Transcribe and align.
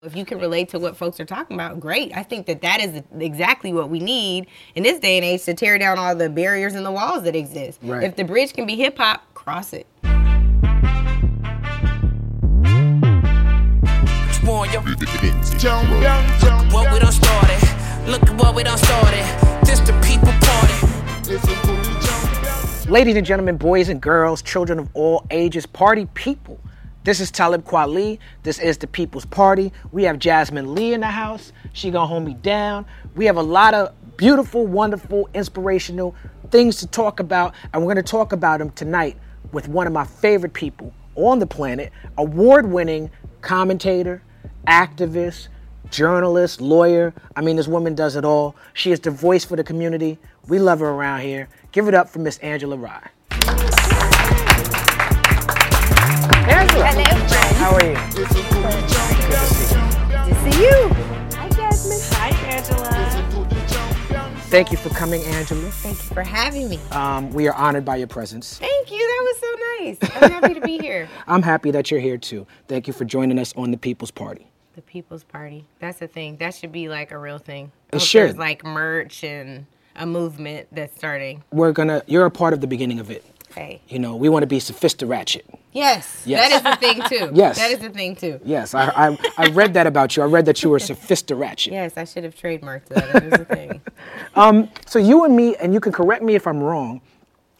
If 0.00 0.14
you 0.14 0.24
can 0.24 0.38
relate 0.38 0.68
to 0.68 0.78
what 0.78 0.96
folks 0.96 1.18
are 1.18 1.24
talking 1.24 1.56
about, 1.56 1.80
great. 1.80 2.16
I 2.16 2.22
think 2.22 2.46
that 2.46 2.62
that 2.62 2.80
is 2.80 3.02
exactly 3.18 3.72
what 3.72 3.90
we 3.90 3.98
need 3.98 4.46
in 4.76 4.84
this 4.84 5.00
day 5.00 5.16
and 5.16 5.24
age 5.24 5.42
to 5.46 5.54
tear 5.54 5.76
down 5.76 5.98
all 5.98 6.14
the 6.14 6.30
barriers 6.30 6.76
and 6.76 6.86
the 6.86 6.92
walls 6.92 7.24
that 7.24 7.34
exist. 7.34 7.80
Right. 7.82 8.04
If 8.04 8.14
the 8.14 8.22
bridge 8.22 8.52
can 8.52 8.64
be 8.64 8.76
hip 8.76 8.96
hop, 8.96 9.24
cross 9.34 9.72
it. 9.72 9.88
on 14.48 14.70
your 14.70 14.82
Look 14.82 14.94
what 16.72 16.92
we 16.92 17.00
done 17.00 17.10
started. 17.12 17.58
Look 18.06 18.22
at 18.22 18.40
what 18.40 18.54
we 18.54 18.62
done 18.62 18.78
started. 18.78 19.24
This 19.66 19.80
the 19.80 19.92
people 20.06 20.32
party. 20.46 20.74
Ladies 22.88 23.16
and 23.16 23.26
gentlemen, 23.26 23.56
boys 23.56 23.88
and 23.88 24.00
girls, 24.00 24.42
children 24.42 24.78
of 24.78 24.88
all 24.94 25.26
ages, 25.32 25.66
party 25.66 26.06
people. 26.14 26.60
This 27.04 27.20
is 27.20 27.30
Talib 27.30 27.64
Kweli. 27.64 28.18
This 28.42 28.58
is 28.58 28.76
the 28.76 28.86
People's 28.86 29.24
Party. 29.24 29.72
We 29.92 30.02
have 30.02 30.18
Jasmin 30.18 30.74
Leigh 30.74 30.94
in 30.94 31.00
the 31.00 31.06
house. 31.06 31.52
She 31.72 31.90
gonna 31.90 32.06
hold 32.06 32.24
me 32.24 32.34
down. 32.34 32.86
We 33.14 33.24
have 33.26 33.36
a 33.36 33.42
lot 33.42 33.72
of 33.72 33.94
beautiful, 34.16 34.66
wonderful, 34.66 35.28
inspirational 35.32 36.14
things 36.50 36.76
to 36.78 36.86
talk 36.86 37.20
about, 37.20 37.54
and 37.72 37.82
we're 37.82 37.94
gonna 37.94 38.02
talk 38.02 38.32
about 38.32 38.58
them 38.58 38.70
tonight 38.72 39.16
with 39.52 39.68
one 39.68 39.86
of 39.86 39.92
my 39.92 40.04
favorite 40.04 40.52
people 40.52 40.92
on 41.14 41.38
the 41.38 41.46
planet, 41.46 41.92
award-winning 42.18 43.10
commentator, 43.40 44.22
activist, 44.66 45.48
journalist, 45.90 46.60
lawyer. 46.60 47.14
I 47.36 47.40
mean, 47.40 47.56
this 47.56 47.68
woman 47.68 47.94
does 47.94 48.16
it 48.16 48.24
all. 48.24 48.56
She 48.74 48.92
is 48.92 49.00
the 49.00 49.10
voice 49.10 49.44
for 49.44 49.56
the 49.56 49.64
community. 49.64 50.18
We 50.48 50.58
love 50.58 50.80
her 50.80 50.90
around 50.90 51.20
here. 51.20 51.48
Give 51.72 51.88
it 51.88 51.94
up 51.94 52.08
for 52.08 52.18
Miss 52.18 52.38
Angela 52.38 52.76
Rye. 52.76 53.08
Angela. 56.48 56.86
How 57.54 57.74
are 57.74 57.84
you? 57.84 57.94
Good 58.12 58.28
to 60.28 60.34
see 60.50 60.62
you. 60.62 60.88
Hi, 61.36 61.48
Jasmine. 61.50 61.98
Hi, 62.16 62.30
Angela. 62.46 62.88
Thank 64.48 64.72
you 64.72 64.78
for 64.78 64.88
coming, 64.90 65.22
Angela. 65.24 65.70
Thank 65.70 65.98
you 65.98 66.14
for 66.14 66.22
having 66.22 66.70
me. 66.70 66.78
Um, 66.90 67.30
we 67.32 67.48
are 67.48 67.54
honored 67.54 67.84
by 67.84 67.96
your 67.96 68.06
presence. 68.06 68.56
Thank 68.58 68.90
you. 68.90 68.98
That 68.98 69.22
was 69.22 69.38
so 69.40 69.56
nice. 69.84 70.22
I'm 70.22 70.30
happy 70.30 70.54
to 70.54 70.60
be 70.62 70.78
here. 70.78 71.08
I'm 71.26 71.42
happy 71.42 71.70
that 71.70 71.90
you're 71.90 72.00
here 72.00 72.16
too. 72.16 72.46
Thank 72.66 72.86
you 72.86 72.94
for 72.94 73.04
joining 73.04 73.38
us 73.38 73.52
on 73.56 73.70
the 73.70 73.76
People's 73.76 74.10
Party. 74.10 74.46
The 74.74 74.82
People's 74.82 75.24
Party. 75.24 75.66
That's 75.80 76.00
a 76.00 76.06
thing. 76.06 76.36
That 76.38 76.54
should 76.54 76.72
be 76.72 76.88
like 76.88 77.10
a 77.12 77.18
real 77.18 77.38
thing. 77.38 77.72
It 77.92 77.96
Hope 77.96 78.02
should. 78.08 78.22
There's 78.22 78.36
like 78.36 78.64
merch 78.64 79.22
and 79.22 79.66
a 79.96 80.06
movement 80.06 80.68
that's 80.72 80.96
starting. 80.96 81.44
We're 81.52 81.72
gonna. 81.72 82.02
You're 82.06 82.24
a 82.24 82.30
part 82.30 82.54
of 82.54 82.62
the 82.62 82.66
beginning 82.66 83.00
of 83.00 83.10
it. 83.10 83.24
Hey. 83.58 83.82
You 83.88 83.98
know, 83.98 84.14
we 84.14 84.28
want 84.28 84.44
to 84.44 84.46
be 84.46 84.60
sophisticated. 84.60 85.42
Yes. 85.72 86.22
Yes. 86.24 86.48
That 86.48 86.56
is 86.56 86.62
the 86.62 86.76
thing 86.76 87.02
too. 87.08 87.30
Yes. 87.34 87.58
That 87.58 87.70
is 87.72 87.78
the 87.80 87.90
thing 87.90 88.14
too. 88.14 88.40
Yes, 88.44 88.72
I, 88.72 88.84
I, 89.08 89.18
I 89.36 89.48
read 89.50 89.74
that 89.74 89.86
about 89.86 90.16
you. 90.16 90.22
I 90.22 90.26
read 90.26 90.46
that 90.46 90.62
you 90.62 90.70
were 90.70 90.78
sophisticated. 90.78 91.72
Yes, 91.72 91.96
I 91.96 92.04
should 92.04 92.22
have 92.22 92.36
trademarked 92.36 92.86
that. 92.86 93.12
That 93.12 93.24
is 93.24 93.30
the 93.32 93.44
thing. 93.44 93.80
Um, 94.36 94.68
so 94.86 95.00
you 95.00 95.24
and 95.24 95.34
me, 95.34 95.56
and 95.56 95.74
you 95.74 95.80
can 95.80 95.90
correct 95.90 96.22
me 96.22 96.36
if 96.36 96.46
I'm 96.46 96.60
wrong, 96.62 97.00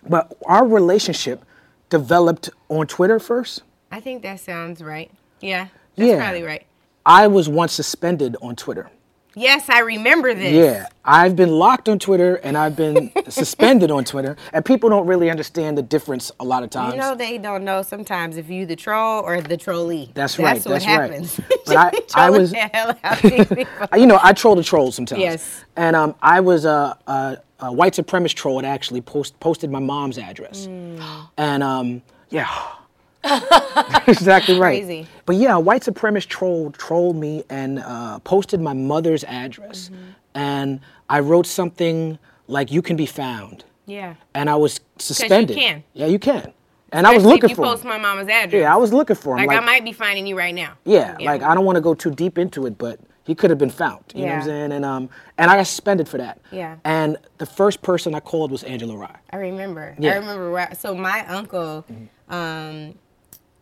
but 0.08 0.32
our 0.46 0.64
relationship 0.64 1.44
developed 1.90 2.50
on 2.68 2.86
Twitter 2.86 3.18
first. 3.18 3.62
I 3.90 3.98
think 3.98 4.22
that 4.22 4.38
sounds 4.38 4.80
right. 4.80 5.10
Yeah. 5.40 5.68
That's 5.96 6.08
Yeah. 6.08 6.18
probably 6.18 6.44
right. 6.44 6.64
I 7.04 7.26
was 7.26 7.48
once 7.48 7.72
suspended 7.72 8.36
on 8.40 8.54
Twitter. 8.54 8.90
Yes, 9.36 9.68
I 9.68 9.80
remember 9.80 10.34
this. 10.34 10.52
Yeah, 10.52 10.86
I've 11.04 11.36
been 11.36 11.50
locked 11.50 11.88
on 11.88 11.98
Twitter 12.00 12.36
and 12.36 12.56
I've 12.58 12.74
been 12.74 13.12
suspended 13.28 13.90
on 13.90 14.04
Twitter, 14.04 14.36
and 14.52 14.64
people 14.64 14.88
don't 14.90 15.06
really 15.06 15.30
understand 15.30 15.78
the 15.78 15.82
difference 15.82 16.32
a 16.40 16.44
lot 16.44 16.62
of 16.64 16.70
times. 16.70 16.94
You 16.94 17.00
know 17.00 17.14
they 17.14 17.38
don't 17.38 17.62
know 17.64 17.82
sometimes 17.82 18.36
if 18.36 18.48
you 18.50 18.66
the 18.66 18.74
troll 18.74 19.22
or 19.22 19.40
the 19.40 19.56
trolley. 19.56 20.10
That's 20.14 20.38
right, 20.38 20.54
That's 20.54 20.66
what 20.66 20.72
that's 20.72 20.86
right. 20.86 21.10
happens. 21.10 21.40
But 21.66 21.76
I- 22.16 22.26
I 22.26 22.30
was- 22.30 22.50
the 22.50 22.56
hell 22.72 22.98
out 23.04 23.24
of 23.24 23.30
these 23.30 23.46
people. 23.46 23.98
you 23.98 24.06
know, 24.06 24.18
I 24.22 24.32
troll 24.32 24.56
the 24.56 24.64
trolls 24.64 24.96
sometimes. 24.96 25.20
Yes. 25.20 25.64
And 25.76 25.94
um, 25.94 26.14
I 26.20 26.40
was 26.40 26.64
a, 26.64 26.98
a, 27.06 27.38
a 27.60 27.72
white 27.72 27.92
supremacist 27.92 28.34
troll 28.34 28.56
that 28.60 28.64
actually 28.66 29.02
post, 29.02 29.38
posted 29.40 29.70
my 29.70 29.78
mom's 29.78 30.18
address. 30.18 30.66
Mm. 30.66 31.28
And 31.36 31.62
um, 31.62 32.02
yeah. 32.30 32.48
exactly 34.06 34.58
right. 34.58 34.82
Crazy. 34.84 35.06
But 35.26 35.36
yeah, 35.36 35.54
a 35.56 35.60
white 35.60 35.82
supremacist 35.82 36.28
troll 36.28 36.70
trolled 36.72 37.16
me 37.16 37.44
and 37.50 37.78
uh, 37.80 38.18
posted 38.20 38.60
my 38.60 38.72
mother's 38.72 39.24
address. 39.24 39.88
Mm-hmm. 39.88 40.02
And 40.34 40.80
I 41.08 41.20
wrote 41.20 41.46
something 41.46 42.18
like, 42.46 42.70
you 42.70 42.82
can 42.82 42.96
be 42.96 43.06
found. 43.06 43.64
Yeah. 43.86 44.14
And 44.34 44.48
I 44.50 44.54
was 44.54 44.80
suspended. 44.98 45.56
can. 45.56 45.82
Yeah, 45.94 46.06
you 46.06 46.18
can. 46.18 46.52
And 46.92 47.06
I 47.06 47.14
was 47.14 47.24
looking 47.24 47.44
if 47.44 47.50
you 47.50 47.56
for 47.56 47.64
post 47.64 47.82
him. 47.82 47.88
my 47.90 47.98
mama's 47.98 48.28
address. 48.28 48.60
Yeah, 48.60 48.72
I 48.72 48.76
was 48.76 48.92
looking 48.92 49.16
for 49.16 49.36
him. 49.36 49.46
like, 49.46 49.60
I 49.60 49.64
might 49.64 49.84
be 49.84 49.92
finding 49.92 50.26
you 50.26 50.38
right 50.38 50.54
now. 50.54 50.72
Yeah, 50.84 51.16
like 51.20 51.42
I 51.42 51.54
don't 51.54 51.66
want 51.66 51.76
to 51.76 51.82
go 51.82 51.92
too 51.94 52.10
deep 52.10 52.38
into 52.38 52.64
it, 52.66 52.78
but 52.78 52.98
he 53.24 53.34
could 53.34 53.50
have 53.50 53.58
been 53.58 53.68
found. 53.68 54.04
You 54.14 54.22
know 54.22 54.26
what 54.28 54.32
I'm 54.32 54.38
Yeah. 54.40 54.44
saying? 54.46 54.72
And 54.72 54.84
um, 54.86 55.10
and 55.36 55.50
I 55.50 55.56
got 55.56 55.66
suspended 55.66 56.08
for 56.08 56.16
that. 56.16 56.40
Yeah. 56.50 56.76
And 56.84 57.18
the 57.36 57.44
first 57.44 57.82
person 57.82 58.14
I 58.14 58.20
called 58.20 58.50
was 58.50 58.62
Angela 58.62 58.96
Rye. 58.96 59.16
I 59.30 59.36
remember. 59.36 59.94
Yeah. 59.98 60.12
I 60.12 60.16
remember. 60.16 60.48
Right. 60.48 60.74
So 60.78 60.94
my 60.94 61.26
uncle, 61.26 61.84
um, 62.30 62.94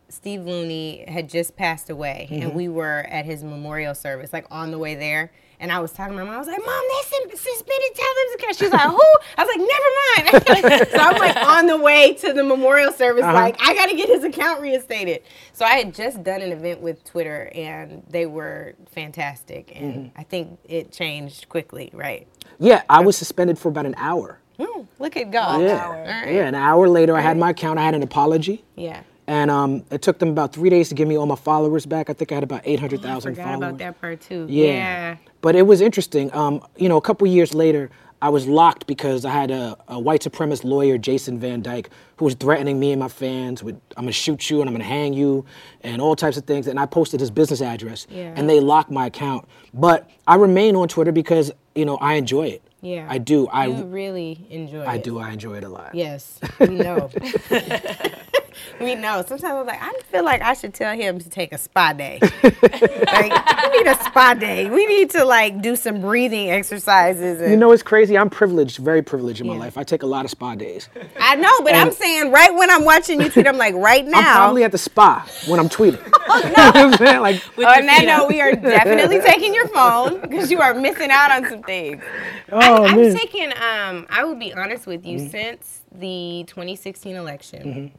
Steve 0.09 0.41
Looney, 0.45 1.03
had 1.07 1.27
just 1.29 1.55
passed 1.55 1.89
away, 1.89 2.27
Mm-hmm. 2.31 2.41
and 2.43 2.53
we 2.55 2.67
were 2.69 3.05
at 3.09 3.25
his 3.25 3.43
memorial 3.43 3.93
service, 3.95 4.31
like 4.33 4.45
on 4.49 4.71
the 4.71 4.77
way 4.77 4.95
there. 4.95 5.31
And 5.59 5.71
I 5.71 5.79
was 5.79 5.91
talking 5.91 6.13
to 6.15 6.19
my 6.19 6.23
mom. 6.23 6.35
I 6.35 6.37
was 6.37 6.47
like, 6.47 6.59
"Mom, 6.63 6.83
they 6.87 7.29
sus- 7.31 7.41
suspended 7.41 7.95
Talib's 7.95 8.35
account." 8.35 8.55
She 8.57 8.63
was 8.65 8.73
like, 8.73 8.81
"Who?" 8.89 9.09
I 9.37 9.43
was 9.43 9.49
like, 9.55 10.37
"Never 10.37 10.69
mind." 10.69 10.87
so 10.91 10.97
I'm 10.99 11.17
like 11.17 11.35
on 11.35 11.65
the 11.65 11.77
way 11.77 12.13
to 12.13 12.31
the 12.31 12.43
memorial 12.43 12.91
service, 12.91 13.23
Uh-huh. 13.23 13.33
like 13.33 13.57
I 13.59 13.73
got 13.73 13.87
to 13.87 13.95
get 13.95 14.07
his 14.07 14.23
account 14.23 14.61
reinstated. 14.61 15.23
So 15.53 15.65
I 15.65 15.71
had 15.71 15.95
just 15.95 16.23
done 16.23 16.41
an 16.43 16.51
event 16.51 16.81
with 16.81 17.03
Twitter, 17.03 17.51
and 17.55 18.03
they 18.07 18.27
were 18.27 18.75
fantastic, 18.91 19.71
and 19.75 19.95
Mm-hmm. 19.95 20.19
I 20.19 20.23
think 20.23 20.59
it 20.65 20.91
changed 20.91 21.49
quickly, 21.49 21.89
right? 21.91 22.27
Yeah, 22.59 22.83
I 22.87 22.99
was 23.01 23.17
suspended 23.17 23.57
for 23.57 23.69
about 23.69 23.87
an 23.87 23.95
hour. 23.97 24.39
Hmm, 24.59 24.81
look 24.99 25.17
at 25.17 25.31
God. 25.31 25.61
Yeah. 25.61 25.85
All 25.85 25.91
right. 25.91 26.33
Yeah, 26.33 26.47
an 26.47 26.55
hour 26.55 26.87
later 26.87 27.15
I 27.15 27.21
had 27.21 27.35
my 27.37 27.49
account. 27.51 27.79
I 27.79 27.83
had 27.83 27.95
an 27.95 28.03
apology. 28.03 28.63
Yeah. 28.75 29.01
And 29.27 29.51
um, 29.51 29.83
it 29.91 30.01
took 30.01 30.19
them 30.19 30.29
about 30.29 30.53
three 30.53 30.69
days 30.69 30.87
to 30.89 30.95
give 30.95 31.07
me 31.07 31.17
all 31.17 31.25
my 31.25 31.35
followers 31.35 31.85
back. 31.85 32.09
I 32.09 32.13
think 32.13 32.31
I 32.31 32.35
had 32.35 32.43
about 32.45 32.61
800,000 32.63 33.33
Forgot 33.35 33.43
followers. 33.43 33.57
about 33.59 33.77
that 33.79 33.99
part 33.99 34.21
too. 34.21 34.45
Yeah. 34.49 34.63
Yeah. 34.65 35.17
But 35.41 35.55
it 35.55 35.63
was 35.63 35.81
interesting. 35.81 36.33
Um, 36.33 36.61
you 36.77 36.87
know, 36.87 36.95
a 36.97 37.01
couple 37.01 37.27
years 37.27 37.53
later, 37.53 37.89
I 38.21 38.29
was 38.29 38.47
locked 38.47 38.87
because 38.87 39.25
I 39.25 39.31
had 39.31 39.51
a, 39.51 39.77
a 39.89 39.99
white 39.99 40.21
supremacist 40.21 40.63
lawyer, 40.63 40.97
Jason 40.97 41.39
Van 41.39 41.61
Dyke, 41.61 41.89
who 42.15 42.25
was 42.25 42.33
threatening 42.35 42.79
me 42.79 42.91
and 42.93 42.99
my 42.99 43.09
fans 43.09 43.61
with, 43.63 43.75
I'm 43.95 44.05
gonna 44.05 44.11
shoot 44.13 44.49
you 44.49 44.61
and 44.61 44.69
I'm 44.69 44.73
gonna 44.73 44.85
hang 44.85 45.13
you 45.13 45.45
and 45.81 46.01
all 46.01 46.15
types 46.15 46.37
of 46.37 46.45
things. 46.45 46.65
And 46.67 46.79
I 46.79 46.85
posted 46.87 47.19
his 47.19 47.29
business 47.29 47.61
address 47.61 48.07
Yeah. 48.09 48.33
and 48.35 48.49
they 48.49 48.59
locked 48.59 48.89
my 48.89 49.07
account. 49.07 49.45
But 49.73 50.09
I 50.25 50.35
remain 50.35 50.75
on 50.77 50.87
Twitter 50.87 51.11
because, 51.11 51.51
you 51.75 51.85
know, 51.85 51.97
I 51.97 52.13
enjoy 52.15 52.47
it. 52.47 52.63
Yeah. 52.87 53.07
I 53.09 53.17
do. 53.17 53.47
I, 53.47 53.67
really 53.67 54.47
enjoy 54.49 54.81
it. 54.81 54.87
I 54.87 54.97
do. 54.97 55.19
I 55.19 55.31
enjoy 55.31 55.55
it 55.55 55.63
a 55.65 55.69
lot. 55.69 55.93
Yes, 55.93 56.39
we 56.59 56.67
know. 56.67 57.09
we 58.79 58.95
know. 58.95 59.23
Sometimes 59.27 59.43
I'm 59.43 59.65
like, 59.65 59.81
I 59.81 59.93
feel 60.11 60.23
like 60.23 60.41
I 60.41 60.53
should 60.53 60.73
tell 60.73 60.95
him 60.95 61.19
to 61.19 61.29
take 61.29 61.51
a 61.51 61.57
spa 61.57 61.93
day. 61.93 62.19
like, 62.43 63.71
we 63.71 63.77
need 63.77 63.87
a 63.87 63.95
spa 64.03 64.33
day. 64.33 64.69
We 64.69 64.85
need 64.85 65.09
to 65.11 65.25
like 65.25 65.61
do 65.61 65.75
some 65.75 66.01
breathing 66.01 66.49
exercises. 66.49 67.41
And, 67.41 67.51
You 67.51 67.57
know, 67.57 67.71
it's 67.71 67.83
crazy. 67.83 68.17
I'm 68.17 68.29
privileged, 68.29 68.77
very 68.77 69.01
privileged 69.01 69.41
in 69.41 69.47
my 69.47 69.53
Yeah. 69.53 69.59
life. 69.59 69.77
I 69.77 69.83
take 69.83 70.03
a 70.03 70.07
lot 70.07 70.25
of 70.25 70.31
spa 70.31 70.55
days. 70.55 70.89
I 71.19 71.35
know, 71.35 71.51
but 71.63 71.75
I'm 71.75 71.91
saying 71.91 72.31
right 72.31 72.53
when 72.53 72.69
I'm 72.69 72.83
watching 72.85 73.21
you 73.21 73.29
tweet, 73.29 73.47
I'm 73.47 73.57
like, 73.57 73.75
right 73.75 74.05
now. 74.05 74.17
I'm 74.17 74.35
probably 74.37 74.63
at 74.63 74.71
the 74.71 74.77
spa 74.77 75.27
when 75.47 75.59
I'm 75.59 75.69
tweeting. 75.69 75.99
Oh, 76.29 76.37
you 76.39 76.49
know 76.49 76.53
I'm 76.57 76.93
saying? 76.93 77.21
Like, 77.21 77.43
on 77.57 77.85
that 77.85 78.03
note, 78.05 78.27
we 78.27 78.41
are 78.41 78.53
definitely 78.53 79.19
taking 79.21 79.53
your 79.53 79.67
phone 79.69 80.21
because 80.21 80.51
you 80.51 80.61
are 80.61 80.73
missing 80.73 81.09
out 81.11 81.31
on 81.31 81.49
some 81.49 81.63
things. 81.63 82.03
oh, 82.51 82.59
I, 82.59 82.76
man. 82.83 82.99
I've 82.99 83.19
taken. 83.19 83.51
Um, 83.53 84.05
I 84.09 84.23
will 84.23 84.35
be 84.35 84.53
honest 84.53 84.87
with 84.87 85.05
you. 85.05 85.19
Since 85.29 85.81
the 85.91 86.43
2016 86.47 87.15
election, 87.15 87.91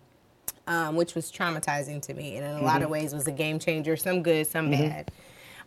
um, 0.67 0.97
which 0.97 1.15
was 1.15 1.31
traumatizing 1.33 2.03
to 2.03 2.15
me, 2.15 2.37
and 2.37 2.45
in 2.45 2.57
a 2.57 2.63
lot 2.65 2.83
of 2.83 2.91
ways 2.91 3.15
was 3.15 3.27
a 3.27 3.33
game 3.33 3.59
changer. 3.59 3.97
Some 3.97 4.23
good, 4.23 4.47
some 4.47 4.71
bad. 4.71 5.11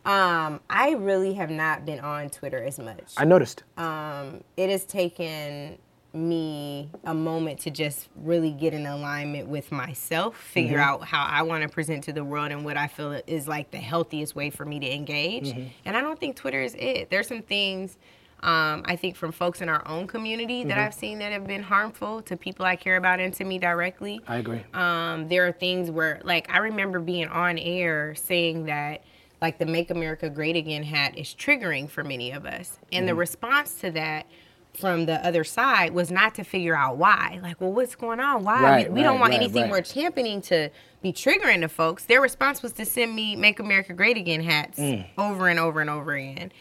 Um, 0.04 0.60
I 0.70 0.94
really 0.94 1.34
have 1.36 1.52
not 1.52 1.86
been 1.86 2.00
on 2.00 2.30
Twitter 2.30 2.64
as 2.64 2.80
much. 2.80 3.14
I 3.18 3.26
noticed. 3.26 3.64
Um, 3.78 4.44
it 4.58 4.70
has 4.70 4.84
taken 4.86 5.78
me 6.14 6.90
a 7.06 7.14
moment 7.14 7.60
to 7.60 7.70
just 7.72 8.10
really 8.18 8.52
get 8.52 8.74
in 8.74 8.86
alignment 8.86 9.48
with 9.48 9.72
myself, 9.72 10.36
figure 10.38 10.80
out 10.80 11.04
how 11.06 11.24
I 11.26 11.44
want 11.44 11.64
to 11.64 11.70
present 11.70 12.04
to 12.06 12.14
the 12.14 12.24
world 12.24 12.52
and 12.52 12.66
what 12.66 12.76
I 12.78 12.88
feel 12.88 13.22
is 13.28 13.48
like 13.48 13.72
the 13.72 13.78
healthiest 13.78 14.36
way 14.36 14.50
for 14.50 14.66
me 14.66 14.80
to 14.80 14.94
engage. 14.94 15.50
And 15.86 15.96
I 15.96 16.02
don't 16.02 16.20
think 16.20 16.36
Twitter 16.36 16.62
is 16.62 16.76
it. 16.78 17.10
There's 17.12 17.28
some 17.28 17.42
things 17.44 17.98
um, 18.44 18.82
I 18.86 18.96
think 18.96 19.16
from 19.16 19.32
folks 19.32 19.62
in 19.62 19.70
our 19.70 19.88
own 19.88 20.08
community 20.08 20.64
that 20.64 20.78
I've 20.78 20.96
seen 20.96 21.20
that 21.20 21.32
have 21.32 21.46
been 21.46 21.62
harmful 21.62 22.24
to 22.24 22.36
people 22.36 22.66
I 22.66 22.76
care 22.76 22.98
about 22.98 23.20
and 23.20 23.32
to 23.36 23.44
me 23.44 23.60
directly. 23.60 24.20
I 24.28 24.38
agree. 24.38 24.64
Um, 24.74 25.28
there 25.28 25.48
are 25.48 25.52
things 25.52 25.92
where, 25.92 26.20
like, 26.24 26.50
I 26.52 26.58
remember 26.58 27.00
being 27.00 27.28
on 27.28 27.60
air 27.60 28.16
saying 28.16 28.66
that, 28.66 29.04
like, 29.42 29.60
the 29.60 29.66
Make 29.68 29.92
America 29.92 30.28
Great 30.30 30.56
Again 30.56 30.82
hat 30.82 31.18
is 31.18 31.36
triggering 31.36 31.88
for 31.88 32.04
many 32.04 32.32
of 32.32 32.46
us. 32.46 32.80
And 32.92 33.08
the 33.08 33.16
response 33.16 33.76
to 33.82 33.92
that 33.92 34.26
from 34.74 35.06
the 35.06 35.26
other 35.26 35.44
side 35.44 35.94
was 35.94 36.12
not 36.12 36.34
to 36.36 36.44
figure 36.44 36.76
out 36.76 36.98
why. 36.98 37.40
Like, 37.44 37.60
well, 37.62 37.74
what's 37.74 37.96
going 37.96 38.20
on? 38.20 38.44
Why? 38.44 38.62
Right, 38.64 38.88
we, 38.90 38.96
we 38.96 39.04
don't 39.04 39.20
want 39.20 39.34
right, 39.34 39.42
anything 39.42 39.64
right. 39.64 39.72
we're 39.72 39.82
championing 39.82 40.42
to 40.44 40.70
be 41.02 41.12
triggering 41.12 41.62
to 41.62 41.68
folks. 41.68 42.06
Their 42.06 42.22
response 42.22 42.62
was 42.62 42.74
to 42.74 42.86
send 42.86 43.16
me 43.16 43.36
"Make 43.36 43.60
America 43.60 43.94
Great 43.94 44.18
Again" 44.18 44.42
hats 44.44 44.80
Mm. 44.80 45.06
over 45.18 45.48
and 45.48 45.60
over 45.60 45.82
and 45.82 45.90
over 45.90 46.14
again. 46.14 46.52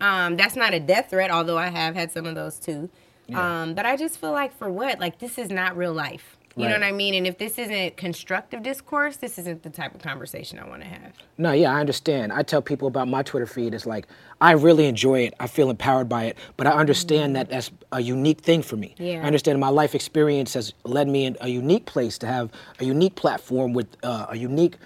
Um, 0.00 0.36
that's 0.36 0.56
not 0.56 0.74
a 0.74 0.80
death 0.80 1.10
threat, 1.10 1.30
although 1.30 1.58
I 1.58 1.68
have 1.68 1.94
had 1.94 2.10
some 2.12 2.26
of 2.26 2.34
those 2.34 2.58
too. 2.58 2.88
Um, 3.32 3.74
but 3.74 3.86
I 3.86 3.96
just 3.96 4.20
feel 4.20 4.32
like 4.32 4.56
for 4.56 4.68
what? 4.70 5.00
Like 5.00 5.18
this 5.18 5.38
is 5.38 5.50
not 5.50 5.76
real 5.76 5.92
life. 5.94 6.36
You 6.56 6.68
know 6.68 6.74
what 6.74 6.84
I 6.84 6.92
mean? 6.92 7.14
And 7.14 7.26
if 7.26 7.38
this 7.38 7.58
isn't 7.58 7.96
constructive 7.96 8.62
discourse, 8.62 9.16
this 9.16 9.38
isn't 9.38 9.62
the 9.62 9.70
type 9.70 9.94
of 9.94 10.00
conversation 10.00 10.58
I 10.58 10.68
want 10.68 10.82
to 10.82 10.88
have. 10.88 11.12
No, 11.36 11.52
yeah, 11.52 11.72
I 11.72 11.80
understand. 11.80 12.32
I 12.32 12.42
tell 12.42 12.62
people 12.62 12.86
about 12.86 13.08
my 13.08 13.22
Twitter 13.22 13.46
feed. 13.46 13.74
It's 13.74 13.86
like 13.86 14.06
I 14.40 14.52
really 14.52 14.86
enjoy 14.86 15.20
it. 15.20 15.34
I 15.40 15.46
feel 15.48 15.68
empowered 15.68 16.08
by 16.08 16.24
it, 16.24 16.38
but 16.56 16.66
I 16.66 16.72
understand 16.72 17.34
that 17.36 17.48
that's 17.50 17.70
a 17.90 18.00
unique 18.00 18.40
thing 18.40 18.62
for 18.62 18.76
me. 18.76 18.94
Yeah. 18.98 19.22
I 19.22 19.22
understand 19.22 19.58
my 19.58 19.68
life 19.68 19.94
experience 19.94 20.54
has 20.54 20.74
led 20.84 21.08
me 21.08 21.24
in 21.24 21.36
a 21.40 21.48
unique 21.48 21.86
place 21.86 22.18
to 22.18 22.26
have 22.26 22.50
a 22.78 22.84
unique 22.84 23.16
platform 23.16 23.72
with 23.72 23.88
uh, 24.02 24.26
a 24.28 24.36
unique 24.36 24.76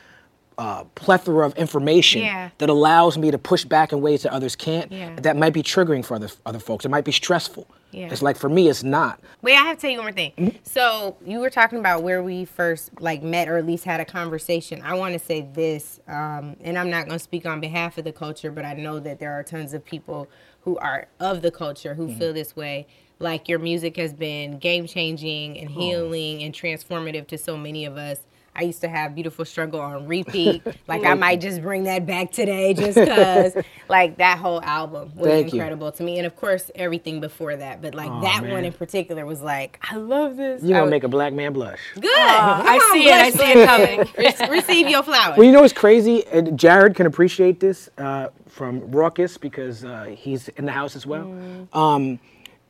uh, 0.58 0.82
plethora 0.96 1.46
of 1.46 1.54
information 1.56 2.20
Yeah. 2.22 2.50
that 2.58 2.68
allows 2.68 3.16
me 3.16 3.30
to 3.30 3.38
push 3.38 3.64
back 3.64 3.92
in 3.92 4.00
ways 4.00 4.24
that 4.24 4.32
others 4.32 4.56
can't. 4.56 4.90
Yeah. 4.90 5.14
That 5.16 5.36
might 5.36 5.52
be 5.52 5.62
triggering 5.62 6.04
for 6.04 6.14
other 6.16 6.28
other 6.44 6.58
folks. 6.58 6.84
It 6.84 6.88
might 6.90 7.04
be 7.04 7.12
stressful. 7.12 7.66
Yeah. 7.92 8.08
It's 8.10 8.20
like 8.20 8.36
for 8.36 8.50
me, 8.50 8.68
it's 8.68 8.82
not. 8.82 9.18
Wait, 9.40 9.54
I 9.54 9.62
have 9.62 9.76
to 9.76 9.80
tell 9.80 9.90
you 9.90 9.96
one 9.98 10.06
more 10.06 10.12
thing. 10.12 10.32
Mm-hmm. 10.36 10.56
So 10.64 11.16
you 11.24 11.38
were 11.38 11.48
talking 11.48 11.78
about 11.78 12.02
where 12.02 12.22
we 12.22 12.44
first 12.44 13.00
like 13.00 13.22
met 13.22 13.48
or 13.48 13.56
at 13.56 13.64
least 13.66 13.84
had 13.84 14.00
a 14.00 14.04
conversation. 14.04 14.82
I 14.82 14.94
want 14.94 15.14
to 15.14 15.18
say 15.18 15.48
this, 15.54 16.00
um, 16.08 16.56
and 16.60 16.76
I'm 16.76 16.90
not 16.90 17.06
going 17.06 17.18
to 17.18 17.22
speak 17.22 17.46
on 17.46 17.60
behalf 17.60 17.96
of 17.96 18.04
the 18.04 18.12
culture, 18.12 18.50
but 18.50 18.64
I 18.66 18.74
know 18.74 18.98
that 19.00 19.20
there 19.20 19.32
are 19.32 19.42
tons 19.42 19.72
of 19.72 19.84
people 19.84 20.28
who 20.62 20.76
are 20.78 21.06
of 21.20 21.40
the 21.40 21.50
culture 21.52 21.94
who 21.94 22.08
Mm-hmm. 22.08 22.18
feel 22.18 22.32
this 22.34 22.54
way. 22.56 22.86
Like 23.20 23.48
your 23.48 23.58
music 23.58 23.96
has 23.96 24.12
been 24.12 24.58
game 24.58 24.86
changing 24.86 25.58
and 25.58 25.70
healing 25.70 26.42
and 26.42 26.52
transformative 26.54 27.26
to 27.28 27.38
so 27.38 27.56
many 27.56 27.84
of 27.86 27.96
us. 27.96 28.20
I 28.58 28.62
used 28.62 28.80
to 28.80 28.88
have 28.88 29.14
Beautiful 29.14 29.44
Struggle 29.44 29.80
on 29.80 30.08
repeat. 30.08 30.62
like 30.88 31.04
I 31.04 31.14
might 31.14 31.40
just 31.40 31.62
bring 31.62 31.84
that 31.84 32.06
back 32.06 32.32
today 32.32 32.74
just 32.74 32.96
because 32.98 33.54
like 33.88 34.18
that 34.18 34.38
whole 34.38 34.60
album 34.62 35.12
was 35.14 35.28
Thank 35.28 35.52
you. 35.52 35.60
incredible 35.60 35.92
to 35.92 36.02
me. 36.02 36.18
And 36.18 36.26
of 36.26 36.34
course 36.34 36.68
everything 36.74 37.20
before 37.20 37.54
that. 37.54 37.80
But 37.80 37.94
like 37.94 38.10
Aw, 38.10 38.20
that 38.22 38.50
one 38.50 38.64
in 38.64 38.72
particular 38.72 39.24
was 39.24 39.40
like, 39.42 39.78
I 39.88 39.94
love 39.94 40.36
this. 40.36 40.64
You're 40.64 40.76
gonna 40.76 40.90
make 40.90 41.04
a 41.04 41.08
black 41.08 41.32
man 41.32 41.52
blush. 41.52 41.78
good. 41.94 42.10
I 42.12 42.78
Come 42.80 42.90
on, 42.90 42.92
see 42.92 43.08
it. 43.08 43.12
I 43.14 43.30
see 43.30 43.52
it 43.52 43.66
coming. 43.66 44.48
Re- 44.50 44.56
Receive 44.58 44.88
your 44.88 45.04
flowers. 45.04 45.38
Well, 45.38 45.46
you 45.46 45.52
know 45.52 45.60
what's 45.60 45.72
crazy? 45.72 46.26
And 46.26 46.58
Jared 46.58 46.96
can 46.96 47.06
appreciate 47.06 47.60
this 47.60 47.88
uh, 47.96 48.28
from 48.48 48.90
Raucous 48.90 49.38
because 49.38 49.84
uh, 49.84 50.06
he's 50.18 50.48
in 50.48 50.64
the 50.66 50.72
house 50.72 50.96
as 50.96 51.06
well. 51.06 51.68
Um, 51.72 52.18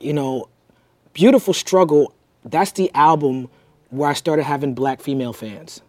you 0.01 0.13
know, 0.13 0.51
Beautiful 1.15 1.55
Struggle, 1.55 2.13
that's 2.45 2.73
the 2.73 2.91
album 2.95 3.49
where 3.91 4.11
I 4.11 4.15
started 4.15 4.45
having 4.45 4.75
black 4.75 5.01
female 5.01 5.33
fans. 5.33 5.83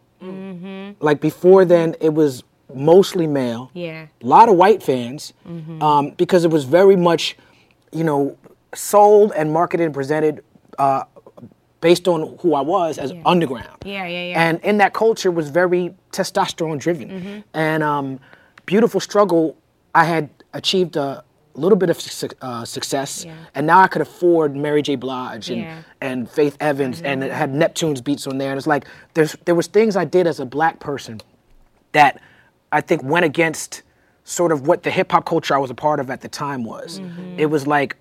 Like 1.00 1.22
before 1.22 1.66
then, 1.66 1.96
it 2.02 2.14
was 2.14 2.44
mostly 2.74 3.28
male. 3.28 3.72
Yeah. 3.74 4.08
A 4.22 4.26
lot 4.26 4.50
of 4.50 4.56
white 4.56 4.84
fans 4.84 5.34
um, 5.82 6.12
because 6.12 6.44
it 6.46 6.52
was 6.52 6.66
very 6.66 6.96
much, 6.96 7.38
you 7.92 8.04
know, 8.04 8.38
sold 8.76 9.32
and 9.36 9.52
marketed 9.52 9.86
and 9.86 9.94
presented 9.94 10.44
uh, 10.78 11.04
based 11.82 12.08
on 12.08 12.38
who 12.42 12.54
I 12.54 12.62
was 12.62 12.98
as 12.98 13.14
underground. 13.26 13.78
Yeah, 13.86 14.06
yeah, 14.06 14.24
yeah. 14.26 14.48
And 14.50 14.60
in 14.62 14.78
that 14.80 14.94
culture 14.94 15.32
was 15.32 15.50
very 15.50 15.96
testosterone 16.12 16.80
driven. 16.80 17.10
Mm-hmm. 17.10 17.40
And 17.54 17.84
um, 17.84 18.20
Beautiful 18.66 19.00
Struggle, 19.00 19.58
I 19.96 20.04
had 20.04 20.30
achieved 20.54 20.98
a 20.98 21.24
little 21.56 21.78
bit 21.78 21.90
of 21.90 22.00
su- 22.00 22.30
uh, 22.42 22.64
success, 22.66 23.26
Yeah. 23.26 23.34
and 23.56 23.66
now 23.68 23.80
I 23.80 23.88
could 23.88 24.02
afford 24.02 24.56
Mary 24.56 24.82
J. 24.82 24.96
Blige 24.96 25.50
and, 25.50 25.62
Yeah. 25.62 25.72
Mm-hmm. 25.72 25.82
and 26.02 26.30
Faith 26.30 26.56
Evans, 26.60 27.02
and 27.02 27.24
it 27.24 27.32
had 27.32 27.54
Neptunes 27.54 28.04
beats 28.04 28.28
on 28.28 28.38
there. 28.38 28.52
And 28.52 28.58
it's 28.58 28.68
like 28.68 28.86
there's 29.14 29.36
there 29.46 29.56
was 29.56 29.68
things 29.68 29.96
I 29.96 30.06
did 30.06 30.28
as 30.28 30.40
a 30.40 30.46
black 30.46 30.80
person 30.80 31.22
that 31.92 32.22
I 32.72 32.82
think 32.82 33.04
went 33.04 33.26
against 33.26 33.82
sort 34.24 34.52
of 34.52 34.68
what 34.68 34.84
the 34.84 34.92
hip 34.92 35.12
hop 35.12 35.26
culture 35.26 35.56
I 35.56 35.58
was 35.58 35.72
a 35.72 35.76
part 35.76 36.00
of 36.00 36.10
at 36.12 36.22
the 36.22 36.28
time 36.30 36.64
was. 36.64 37.00
Mm-hmm. 37.00 37.40
It 37.40 37.48
was 37.50 37.66
like 37.66 37.96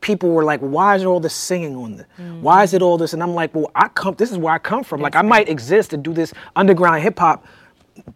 people 0.00 0.30
were 0.30 0.44
like, 0.44 0.60
"Why 0.60 0.94
is 0.96 1.02
there 1.02 1.10
all 1.10 1.20
this 1.20 1.34
singing 1.34 1.76
on 1.76 1.96
the? 1.96 2.04
Mm-hmm. 2.04 2.42
Why 2.42 2.62
is 2.62 2.72
it 2.72 2.82
all 2.82 2.98
this?" 2.98 3.12
And 3.12 3.22
I'm 3.22 3.34
like, 3.34 3.54
"Well, 3.54 3.70
I 3.74 3.88
come. 3.88 4.14
This 4.16 4.30
is 4.30 4.38
where 4.38 4.54
I 4.54 4.58
come 4.58 4.84
from. 4.84 5.00
like, 5.00 5.16
I 5.16 5.22
might 5.22 5.48
exist 5.48 5.92
and 5.92 6.02
do 6.02 6.12
this 6.12 6.32
underground 6.56 7.02
hip 7.02 7.18
hop." 7.18 7.44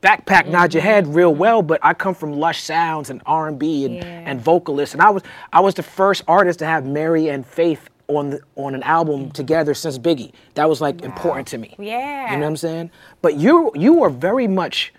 Backpack 0.00 0.48
nod 0.48 0.74
your 0.74 0.82
head 0.82 1.06
real 1.06 1.34
well 1.34 1.62
but 1.62 1.78
i 1.82 1.94
come 1.94 2.14
from 2.14 2.32
lush 2.32 2.60
sounds 2.62 3.08
and 3.10 3.22
r&b 3.26 3.84
and, 3.84 3.94
Yeah. 3.96 4.02
and 4.26 4.40
vocalists. 4.40 4.94
And 4.94 5.02
i 5.02 5.10
was 5.10 5.22
i 5.52 5.60
was 5.60 5.74
the 5.74 5.82
first 5.82 6.22
artist 6.28 6.58
to 6.60 6.66
have 6.66 6.84
mary 6.86 7.28
and 7.28 7.46
faith 7.46 7.88
on 8.08 8.30
the, 8.30 8.40
on 8.54 8.74
an 8.74 8.82
album 8.84 9.32
together 9.32 9.74
since 9.74 9.98
biggie. 9.98 10.30
That 10.54 10.68
was 10.68 10.80
like 10.80 11.02
important 11.02 11.48
to 11.48 11.58
me. 11.58 11.74
Yeah. 11.78 12.30
you 12.30 12.36
know 12.36 12.42
what 12.42 12.46
i'm 12.50 12.56
saying? 12.56 12.90
But 13.20 13.34
you 13.36 13.72
you 13.74 14.02
are 14.04 14.10
very 14.10 14.46
much 14.46 14.92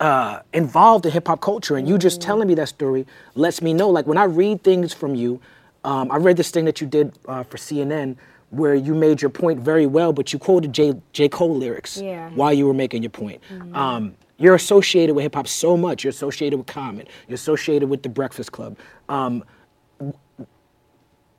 uh, 0.00 0.40
involved 0.52 1.06
in 1.06 1.12
hip 1.12 1.26
hop 1.26 1.40
culture, 1.40 1.76
and 1.76 1.88
you 1.88 1.98
just 1.98 2.20
telling 2.20 2.46
me 2.46 2.54
that 2.54 2.68
story 2.68 3.04
lets 3.34 3.60
me 3.60 3.72
know. 3.74 3.88
Like 3.90 4.06
when 4.06 4.16
I 4.18 4.24
read 4.24 4.62
things 4.62 4.94
from 4.94 5.16
you, 5.16 5.40
um, 5.82 6.10
I 6.12 6.16
read 6.18 6.36
this 6.36 6.50
thing 6.52 6.64
that 6.66 6.80
you 6.80 6.86
did 6.86 7.18
uh, 7.26 7.42
for 7.42 7.56
CNN 7.56 8.16
where 8.50 8.74
you 8.74 8.94
made 8.94 9.20
your 9.20 9.30
point 9.30 9.60
very 9.60 9.86
well, 9.86 10.12
but 10.12 10.32
you 10.32 10.38
quoted 10.38 10.72
J. 10.72 10.94
J. 11.12 11.28
Cole 11.28 11.54
lyrics 11.56 11.98
Yeah. 11.98 12.30
while 12.30 12.52
you 12.52 12.66
were 12.66 12.74
making 12.74 13.02
your 13.02 13.10
point. 13.10 13.42
Um, 13.74 14.14
you're 14.38 14.54
associated 14.54 15.14
with 15.14 15.24
hip 15.24 15.34
hop 15.34 15.46
so 15.48 15.76
much. 15.76 16.04
You're 16.04 16.10
associated 16.10 16.56
with 16.56 16.66
Common. 16.66 17.06
You're 17.26 17.34
associated 17.34 17.88
with 17.90 18.02
the 18.02 18.08
Breakfast 18.08 18.52
Club. 18.52 18.78
Um, 19.08 19.44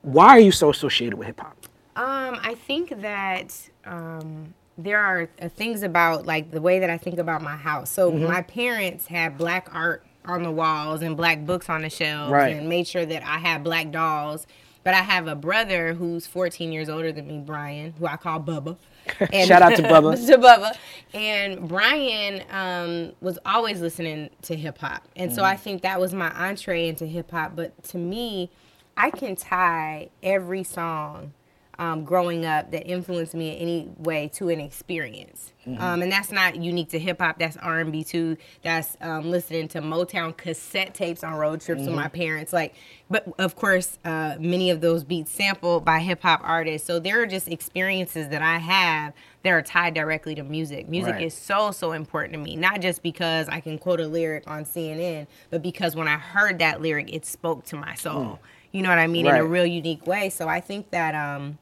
why 0.02 0.28
are 0.28 0.40
you 0.40 0.52
so 0.52 0.70
associated 0.70 1.18
with 1.18 1.26
hip 1.26 1.40
hop? 1.40 1.56
Um, 1.96 2.38
I 2.42 2.54
think 2.66 3.00
that 3.02 3.54
um, 3.84 4.54
there 4.78 4.98
are 4.98 5.28
uh, 5.42 5.48
things 5.48 5.82
about 5.82 6.26
like 6.26 6.50
the 6.50 6.60
way 6.60 6.78
that 6.78 6.88
I 6.90 6.96
think 6.98 7.18
about 7.18 7.42
my 7.42 7.56
house. 7.56 7.90
So 7.90 8.10
Mm-hmm. 8.10 8.24
my 8.24 8.42
parents 8.42 9.06
had 9.06 9.36
black 9.36 9.68
art 9.74 10.04
on 10.24 10.42
the 10.42 10.50
walls 10.50 11.02
and 11.02 11.16
black 11.16 11.44
books 11.44 11.68
on 11.68 11.82
the 11.82 11.90
shelves, 11.90 12.30
Right. 12.30 12.56
and 12.56 12.68
made 12.68 12.86
sure 12.86 13.04
that 13.04 13.22
I 13.24 13.38
had 13.38 13.64
black 13.64 13.90
dolls. 13.90 14.46
But 14.82 14.94
I 14.94 15.02
have 15.02 15.26
a 15.26 15.34
brother 15.34 15.92
who's 15.94 16.26
14 16.26 16.72
years 16.72 16.88
older 16.88 17.12
than 17.12 17.26
me, 17.28 17.38
Brian, 17.44 17.92
who 17.98 18.06
I 18.06 18.16
call 18.16 18.40
Bubba. 18.40 18.76
And 19.32 19.46
Shout 19.48 19.62
out 19.62 19.76
to 19.76 19.82
Bubba. 19.82 20.26
to 20.26 20.38
Bubba. 20.38 20.72
And 21.12 21.68
Brian 21.68 22.42
um, 22.50 23.12
was 23.20 23.38
always 23.44 23.80
listening 23.80 24.30
to 24.42 24.56
hip 24.56 24.78
hop. 24.78 25.06
And 25.16 25.32
so 25.34 25.42
I 25.44 25.54
Mm-hmm. 25.54 25.62
think 25.62 25.82
that 25.82 26.00
was 26.00 26.14
my 26.14 26.30
entree 26.30 26.88
into 26.88 27.06
hip 27.06 27.30
hop. 27.30 27.54
But 27.56 27.82
to 27.84 27.98
me, 27.98 28.50
I 28.96 29.10
can 29.10 29.36
tie 29.36 30.08
every 30.22 30.64
song 30.64 31.32
um, 31.80 32.04
growing 32.04 32.44
up 32.44 32.70
that 32.72 32.86
influenced 32.86 33.34
me 33.34 33.50
in 33.50 33.56
any 33.56 33.88
way 33.98 34.28
to 34.34 34.50
an 34.50 34.60
experience. 34.60 35.52
Mm-hmm. 35.66 35.82
Um, 35.82 36.02
and 36.02 36.12
that's 36.12 36.30
not 36.30 36.56
unique 36.56 36.90
to 36.90 36.98
hip 36.98 37.20
hop. 37.20 37.38
That's 37.38 37.56
R 37.56 37.80
and 37.80 37.90
B 37.90 38.04
too. 38.04 38.36
That's 38.62 38.96
um, 39.00 39.30
listening 39.30 39.66
to 39.68 39.80
Motown 39.80 40.36
cassette 40.36 40.94
tapes 40.94 41.24
on 41.24 41.34
road 41.34 41.60
trips 41.62 41.80
with 41.86 41.94
my 41.94 42.04
Mm-hmm. 42.08 42.16
parents. 42.16 42.52
Like, 42.52 42.74
but 43.08 43.26
of 43.38 43.56
course, 43.56 43.98
uh, 44.04 44.36
many 44.38 44.70
of 44.70 44.80
those 44.82 45.04
beats 45.04 45.32
sampled 45.32 45.84
by 45.84 46.00
hip 46.00 46.20
hop 46.22 46.40
artists. 46.44 46.86
So 46.86 46.98
there 46.98 47.20
are 47.22 47.26
just 47.26 47.48
experiences 47.48 48.28
that 48.28 48.42
I 48.42 48.58
have 48.58 49.14
that 49.42 49.50
are 49.50 49.62
tied 49.62 49.94
directly 49.94 50.34
to 50.34 50.42
music. 50.44 50.86
Music 50.88 51.14
Right. 51.14 51.22
is 51.24 51.34
so 51.34 51.70
so 51.70 51.92
important 51.92 52.34
to 52.34 52.38
me. 52.38 52.56
Not 52.56 52.80
just 52.82 53.02
because 53.02 53.48
I 53.48 53.60
can 53.60 53.78
quote 53.78 54.00
a 54.00 54.06
lyric 54.06 54.44
on 54.46 54.64
CNN, 54.66 55.26
but 55.48 55.62
because 55.62 55.96
when 55.96 56.08
I 56.08 56.16
heard 56.18 56.58
that 56.58 56.82
lyric, 56.82 57.12
it 57.12 57.24
spoke 57.24 57.64
to 57.66 57.76
my 57.76 57.94
soul. 57.94 58.38
You 58.72 58.82
know 58.82 58.90
what 58.90 58.98
I 58.98 59.06
mean 59.08 59.26
in 59.26 59.34
a 59.34 59.38
Mm. 59.40 59.50
Real 59.50 59.66
unique 59.66 60.06
way. 60.06 60.28
So 60.28 60.46
I 60.46 60.60
think 60.60 60.90
that 60.90 61.14
um, 61.14 61.58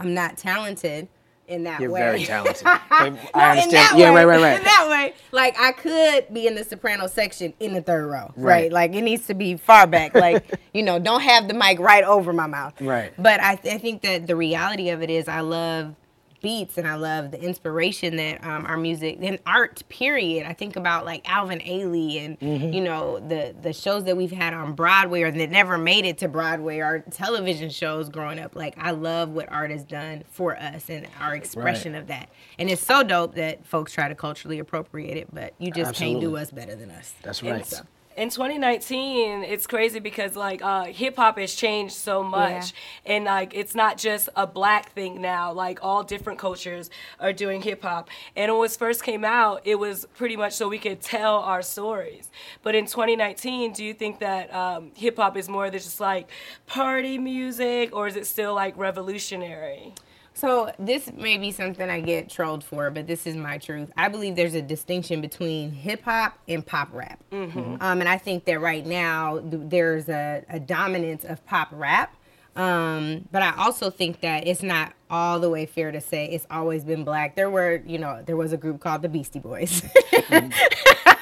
I'm 0.00 0.14
not 0.14 0.36
talented 0.38 1.08
in 1.46 1.64
that 1.64 1.80
You're 1.80 1.90
way. 1.90 2.00
very 2.00 2.24
talented. 2.24 2.64
No, 2.64 2.78
I 2.90 3.06
in 3.06 3.58
understand. 3.58 3.98
Yeah, 3.98 4.10
way, 4.14 4.24
right, 4.24 4.24
right, 4.24 4.42
right. 4.42 4.58
In 4.58 4.64
that 4.64 4.86
way, 4.88 5.14
like 5.32 5.58
I 5.58 5.72
could 5.72 6.32
be 6.32 6.46
in 6.46 6.54
the 6.54 6.64
soprano 6.64 7.06
section 7.06 7.54
in 7.60 7.74
the 7.74 7.82
third 7.82 8.06
row, 8.06 8.32
right? 8.36 8.62
Right. 8.62 8.72
Like 8.72 8.94
it 8.94 9.02
needs 9.02 9.26
to 9.26 9.34
be 9.34 9.56
far 9.56 9.86
back, 9.86 10.14
like 10.14 10.44
you 10.74 10.82
know, 10.82 10.98
don't 10.98 11.22
have 11.22 11.48
the 11.48 11.54
mic 11.54 11.78
right 11.80 12.04
over 12.04 12.32
my 12.32 12.46
mouth, 12.46 12.80
Right. 12.80 13.12
But 13.18 13.40
I, 13.40 13.56
th- 13.56 13.74
I 13.74 13.78
think 13.78 14.02
that 14.02 14.26
the 14.26 14.36
reality 14.36 14.90
of 14.90 15.02
it 15.02 15.10
is, 15.10 15.28
I 15.28 15.40
love 15.40 15.94
beats 16.40 16.78
and 16.78 16.86
I 16.86 16.94
love 16.94 17.30
the 17.30 17.40
inspiration 17.42 18.16
that 18.16 18.44
um, 18.44 18.66
our 18.66 18.76
music 18.76 19.18
and 19.20 19.38
art. 19.46 19.82
Period. 19.88 20.46
I 20.46 20.52
think 20.52 20.76
about 20.76 21.04
like 21.04 21.28
Alvin 21.28 21.60
Ailey 21.60 22.24
and 22.24 22.38
Mm-hmm. 22.40 22.72
you 22.72 22.80
know 22.82 23.18
the 23.20 23.54
the 23.60 23.72
shows 23.72 24.04
that 24.04 24.16
we've 24.16 24.30
had 24.30 24.54
on 24.54 24.72
Broadway 24.74 25.22
or 25.22 25.30
that 25.30 25.50
never 25.50 25.76
made 25.78 26.04
it 26.04 26.18
to 26.18 26.28
Broadway, 26.28 26.80
our 26.80 27.00
television 27.00 27.70
shows 27.70 28.08
growing 28.08 28.38
up. 28.38 28.56
Like 28.56 28.74
I 28.78 28.92
love 28.92 29.30
what 29.30 29.50
art 29.50 29.70
has 29.70 29.84
done 29.84 30.24
for 30.30 30.56
us 30.56 30.88
and 30.88 31.06
our 31.20 31.34
expression 31.34 31.94
of 31.94 32.06
that. 32.08 32.28
And 32.58 32.70
it's 32.70 32.84
so 32.84 33.02
dope 33.02 33.34
that 33.34 33.64
folks 33.66 33.92
try 33.92 34.08
to 34.08 34.14
culturally 34.14 34.58
appropriate 34.58 35.16
it, 35.16 35.28
but 35.32 35.54
you 35.58 35.70
just 35.70 35.94
can't 35.94 36.20
do 36.20 36.36
us 36.36 36.50
better 36.50 36.74
than 36.76 36.90
us. 36.90 37.14
That's 37.22 37.42
right. 37.42 37.72
In 38.16 38.28
2019 38.28 39.44
it's 39.44 39.66
crazy 39.66 40.00
because 40.00 40.36
like 40.36 40.62
uh, 40.62 40.84
hip 40.84 41.16
hop 41.16 41.38
has 41.38 41.54
changed 41.54 41.94
so 41.94 42.22
much. 42.22 42.72
Yeah. 43.06 43.14
and 43.14 43.24
like 43.24 43.54
it's 43.54 43.74
not 43.74 43.98
just 43.98 44.28
a 44.36 44.46
black 44.46 44.92
thing 44.92 45.20
now. 45.20 45.52
Like 45.52 45.78
all 45.82 46.02
different 46.02 46.38
cultures 46.38 46.90
are 47.18 47.32
doing 47.32 47.62
hip 47.62 47.82
hop. 47.82 48.08
And 48.36 48.56
when 48.56 48.66
it 48.66 48.72
first 48.72 49.02
came 49.02 49.24
out 49.24 49.62
it 49.64 49.76
was 49.76 50.06
pretty 50.16 50.36
much 50.36 50.52
so 50.54 50.68
we 50.68 50.78
could 50.78 51.00
tell 51.00 51.36
our 51.36 51.62
stories. 51.62 52.30
But 52.62 52.74
in 52.74 52.86
2019 52.86 53.72
do 53.72 53.84
you 53.84 53.94
think 53.94 54.18
that 54.18 54.52
um, 54.54 54.90
hip 54.94 55.16
hop 55.16 55.36
is 55.36 55.48
more 55.48 55.70
than 55.70 55.80
just 55.80 56.00
like 56.00 56.28
party 56.66 57.18
music 57.18 57.94
or 57.94 58.06
is 58.08 58.16
it 58.16 58.26
still 58.26 58.54
like 58.54 58.76
revolutionary 58.76 59.94
so 60.40 60.72
this 60.78 61.12
may 61.12 61.36
be 61.36 61.50
something 61.52 61.90
I 61.90 62.00
get 62.00 62.30
trolled 62.30 62.64
for, 62.64 62.90
but 62.90 63.06
this 63.06 63.26
is 63.26 63.36
my 63.36 63.58
truth. 63.58 63.90
I 63.94 64.08
believe 64.08 64.36
there's 64.36 64.54
a 64.54 64.62
distinction 64.62 65.20
between 65.20 65.70
hip 65.70 66.02
hop 66.02 66.38
and 66.48 66.64
pop 66.64 66.88
rap, 66.94 67.22
mm-hmm. 67.30 67.76
um, 67.80 68.00
and 68.00 68.08
I 68.08 68.16
think 68.16 68.46
that 68.46 68.58
right 68.58 68.86
now 68.86 69.40
there's 69.42 70.08
a, 70.08 70.42
a 70.48 70.58
dominance 70.58 71.24
of 71.24 71.44
pop 71.44 71.68
rap. 71.72 72.16
Um, 72.56 73.28
but 73.30 73.42
I 73.42 73.54
also 73.56 73.90
think 73.90 74.22
that 74.22 74.46
it's 74.46 74.62
not 74.62 74.94
all 75.08 75.38
the 75.40 75.48
way 75.50 75.66
fair 75.66 75.92
to 75.92 76.00
say 76.00 76.26
it's 76.26 76.46
always 76.50 76.84
been 76.84 77.04
black. 77.04 77.36
There 77.36 77.50
were, 77.50 77.82
you 77.86 77.98
know, 77.98 78.22
there 78.24 78.36
was 78.36 78.52
a 78.52 78.56
group 78.56 78.80
called 78.80 79.02
the 79.02 79.08
Beastie 79.08 79.38
Boys. 79.38 79.82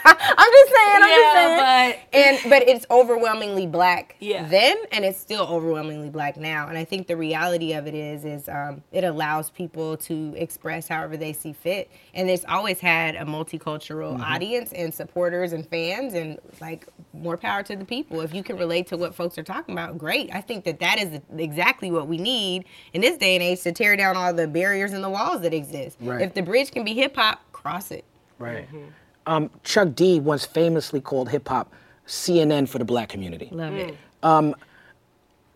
I'm 0.04 0.52
just 0.52 0.72
saying. 0.74 1.02
I'm 1.02 1.08
yeah, 1.08 1.16
just 1.16 1.34
saying. 1.34 1.58
But 1.58 2.18
and 2.18 2.50
but 2.50 2.68
it's 2.68 2.86
overwhelmingly 2.90 3.66
black 3.66 4.16
yeah. 4.20 4.46
then, 4.48 4.76
and 4.92 5.04
it's 5.04 5.18
still 5.18 5.46
overwhelmingly 5.46 6.10
black 6.10 6.36
now. 6.36 6.68
And 6.68 6.78
I 6.78 6.84
think 6.84 7.06
the 7.06 7.16
reality 7.16 7.72
of 7.72 7.86
it 7.86 7.94
is, 7.94 8.24
is 8.24 8.48
um, 8.48 8.82
it 8.92 9.04
allows 9.04 9.50
people 9.50 9.96
to 9.98 10.34
express 10.36 10.88
however 10.88 11.16
they 11.16 11.32
see 11.32 11.52
fit. 11.52 11.90
And 12.14 12.30
it's 12.30 12.44
always 12.48 12.80
had 12.80 13.16
a 13.16 13.24
multicultural 13.24 14.14
mm-hmm. 14.14 14.22
audience 14.22 14.72
and 14.72 14.92
supporters 14.92 15.52
and 15.52 15.66
fans, 15.68 16.14
and 16.14 16.38
like 16.60 16.86
more 17.12 17.36
power 17.36 17.62
to 17.64 17.76
the 17.76 17.84
people. 17.84 18.20
If 18.20 18.34
you 18.34 18.42
can 18.42 18.56
relate 18.56 18.86
to 18.88 18.96
what 18.96 19.14
folks 19.14 19.38
are 19.38 19.42
talking 19.42 19.74
about, 19.74 19.98
great. 19.98 20.30
I 20.32 20.40
think 20.40 20.64
that 20.64 20.80
that 20.80 20.98
is 20.98 21.20
exactly 21.36 21.90
what 21.90 22.08
we 22.08 22.18
need 22.18 22.64
in 22.92 23.00
this 23.00 23.16
day 23.16 23.34
and 23.34 23.42
age 23.42 23.62
to 23.62 23.72
tear 23.72 23.96
down 23.96 24.16
all 24.16 24.32
the 24.32 24.46
barriers 24.46 24.92
and 24.92 25.02
the 25.02 25.10
walls 25.10 25.42
that 25.42 25.54
exist. 25.54 25.96
Right. 26.00 26.22
If 26.22 26.34
the 26.34 26.42
bridge 26.42 26.70
can 26.70 26.84
be 26.84 26.94
hip 26.94 27.16
hop, 27.16 27.40
cross 27.52 27.90
it. 27.90 28.04
Right. 28.38 28.66
Mm-hmm. 28.68 28.88
Um, 29.28 29.50
Chuck 29.62 29.94
D 29.94 30.20
once 30.20 30.46
famously 30.46 31.00
called 31.00 31.28
hip 31.28 31.48
hop 31.48 31.72
CNN 32.06 32.68
for 32.68 32.78
the 32.78 32.84
black 32.84 33.10
community. 33.10 33.50
Love 33.52 33.74
it. 33.74 33.96
Um, 34.22 34.54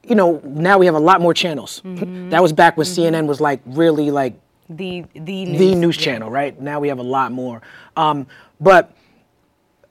you 0.05 0.15
know, 0.15 0.41
now 0.45 0.79
we 0.79 0.87
have 0.87 0.95
a 0.95 1.01
lot 1.01 1.21
more 1.21 1.33
channels. 1.33 1.81
Mm-hmm. 1.85 2.31
that 2.31 2.43
was 2.43 2.53
back 2.53 2.77
when 2.77 2.87
mm-hmm. 2.87 3.15
CNN 3.15 3.27
was 3.27 3.41
like 3.41 3.61
really 3.65 4.11
like 4.11 4.35
the 4.69 5.05
the 5.15 5.47
news, 5.47 5.59
the 5.59 5.75
news 5.75 5.97
channel, 5.97 6.31
right? 6.31 6.61
Now 6.61 6.81
we 6.81 6.89
have 6.89 6.99
a 6.99 7.05
lot 7.05 7.33
more. 7.33 7.63
Um, 7.97 8.27
but 8.61 8.95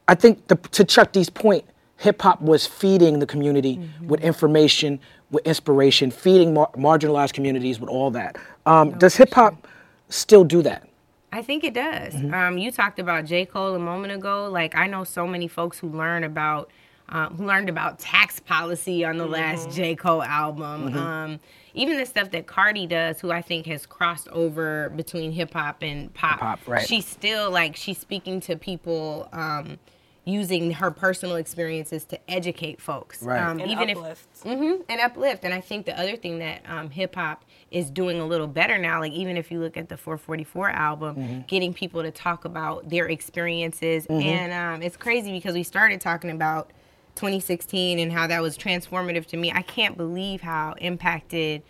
I 0.07 0.15
think 0.15 0.47
the, 0.47 0.55
to 0.55 0.83
Chuck 0.83 1.11
D's 1.11 1.29
point, 1.29 1.65
hip 1.97 2.21
hop 2.21 2.41
was 2.41 2.67
feeding 2.67 3.19
the 3.19 3.25
community 3.25 3.77
mm-hmm. 3.77 4.07
with 4.07 4.21
information, 4.21 4.99
with 5.31 5.45
inspiration, 5.45 6.11
feeding 6.11 6.53
mar- 6.53 6.71
marginalized 6.75 7.33
communities 7.33 7.79
with 7.79 7.89
all 7.89 8.11
that. 8.11 8.37
Um, 8.65 8.91
no, 8.91 8.97
does 8.97 9.15
hip 9.15 9.33
hop 9.33 9.67
still 10.09 10.43
do 10.43 10.61
that? 10.61 10.87
I 11.31 11.41
think 11.41 11.63
it 11.63 11.73
does. 11.73 12.13
Mm-hmm. 12.13 12.33
Um, 12.33 12.57
you 12.57 12.71
talked 12.71 12.99
about 12.99 13.25
J. 13.25 13.45
Cole 13.45 13.75
a 13.75 13.79
moment 13.79 14.13
ago. 14.13 14.49
Like 14.49 14.75
I 14.75 14.87
know 14.87 15.03
so 15.03 15.25
many 15.25 15.47
folks 15.47 15.79
who 15.79 15.89
learn 15.89 16.23
about 16.23 16.69
uh, 17.09 17.29
who 17.29 17.45
learned 17.45 17.69
about 17.69 17.99
tax 17.99 18.39
policy 18.39 19.03
on 19.03 19.17
the 19.17 19.23
mm-hmm. 19.23 19.33
last 19.33 19.71
J. 19.71 19.95
Cole 19.95 20.23
album. 20.23 20.89
Mm-hmm. 20.89 20.97
Um, 20.97 21.39
even 21.73 21.97
the 21.97 22.05
stuff 22.05 22.31
that 22.31 22.47
Cardi 22.47 22.85
does, 22.85 23.19
who 23.21 23.31
I 23.31 23.41
think 23.41 23.65
has 23.67 23.85
crossed 23.85 24.27
over 24.29 24.89
between 24.89 25.31
hip 25.31 25.53
hop 25.53 25.81
and 25.81 26.13
pop. 26.13 26.39
Pop, 26.39 26.59
right? 26.67 26.85
She's 26.85 27.05
still 27.05 27.49
like 27.49 27.75
she's 27.75 27.97
speaking 27.97 28.39
to 28.41 28.57
people. 28.57 29.29
Um, 29.31 29.79
using 30.23 30.71
her 30.71 30.91
personal 30.91 31.35
experiences 31.35 32.05
to 32.05 32.31
educate 32.31 32.79
folks. 32.79 33.23
Right. 33.23 33.41
Um, 33.41 33.59
and 33.59 33.71
even 33.71 33.89
uplift. 33.89 34.27
if 34.35 34.43
mm-hmm, 34.43 34.81
and 34.87 35.01
uplift. 35.01 35.43
And 35.43 35.53
I 35.53 35.61
think 35.61 35.85
the 35.87 35.99
other 35.99 36.15
thing 36.15 36.39
that 36.39 36.61
um, 36.67 36.91
hip 36.91 37.15
hop 37.15 37.43
is 37.71 37.89
doing 37.89 38.19
a 38.19 38.25
little 38.25 38.47
better 38.47 38.77
now, 38.77 38.99
like 38.99 39.13
even 39.13 39.35
if 39.35 39.51
you 39.51 39.59
look 39.59 39.77
at 39.77 39.89
the 39.89 39.97
444 39.97 40.69
album, 40.69 41.15
mm-hmm. 41.15 41.41
getting 41.47 41.73
people 41.73 42.03
to 42.03 42.11
talk 42.11 42.45
about 42.45 42.87
their 42.89 43.07
experiences. 43.07 44.05
Mm-hmm. 44.05 44.21
And 44.21 44.53
um, 44.53 44.83
it's 44.83 44.97
crazy 44.97 45.31
because 45.31 45.55
we 45.55 45.63
started 45.63 45.99
talking 45.99 46.29
about 46.29 46.71
2016 47.15 47.97
and 47.97 48.11
how 48.11 48.27
that 48.27 48.41
was 48.41 48.57
transformative 48.57 49.25
to 49.27 49.37
me. 49.37 49.51
I 49.51 49.63
can't 49.63 49.97
believe 49.97 50.41
how 50.41 50.75
impacted 50.77 51.63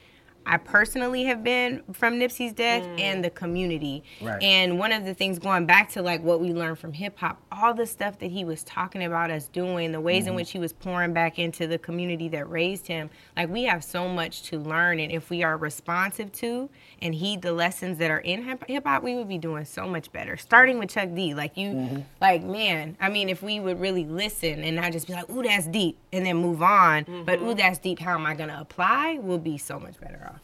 I 0.51 0.57
personally 0.57 1.23
have 1.23 1.45
been 1.45 1.81
from 1.93 2.19
Nipsey's 2.19 2.51
death 2.51 2.83
mm. 2.83 2.99
and 2.99 3.23
the 3.23 3.29
community. 3.29 4.03
Right. 4.19 4.43
And 4.43 4.77
one 4.77 4.91
of 4.91 5.05
the 5.05 5.13
things 5.13 5.39
going 5.39 5.65
back 5.65 5.89
to 5.91 6.01
like 6.01 6.21
what 6.21 6.41
we 6.41 6.51
learned 6.51 6.77
from 6.77 6.91
hip 6.91 7.17
hop, 7.17 7.41
all 7.53 7.73
the 7.73 7.85
stuff 7.85 8.19
that 8.19 8.29
he 8.29 8.43
was 8.43 8.61
talking 8.65 9.05
about 9.05 9.31
us 9.31 9.47
doing, 9.47 9.93
the 9.93 10.01
ways 10.01 10.23
mm-hmm. 10.23 10.31
in 10.31 10.35
which 10.35 10.51
he 10.51 10.59
was 10.59 10.73
pouring 10.73 11.13
back 11.13 11.39
into 11.39 11.67
the 11.67 11.77
community 11.77 12.27
that 12.27 12.49
raised 12.49 12.85
him, 12.85 13.09
like 13.37 13.47
we 13.47 13.63
have 13.63 13.81
so 13.81 14.09
much 14.09 14.43
to 14.43 14.59
learn 14.59 14.99
and 14.99 15.09
if 15.09 15.29
we 15.29 15.41
are 15.41 15.55
responsive 15.55 16.33
to 16.33 16.69
and 17.01 17.15
heed 17.15 17.41
the 17.41 17.53
lessons 17.53 17.97
that 17.99 18.11
are 18.11 18.19
in 18.19 18.43
hip 18.43 18.85
hop, 18.85 19.03
we 19.03 19.15
would 19.15 19.29
be 19.29 19.37
doing 19.37 19.63
so 19.63 19.87
much 19.87 20.11
better. 20.11 20.35
Starting 20.35 20.79
with 20.79 20.89
Chuck 20.89 21.15
D, 21.15 21.33
like 21.33 21.55
you 21.55 21.69
mm-hmm. 21.69 21.99
like 22.19 22.43
man, 22.43 22.97
I 22.99 23.07
mean 23.07 23.29
if 23.29 23.41
we 23.41 23.61
would 23.61 23.79
really 23.79 24.03
listen 24.03 24.65
and 24.65 24.75
not 24.75 24.91
just 24.91 25.07
be 25.07 25.13
like, 25.13 25.29
"Ooh, 25.29 25.43
that's 25.43 25.67
deep," 25.67 25.97
and 26.11 26.25
then 26.25 26.35
move 26.35 26.61
on, 26.61 27.05
mm-hmm. 27.05 27.23
but 27.23 27.39
"Ooh, 27.39 27.53
that's 27.53 27.79
deep, 27.79 27.99
how 27.99 28.15
am 28.15 28.25
I 28.25 28.33
going 28.33 28.49
to 28.49 28.59
apply?" 28.59 29.19
we'll 29.21 29.37
be 29.37 29.57
so 29.57 29.79
much 29.79 29.99
better 29.99 30.29
off. 30.33 30.40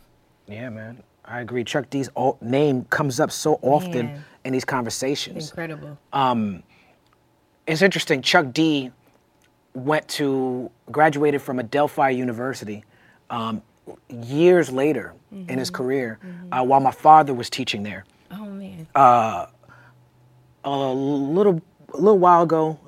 Yeah, 0.47 0.69
man. 0.69 1.03
I 1.25 1.41
agree. 1.41 1.63
Chuck 1.63 1.89
D's 1.89 2.09
name 2.41 2.85
comes 2.85 3.19
up 3.19 3.31
so 3.31 3.59
often 3.61 4.05
man. 4.07 4.25
in 4.45 4.53
these 4.53 4.65
conversations. 4.65 5.49
Incredible. 5.49 5.97
Um, 6.13 6.63
it's 7.67 7.81
interesting. 7.81 8.21
Chuck 8.21 8.53
D 8.53 8.91
went 9.73 10.07
to 10.07 10.71
graduated 10.91 11.41
from 11.41 11.59
Adelphi 11.59 12.11
University 12.11 12.83
um, 13.29 13.61
years 14.09 14.71
later 14.71 15.13
mm-hmm. 15.33 15.49
in 15.49 15.59
his 15.59 15.69
mm-hmm. 15.69 15.83
career, 15.83 16.19
mm-hmm. 16.25 16.53
uh, 16.53 16.63
while 16.63 16.79
my 16.79 16.91
father 16.91 17.33
was 17.33 17.49
teaching 17.49 17.83
there. 17.83 18.05
Oh 18.31 18.45
man. 18.45 18.87
Uh, 18.95 19.47
a 20.63 20.69
little 20.71 21.61
a 21.93 21.97
little 21.97 22.19
while 22.19 22.43
ago, 22.43 22.79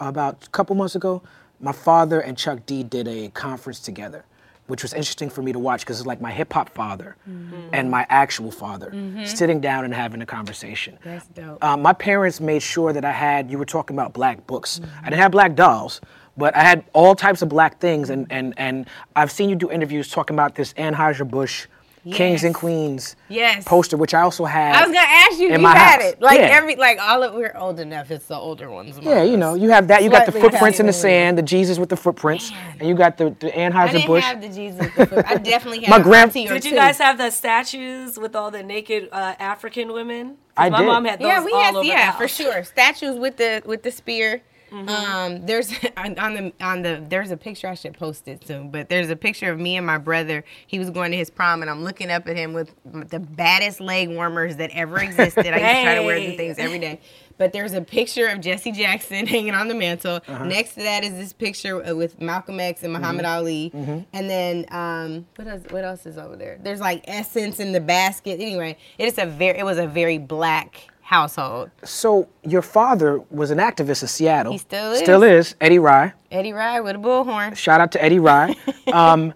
about 0.00 0.44
a 0.46 0.50
couple 0.50 0.74
months 0.74 0.96
ago, 0.96 1.22
my 1.60 1.72
father 1.72 2.20
and 2.20 2.36
Chuck 2.36 2.66
D 2.66 2.82
did 2.82 3.06
a 3.06 3.28
conference 3.30 3.78
together 3.78 4.24
which 4.66 4.82
was 4.82 4.94
interesting 4.94 5.28
for 5.28 5.42
me 5.42 5.52
to 5.52 5.58
watch 5.58 5.80
because 5.80 5.98
it's 5.98 6.06
like 6.06 6.20
my 6.20 6.32
hip 6.32 6.52
hop 6.52 6.70
father 6.70 7.16
mm-hmm. 7.28 7.68
and 7.72 7.90
my 7.90 8.06
actual 8.08 8.50
father 8.50 8.90
mm-hmm. 8.90 9.24
sitting 9.24 9.60
down 9.60 9.84
and 9.84 9.92
having 9.92 10.22
a 10.22 10.26
conversation. 10.26 10.98
That's 11.04 11.26
dope. 11.28 11.62
Um, 11.62 11.82
my 11.82 11.92
parents 11.92 12.40
made 12.40 12.62
sure 12.62 12.92
that 12.92 13.04
I 13.04 13.12
had, 13.12 13.50
you 13.50 13.58
were 13.58 13.66
talking 13.66 13.94
about 13.94 14.12
black 14.12 14.46
books. 14.46 14.78
Mm-hmm. 14.78 14.98
I 15.00 15.10
didn't 15.10 15.20
have 15.20 15.32
black 15.32 15.54
dolls, 15.54 16.00
but 16.36 16.56
I 16.56 16.60
had 16.60 16.84
all 16.94 17.14
types 17.14 17.42
of 17.42 17.48
black 17.48 17.78
things. 17.78 18.10
And, 18.10 18.26
and, 18.30 18.54
and 18.56 18.86
I've 19.14 19.30
seen 19.30 19.50
you 19.50 19.56
do 19.56 19.70
interviews 19.70 20.08
talking 20.08 20.34
about 20.34 20.54
this 20.54 20.72
Anheuser-Busch 20.74 21.66
Yes. 22.04 22.16
Kings 22.18 22.44
and 22.44 22.54
Queens 22.54 23.16
yes. 23.30 23.64
poster, 23.64 23.96
which 23.96 24.12
I 24.12 24.20
also 24.20 24.44
have. 24.44 24.76
I 24.76 24.86
was 24.86 24.94
gonna 24.94 25.06
ask 25.08 25.38
you, 25.38 25.48
you 25.48 25.58
had 25.58 26.02
house. 26.02 26.12
it. 26.12 26.20
Like 26.20 26.38
yeah. 26.38 26.48
every, 26.48 26.76
like 26.76 26.98
all 27.00 27.22
of 27.22 27.32
we're 27.32 27.56
old 27.56 27.80
enough. 27.80 28.10
It's 28.10 28.26
the 28.26 28.36
older 28.36 28.70
ones. 28.70 28.98
Yeah, 29.00 29.22
you 29.22 29.38
know, 29.38 29.54
you 29.54 29.70
have 29.70 29.88
that. 29.88 30.02
You 30.02 30.10
got 30.10 30.26
the 30.26 30.32
footprints 30.32 30.80
in 30.80 30.86
the 30.86 30.92
sand, 30.92 31.38
the 31.38 31.42
Jesus 31.42 31.78
with 31.78 31.88
the 31.88 31.96
footprints, 31.96 32.50
Man. 32.50 32.76
and 32.80 32.88
you 32.88 32.94
got 32.94 33.16
the 33.16 33.30
the 33.40 33.50
Anheuser 33.50 34.06
Busch. 34.06 34.22
I 34.22 34.34
didn't 34.34 34.42
have 34.42 34.42
the 34.42 34.48
Jesus. 34.48 34.80
With 34.80 34.94
the 34.96 35.06
foot. 35.06 35.24
I 35.26 35.36
definitely 35.36 35.80
had. 35.84 35.90
My 35.90 36.02
grand. 36.02 36.32
Did 36.34 36.64
you 36.64 36.74
guys 36.74 36.98
have 36.98 37.16
the 37.16 37.30
statues 37.30 38.18
with 38.18 38.36
all 38.36 38.50
the 38.50 38.62
naked 38.62 39.08
uh, 39.10 39.34
African 39.38 39.92
women? 39.92 40.36
I 40.56 40.68
my 40.68 40.78
did. 40.78 40.86
mom 40.86 41.04
had 41.06 41.20
those 41.20 41.26
yeah, 41.26 41.44
we 41.44 41.52
all 41.52 41.62
had, 41.62 41.74
over 41.74 41.86
yeah, 41.86 42.12
for 42.12 42.28
sure. 42.28 42.64
Statues 42.64 43.18
with 43.18 43.38
the 43.38 43.62
with 43.64 43.82
the 43.82 43.90
spear. 43.90 44.42
Mm-hmm. 44.74 44.88
Um, 44.88 45.46
there's 45.46 45.72
on, 45.96 46.18
on, 46.18 46.34
the 46.34 46.52
on 46.60 46.82
the 46.82 47.04
there's 47.08 47.30
a 47.30 47.36
picture 47.36 47.68
I 47.68 47.74
should 47.74 47.94
post 47.94 48.26
it 48.26 48.46
soon, 48.46 48.70
but 48.70 48.88
there's 48.88 49.10
a 49.10 49.16
picture 49.16 49.50
of 49.52 49.58
me 49.60 49.76
and 49.76 49.86
my 49.86 49.98
brother. 49.98 50.44
He 50.66 50.78
was 50.78 50.90
going 50.90 51.12
to 51.12 51.16
his 51.16 51.30
prom, 51.30 51.62
and 51.62 51.70
I'm 51.70 51.84
looking 51.84 52.10
up 52.10 52.28
at 52.28 52.36
him 52.36 52.52
with 52.52 52.74
the 52.84 53.20
baddest 53.20 53.80
leg 53.80 54.08
warmers 54.08 54.56
that 54.56 54.70
ever 54.72 54.98
existed. 54.98 55.46
I 55.46 55.58
used 55.58 55.76
to 55.76 55.82
try 55.82 55.94
to 55.94 56.02
wear 56.02 56.18
the 56.18 56.36
things 56.36 56.58
every 56.58 56.78
day. 56.78 57.00
But 57.36 57.52
there's 57.52 57.72
a 57.72 57.80
picture 57.80 58.28
of 58.28 58.40
Jesse 58.40 58.70
Jackson 58.70 59.26
hanging 59.34 59.54
on 59.54 59.68
the 59.68 59.74
mantle. 59.74 60.20
Uh-huh. 60.26 60.44
Next 60.44 60.74
to 60.74 60.82
that 60.82 61.04
is 61.04 61.14
this 61.14 61.32
picture 61.32 61.84
uh, 61.84 61.94
with 61.94 62.20
Malcolm 62.20 62.60
X 62.60 62.82
and 62.82 62.92
Muhammad 62.92 63.24
mm-hmm. 63.24 63.34
Ali. 63.34 63.72
Mm-hmm. 63.74 63.98
And 64.12 64.30
then 64.30 64.66
um, 64.70 65.26
what 65.36 65.48
else? 65.48 65.62
What 65.70 65.84
else 65.84 66.06
is 66.06 66.16
over 66.16 66.36
there? 66.36 66.58
There's 66.62 66.80
like 66.80 67.04
essence 67.08 67.58
in 67.58 67.72
the 67.72 67.80
basket. 67.80 68.40
Anyway, 68.40 68.76
it 68.98 69.06
is 69.06 69.18
a 69.18 69.26
very 69.26 69.58
it 69.58 69.64
was 69.64 69.78
a 69.78 69.86
very 69.86 70.18
black 70.18 70.88
household. 71.04 71.70
So 71.84 72.28
your 72.42 72.62
father 72.62 73.20
was 73.30 73.50
an 73.50 73.58
activist 73.58 74.02
in 74.02 74.08
Seattle. 74.08 74.52
He 74.52 74.58
still 74.58 74.92
is. 74.92 75.00
Still 75.00 75.22
is. 75.22 75.54
Eddie 75.60 75.78
Rye. 75.78 76.12
Eddie 76.30 76.52
Rye 76.52 76.80
with 76.80 76.96
a 76.96 76.98
bullhorn. 76.98 77.54
Shout 77.56 77.80
out 77.80 77.92
to 77.92 78.02
Eddie 78.02 78.18
Rye. 78.18 78.56
um, 78.92 79.34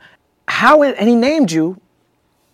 how 0.49 0.83
and 0.83 1.09
he 1.09 1.15
named 1.15 1.53
you 1.53 1.81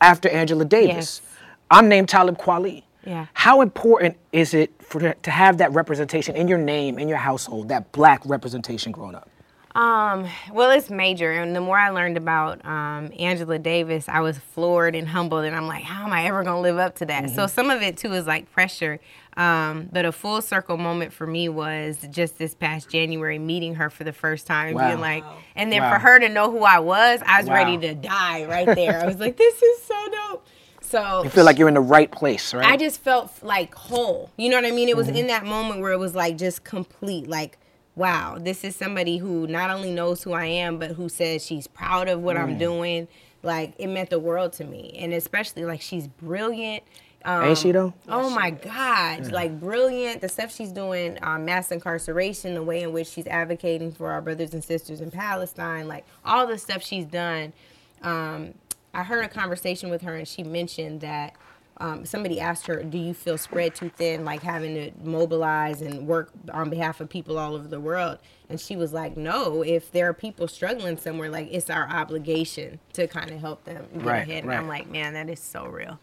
after 0.01 0.29
Angela 0.29 0.65
Davis. 0.65 1.23
Yes. 1.23 1.31
I'm 1.71 1.89
named 1.89 2.09
Talib 2.09 2.37
Kweli. 2.39 2.83
Yeah. 3.07 3.27
How 3.35 3.61
important 3.61 4.17
is 4.33 4.53
it 4.53 4.73
for 4.83 5.15
to 5.15 5.31
have 5.31 5.59
that 5.59 5.73
representation 5.73 6.35
in 6.37 6.49
your 6.49 6.59
name 6.59 6.99
in 6.99 7.09
your 7.09 7.19
household, 7.19 7.69
that 7.69 7.93
black 7.93 8.21
representation 8.25 8.93
growing 8.93 9.15
up? 9.15 9.29
Um, 9.75 10.29
well, 10.53 10.71
it's 10.71 10.89
major. 10.89 11.33
And 11.33 11.55
the 11.55 11.61
more 11.61 11.77
I 11.77 11.91
learned 11.91 12.17
about 12.17 12.65
um, 12.65 13.11
Angela 13.19 13.59
Davis, 13.59 14.09
I 14.09 14.21
was 14.21 14.39
floored 14.39 14.95
and 14.95 15.09
humbled. 15.09 15.45
And 15.45 15.57
I'm 15.57 15.67
like, 15.67 15.83
how 15.83 16.05
am 16.07 16.13
I 16.13 16.27
ever 16.27 16.45
going 16.45 16.57
to 16.57 16.61
live 16.61 16.79
up 16.79 16.95
to 16.97 17.07
that? 17.07 17.25
Mm-hmm. 17.25 17.35
So 17.35 17.47
some 17.49 17.71
of 17.71 17.83
it, 17.83 17.97
too, 17.97 18.13
is 18.13 18.27
like 18.27 18.51
pressure. 18.53 19.01
Um, 19.37 19.89
but 19.93 20.05
a 20.05 20.13
full 20.13 20.41
circle 20.43 20.77
moment 20.77 21.13
for 21.13 21.27
me 21.27 21.49
was 21.49 21.99
just 22.11 22.39
this 22.39 22.55
past 22.55 22.89
January 22.89 23.41
meeting 23.41 23.75
her 23.75 23.91
for 23.91 24.05
the 24.05 24.13
first 24.13 24.47
time, 24.47 24.75
Wow. 24.75 24.87
being 24.89 25.01
like, 25.01 25.25
and 25.57 25.73
then 25.73 25.83
Wow. 25.83 25.95
for 25.95 25.99
her 25.99 26.21
to 26.21 26.29
know 26.29 26.53
who 26.53 26.63
I 26.63 26.79
was, 26.79 27.21
I 27.27 27.41
was 27.41 27.49
Wow. 27.49 27.55
ready 27.57 27.77
to 27.79 27.95
die 27.97 28.45
right 28.45 28.73
there. 28.77 29.01
I 29.01 29.07
was 29.07 29.19
like, 29.19 29.37
this 29.37 29.61
is 29.61 29.83
so 29.83 30.09
dope. 30.31 30.47
So 30.83 31.23
You 31.25 31.31
feel 31.31 31.45
like 31.45 31.59
you're 31.59 31.67
in 31.67 31.75
the 31.75 31.81
right 31.81 32.13
place, 32.13 32.55
right? 32.55 32.71
I 32.71 32.77
just 32.77 33.01
felt 33.03 33.33
like 33.43 33.75
whole. 33.75 34.31
You 34.37 34.51
know 34.51 34.57
what 34.57 34.67
I 34.67 34.71
mean? 34.71 34.89
It 34.89 34.97
was 34.97 35.09
in 35.09 35.27
that 35.27 35.45
moment 35.45 35.81
where 35.81 35.91
it 35.91 35.99
was 35.99 36.15
like 36.15 36.39
just 36.39 36.63
complete. 36.63 37.27
Like, 37.27 37.59
wow, 37.97 38.39
this 38.39 38.65
is 38.65 38.75
somebody 38.75 39.19
who 39.19 39.47
not 39.47 39.71
only 39.71 39.93
knows 39.93 40.23
who 40.23 40.33
I 40.33 40.47
am, 40.47 40.79
but 40.79 40.93
who 40.93 41.09
says 41.09 41.45
she's 41.45 41.67
proud 41.67 42.09
of 42.09 42.21
what 42.21 42.37
I'm 42.37 42.59
doing. 42.59 43.09
Like, 43.43 43.75
it 43.79 43.89
meant 43.89 44.11
the 44.11 44.19
world 44.19 44.53
to 44.55 44.65
me. 44.65 44.97
And 44.99 45.13
especially, 45.13 45.65
like, 45.65 45.81
she's 45.81 46.09
brilliant. 46.09 46.83
Um, 47.27 47.45
Ain't 47.45 47.59
she 47.59 47.73
though? 47.73 47.95
Oh 48.07 48.29
my 48.29 48.51
God, 48.51 49.33
like 49.33 49.59
brilliant. 49.59 50.21
The 50.21 50.29
stuff 50.29 50.55
she's 50.55 50.71
doing, 50.71 51.19
um, 51.23 51.47
mass 51.47 51.73
incarceration, 51.73 52.53
the 52.53 52.63
way 52.63 52.83
in 52.83 52.93
which 52.93 53.07
she's 53.07 53.27
advocating 53.27 53.93
for 53.93 54.11
our 54.11 54.21
brothers 54.21 54.53
and 54.53 54.63
sisters 54.63 55.01
in 55.01 55.11
Palestine, 55.11 55.89
like 55.89 56.05
all 56.23 56.47
the 56.47 56.59
stuff 56.59 56.83
she's 56.83 57.07
done. 57.07 57.55
Um, 58.03 58.53
I 58.93 59.03
heard 59.03 59.25
a 59.25 59.29
conversation 59.29 59.89
with 59.89 60.03
her, 60.03 60.15
and 60.15 60.29
she 60.29 60.43
mentioned 60.43 61.01
that 61.01 61.35
um, 61.79 62.05
somebody 62.05 62.41
asked 62.41 62.67
her, 62.67 62.83
"Do 62.83 62.99
you 62.99 63.15
feel 63.15 63.37
spread 63.37 63.75
too 63.75 63.89
thin, 63.91 64.25
like 64.25 64.43
having 64.43 64.75
to 64.75 64.91
mobilize 65.03 65.83
and 65.83 66.07
work 66.07 66.31
on 66.53 66.71
behalf 66.71 67.01
of 67.01 67.09
people 67.09 67.39
all 67.39 67.55
over 67.55 67.67
the 67.69 67.81
world?" 67.81 68.19
And 68.49 68.61
she 68.61 68.77
was 68.77 68.93
like, 68.93 69.17
"No. 69.17 69.63
If 69.63 69.91
there 69.93 70.09
are 70.09 70.15
people 70.15 70.49
struggling 70.49 70.97
somewhere, 70.97 71.31
like 71.31 71.49
it's 71.51 71.71
our 71.71 71.89
obligation 71.89 72.79
to 72.93 73.07
kind 73.09 73.31
of 73.31 73.41
help 73.41 73.65
them 73.65 73.87
get 73.93 74.03
Right, 74.05 74.23
ahead." 74.29 74.45
And 74.45 74.49
right. 74.49 74.59
I'm 74.59 74.69
like, 74.69 74.89
"Man, 74.89 75.15
that 75.15 75.29
is 75.29 75.41
so 75.41 75.67
real." 75.67 75.99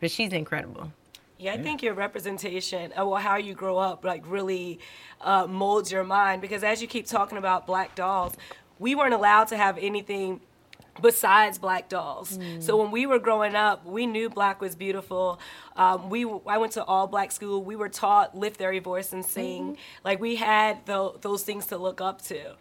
But 0.00 0.10
she's 0.10 0.32
incredible. 0.32 0.92
Yeah, 1.38 1.54
I 1.54 1.58
think 1.58 1.82
your 1.82 1.94
representation 1.94 2.92
of 2.92 3.08
well, 3.08 3.20
how 3.20 3.36
you 3.36 3.54
grow 3.54 3.76
up 3.78 4.04
like 4.04 4.22
really 4.26 4.78
uh, 5.20 5.46
molds 5.46 5.92
your 5.92 6.04
mind 6.04 6.40
because 6.40 6.62
as 6.62 6.80
you 6.80 6.88
keep 6.88 7.06
talking 7.06 7.38
about 7.38 7.66
black 7.66 7.94
dolls, 7.94 8.34
we 8.78 8.94
weren't 8.94 9.14
allowed 9.14 9.48
to 9.48 9.56
have 9.56 9.76
anything 9.78 10.40
besides 11.00 11.58
black 11.58 11.88
dolls. 11.88 12.38
So 12.60 12.76
when 12.76 12.90
we 12.90 13.06
were 13.06 13.18
growing 13.18 13.54
up, 13.54 13.84
we 13.84 14.06
knew 14.06 14.30
black 14.30 14.60
was 14.60 14.74
beautiful. 14.74 15.38
Um, 15.76 16.08
we 16.10 16.24
I 16.46 16.58
went 16.58 16.72
to 16.72 16.84
all 16.84 17.06
black 17.06 17.32
school. 17.32 17.62
We 17.62 17.76
were 17.76 17.88
taught 17.88 18.36
lift 18.36 18.60
every 18.60 18.78
voice 18.78 19.12
and 19.12 19.24
sing. 19.24 19.76
Like 20.04 20.20
we 20.20 20.36
had 20.36 20.86
tho- 20.86 21.18
those 21.20 21.42
things 21.42 21.66
to 21.66 21.78
look 21.78 22.00
up 22.00 22.22
to. 22.22 22.54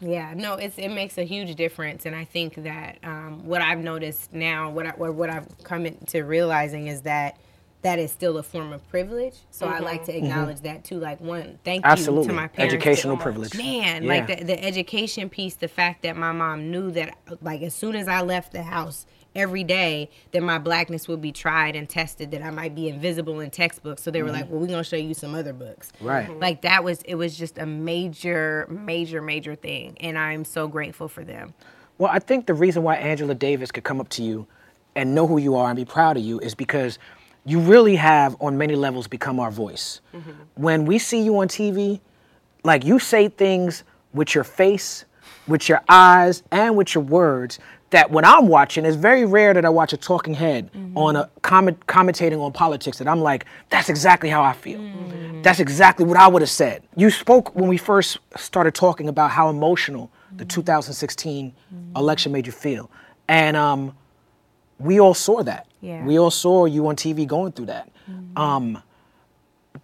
Yeah, 0.00 0.34
no, 0.34 0.54
it's 0.54 0.78
it 0.78 0.88
makes 0.88 1.16
a 1.16 1.22
huge 1.22 1.54
difference, 1.54 2.06
and 2.06 2.16
I 2.16 2.24
think 2.24 2.54
that 2.56 2.98
um, 3.04 3.46
what 3.46 3.62
I've 3.62 3.78
noticed 3.78 4.32
now, 4.32 4.68
what 4.70 4.86
I, 4.86 4.90
what 4.90 5.14
what 5.14 5.30
I've 5.30 5.46
come 5.62 5.86
into 5.86 6.24
realizing 6.24 6.88
is 6.88 7.02
that 7.02 7.36
that 7.82 7.98
is 7.98 8.10
still 8.12 8.38
a 8.38 8.42
form 8.42 8.72
of 8.72 8.88
privilege. 8.88 9.34
So 9.50 9.66
I 9.66 9.80
like 9.80 10.04
to 10.04 10.16
acknowledge 10.16 10.60
that 10.60 10.84
too. 10.84 10.98
Like 10.98 11.20
one, 11.20 11.58
thank 11.64 11.84
you 11.84 11.90
Mm-hmm. 11.90 12.28
To 12.28 12.32
my 12.32 12.46
parents. 12.48 12.74
Educational 12.74 13.16
much. 13.16 13.22
privilege. 13.22 13.56
Man, 13.56 14.04
Yeah. 14.04 14.08
like 14.08 14.26
the, 14.38 14.44
the 14.44 14.64
education 14.64 15.28
piece, 15.28 15.54
the 15.56 15.68
fact 15.68 16.02
that 16.02 16.16
my 16.16 16.32
mom 16.32 16.70
knew 16.70 16.90
that, 16.92 17.16
like, 17.40 17.62
as 17.62 17.74
soon 17.74 17.96
as 17.96 18.08
I 18.08 18.20
left 18.22 18.52
the 18.52 18.62
house 18.62 19.06
every 19.34 19.64
day, 19.64 20.10
that 20.32 20.42
my 20.42 20.58
blackness 20.58 21.08
would 21.08 21.20
be 21.20 21.32
tried 21.32 21.74
and 21.74 21.88
tested, 21.88 22.30
that 22.32 22.42
I 22.42 22.50
might 22.50 22.74
be 22.74 22.88
invisible 22.88 23.40
in 23.40 23.50
textbooks. 23.50 24.02
So 24.02 24.10
they 24.10 24.22
were 24.22 24.30
like, 24.30 24.48
well, 24.50 24.60
we're 24.60 24.66
going 24.68 24.82
to 24.82 24.88
show 24.88 24.96
you 24.96 25.14
some 25.14 25.34
other 25.34 25.52
books. 25.52 25.92
Mm-hmm. 25.96 26.06
Right. 26.06 26.28
Mm-hmm. 26.28 26.40
Like, 26.40 26.62
that 26.62 26.84
was, 26.84 27.02
it 27.02 27.14
was 27.16 27.36
just 27.36 27.58
a 27.58 27.66
major, 27.66 28.66
major, 28.70 29.22
major 29.22 29.54
thing. 29.54 29.96
And 30.00 30.18
I'm 30.18 30.44
so 30.44 30.68
grateful 30.68 31.08
for 31.08 31.24
them. 31.24 31.54
Well, 31.98 32.10
I 32.12 32.18
think 32.20 32.46
the 32.46 32.54
reason 32.54 32.82
why 32.82 32.96
Angela 32.96 33.34
Davis 33.34 33.70
could 33.72 33.84
come 33.84 34.00
up 34.00 34.08
to 34.10 34.22
you 34.22 34.46
and 34.94 35.14
know 35.14 35.26
who 35.26 35.38
you 35.38 35.56
are 35.56 35.68
and 35.68 35.76
be 35.76 35.84
proud 35.84 36.16
of 36.16 36.22
you 36.22 36.38
is 36.40 36.54
because 36.54 36.98
you 37.44 37.58
really 37.58 37.96
have, 37.96 38.36
on 38.40 38.56
many 38.56 38.76
levels, 38.76 39.06
become 39.06 39.40
our 39.40 39.50
voice. 39.50 40.00
Mm-hmm. 40.14 40.30
When 40.54 40.84
we 40.86 40.98
see 40.98 41.22
you 41.22 41.38
on 41.38 41.48
TV, 41.48 42.00
like 42.64 42.84
you 42.84 42.98
say 42.98 43.28
things 43.28 43.84
with 44.12 44.34
your 44.34 44.44
face, 44.44 45.04
with 45.48 45.68
your 45.68 45.80
eyes, 45.88 46.42
and 46.52 46.76
with 46.76 46.94
your 46.94 47.02
words 47.02 47.58
that 47.90 48.10
when 48.10 48.24
I'm 48.24 48.48
watching, 48.48 48.84
it's 48.84 48.96
very 48.96 49.24
rare 49.24 49.52
that 49.54 49.64
I 49.64 49.68
watch 49.68 49.92
a 49.92 49.96
talking 49.96 50.34
head 50.34 50.72
mm-hmm. 50.72 50.96
on 50.96 51.16
a 51.16 51.30
comment 51.42 51.86
commentating 51.86 52.40
on 52.40 52.52
politics 52.52 52.98
that 52.98 53.08
I'm 53.08 53.20
like, 53.20 53.44
that's 53.70 53.88
exactly 53.88 54.30
how 54.30 54.42
I 54.42 54.54
feel. 54.54 54.80
Mm-hmm. 54.80 55.42
That's 55.42 55.60
exactly 55.60 56.06
what 56.06 56.16
I 56.16 56.26
would 56.28 56.42
have 56.42 56.50
said. 56.50 56.82
You 56.96 57.10
spoke 57.10 57.54
when 57.54 57.68
we 57.68 57.76
first 57.76 58.18
started 58.36 58.74
talking 58.74 59.08
about 59.08 59.30
how 59.30 59.48
emotional 59.50 60.10
the 60.36 60.44
2016 60.44 61.52
election 61.94 62.32
made 62.32 62.46
you 62.46 62.52
feel. 62.52 62.90
And 63.28 63.56
um, 63.56 63.94
we 64.78 65.00
all 65.00 65.14
saw 65.14 65.42
that. 65.42 65.66
Yeah. 65.82 66.04
We 66.06 66.18
all 66.18 66.30
saw 66.30 66.64
you 66.64 66.86
on 66.86 66.96
TV 66.96 67.26
going 67.26 67.52
through 67.52 67.66
that. 67.66 67.90
Um, 68.36 68.82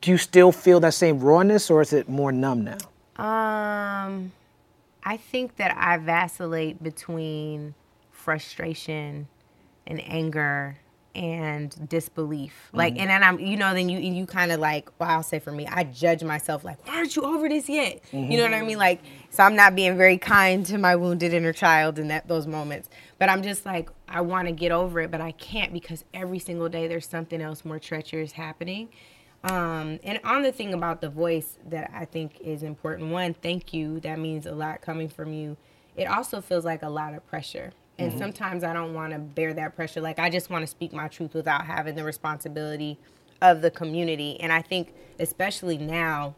do 0.01 0.11
you 0.11 0.17
still 0.17 0.53
feel 0.53 0.81
that 0.81 0.95
same 0.95 1.19
rawness 1.19 1.71
or 1.71 1.83
is 1.83 1.93
it 1.93 2.09
more 2.09 2.33
numb 2.33 2.65
now? 2.65 2.79
Um, 3.23 4.33
I 5.05 5.17
think 5.17 5.57
that 5.57 5.77
I 5.77 5.99
vacillate 5.99 6.83
between 6.83 7.75
frustration 8.13 9.27
and 9.87 10.01
anger 10.09 10.79
and 11.15 11.89
disbelief. 11.89 12.69
Like, 12.73 12.97
and 12.97 13.11
then 13.11 13.25
I'm, 13.25 13.41
you 13.41 13.57
know, 13.57 13.75
then 13.75 13.89
you 13.89 13.99
you 13.99 14.25
kind 14.25 14.53
of 14.53 14.61
like, 14.61 14.89
well, 15.01 15.11
I'll 15.11 15.23
say 15.25 15.41
for 15.41 15.51
me, 15.51 15.67
I 15.67 15.83
judge 15.83 16.23
myself 16.23 16.63
like, 16.63 16.87
why 16.87 16.97
aren't 16.97 17.17
you 17.17 17.25
over 17.25 17.49
this 17.49 17.69
yet? 17.69 18.03
You 18.13 18.37
know 18.37 18.45
what 18.45 18.55
I 18.55 18.63
mean? 18.63 18.79
Like, 18.79 19.01
so 19.31 19.43
I'm 19.43 19.57
not 19.57 19.75
being 19.75 19.97
very 19.97 20.19
kind 20.19 20.65
to 20.67 20.79
my 20.79 20.97
wounded 20.97 21.33
inner 21.33 21.53
child 21.53 21.99
in 21.99 22.09
that 22.09 22.29
those 22.29 22.47
moments. 22.47 22.89
But 23.19 23.29
I'm 23.29 23.43
just 23.43 23.67
like, 23.67 23.91
I 24.09 24.21
want 24.21 24.49
to 24.49 24.53
get 24.53 24.73
over 24.73 25.01
it, 25.01 25.11
but 25.11 25.21
I 25.21 25.33
can't 25.33 25.73
because 25.73 26.05
every 26.15 26.39
single 26.39 26.69
day 26.69 26.87
there's 26.87 27.09
something 27.09 27.41
else 27.41 27.65
more 27.65 27.79
treacherous 27.79 28.33
happening. 28.33 28.89
Um, 29.45 30.01
and 30.03 30.19
on 30.25 30.43
the 30.43 30.53
thing 30.53 30.75
about 30.75 31.01
the 31.01 31.09
voice 31.09 31.59
that 31.69 31.91
I 31.95 32.05
think 32.05 32.41
is 32.41 32.63
important, 32.63 33.11
one, 33.11 33.35
thank 33.35 33.73
you. 33.73 34.01
That 34.01 34.19
means 34.19 34.47
a 34.47 34.55
lot 34.55 34.81
coming 34.81 35.09
from 35.09 35.33
you. 35.33 35.57
It 35.97 36.05
also 36.05 36.41
feels 36.41 36.65
like 36.65 36.83
a 36.83 36.89
lot 36.89 37.15
of 37.15 37.27
pressure. 37.29 37.73
And 38.01 38.17
sometimes 38.17 38.63
I 38.63 38.73
don't 38.73 38.95
want 38.95 39.13
to 39.13 39.19
bear 39.19 39.53
that 39.55 39.75
pressure. 39.75 40.01
Like, 40.01 40.21
I 40.21 40.31
just 40.31 40.51
want 40.51 40.63
to 40.63 40.69
speak 40.69 40.93
my 40.93 41.09
truth 41.09 41.35
without 41.35 41.67
having 41.67 41.97
the 41.97 42.05
responsibility 42.05 42.97
of 43.43 43.61
the 43.61 43.73
community. 43.73 44.41
And 44.41 44.53
I 44.53 44.63
think, 44.63 44.95
especially 45.19 45.79
now, 45.79 46.37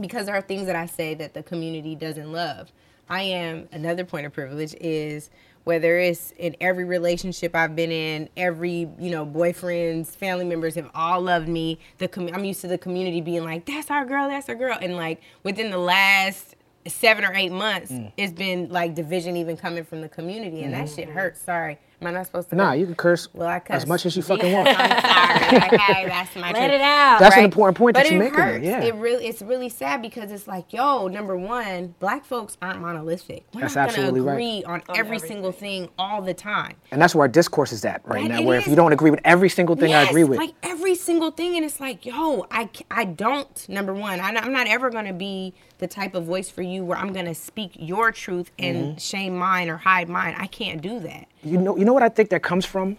because 0.00 0.26
there 0.26 0.34
are 0.34 0.42
things 0.42 0.66
that 0.66 0.76
I 0.76 0.86
say 0.86 1.14
that 1.14 1.34
the 1.34 1.42
community 1.42 1.94
doesn't 1.94 2.30
love. 2.30 2.72
I 3.08 3.22
am 3.22 3.68
another 3.72 4.04
point 4.04 4.26
of 4.26 4.32
privilege 4.32 4.74
is 4.80 5.30
whether 5.64 5.98
it's 5.98 6.32
in 6.38 6.56
every 6.62 6.84
relationship 6.84 7.54
I've 7.54 7.76
been 7.76 7.92
in, 7.92 8.28
every 8.36 8.88
you 8.98 9.10
know 9.10 9.26
boyfriends, 9.26 10.08
family 10.08 10.44
members 10.44 10.74
have 10.76 10.90
all 10.94 11.20
loved 11.20 11.48
me. 11.48 11.78
The 11.98 12.08
com- 12.08 12.30
I'm 12.32 12.44
used 12.44 12.60
to 12.62 12.68
the 12.68 12.78
community 12.78 13.20
being 13.20 13.44
like, 13.44 13.66
"That's 13.66 13.90
our 13.90 14.04
girl, 14.04 14.28
that's 14.28 14.48
our 14.48 14.54
girl," 14.54 14.78
and 14.80 14.96
like 14.96 15.20
within 15.42 15.70
the 15.70 15.78
last 15.78 16.56
seven 16.86 17.24
or 17.24 17.34
eight 17.34 17.52
months, 17.52 17.92
mm. 17.92 18.10
it's 18.16 18.32
been 18.32 18.70
like 18.70 18.94
division 18.94 19.36
even 19.36 19.56
coming 19.56 19.84
from 19.84 20.00
the 20.00 20.08
community, 20.08 20.62
and 20.62 20.72
that 20.72 20.88
shit 20.88 21.08
mm-hmm. 21.08 21.18
hurts. 21.18 21.42
Sorry, 21.42 21.78
am 22.00 22.06
I 22.06 22.10
not 22.12 22.26
supposed 22.26 22.50
to? 22.50 22.56
Nah, 22.56 22.70
curse? 22.70 22.78
you 22.78 22.86
can 22.86 22.94
curse 22.94 23.28
Well, 23.34 23.48
I 23.48 23.60
as 23.68 23.86
much 23.86 24.06
as 24.06 24.16
you 24.16 24.22
fucking 24.22 24.52
want. 24.54 24.68
I'm 24.68 24.76
sorry. 24.76 25.56
Okay, 25.78 26.06
that's 26.06 26.36
my 26.36 26.52
Let 26.52 26.68
truth. 26.68 26.72
it 26.72 26.80
out. 26.80 27.20
That's 27.20 27.36
an 27.36 27.44
important 27.44 27.76
point 27.78 27.94
that 27.96 28.10
you're 28.10 28.22
it 28.22 28.24
making. 28.32 28.38
Hurts. 28.38 28.64
Yeah. 28.64 28.82
It 28.82 28.94
really, 28.94 29.26
it's 29.26 29.42
really 29.42 29.68
sad 29.68 30.02
because 30.02 30.30
it's 30.30 30.46
like, 30.46 30.72
yo, 30.72 31.08
number 31.08 31.36
one, 31.36 31.94
black 32.00 32.24
folks 32.24 32.56
aren't 32.62 32.80
monolithic. 32.80 33.44
We're 33.54 33.62
That's 33.62 33.74
not 33.74 33.88
gonna 33.88 33.98
absolutely 34.08 34.20
right. 34.20 34.32
agree 34.34 34.64
on 34.64 34.82
every 34.90 34.98
everything. 35.00 35.28
single 35.28 35.52
thing 35.52 35.88
all 35.98 36.22
the 36.22 36.34
time. 36.34 36.76
and 36.90 37.00
that's 37.00 37.14
where 37.14 37.22
our 37.22 37.28
discourse 37.28 37.72
is 37.72 37.84
at 37.84 38.02
right 38.06 38.14
Right, 38.22 38.28
now. 38.30 38.40
it 38.40 38.44
Where 38.44 38.58
if 38.58 38.66
you 38.66 38.76
don't 38.76 38.92
agree 38.92 39.10
with 39.10 39.20
every 39.24 39.48
single 39.48 39.76
thing 39.76 39.94
I 39.94 40.02
agree 40.02 40.24
with, 40.24 40.38
like 40.38 40.54
every 40.62 40.94
single 40.94 41.30
thing, 41.30 41.56
and 41.56 41.64
it's 41.64 41.80
like, 41.80 42.04
yo, 42.06 42.46
I, 42.50 42.68
I 42.90 43.04
don't. 43.04 43.68
Number 43.68 43.94
one, 43.94 44.20
I, 44.20 44.28
I'm 44.28 44.52
not 44.52 44.66
ever 44.66 44.90
gonna 44.90 45.12
be 45.12 45.54
the 45.78 45.86
type 45.86 46.14
of 46.14 46.24
voice 46.24 46.50
for 46.50 46.62
you 46.62 46.84
where 46.84 46.98
I'm 46.98 47.12
gonna 47.12 47.34
speak 47.34 47.72
your 47.74 48.12
truth 48.12 48.50
and 48.58 48.78
Mm-hmm. 48.78 48.98
shame 48.98 49.36
mine 49.36 49.68
or 49.70 49.76
hide 49.78 50.08
mine. 50.08 50.34
I 50.38 50.46
can't 50.46 50.80
do 50.82 51.00
that. 51.00 51.26
You 51.42 51.58
know, 51.58 51.76
you 51.76 51.84
know 51.84 51.92
what 51.92 52.02
I 52.02 52.08
think 52.08 52.30
that 52.30 52.42
comes 52.42 52.64
from? 52.64 52.96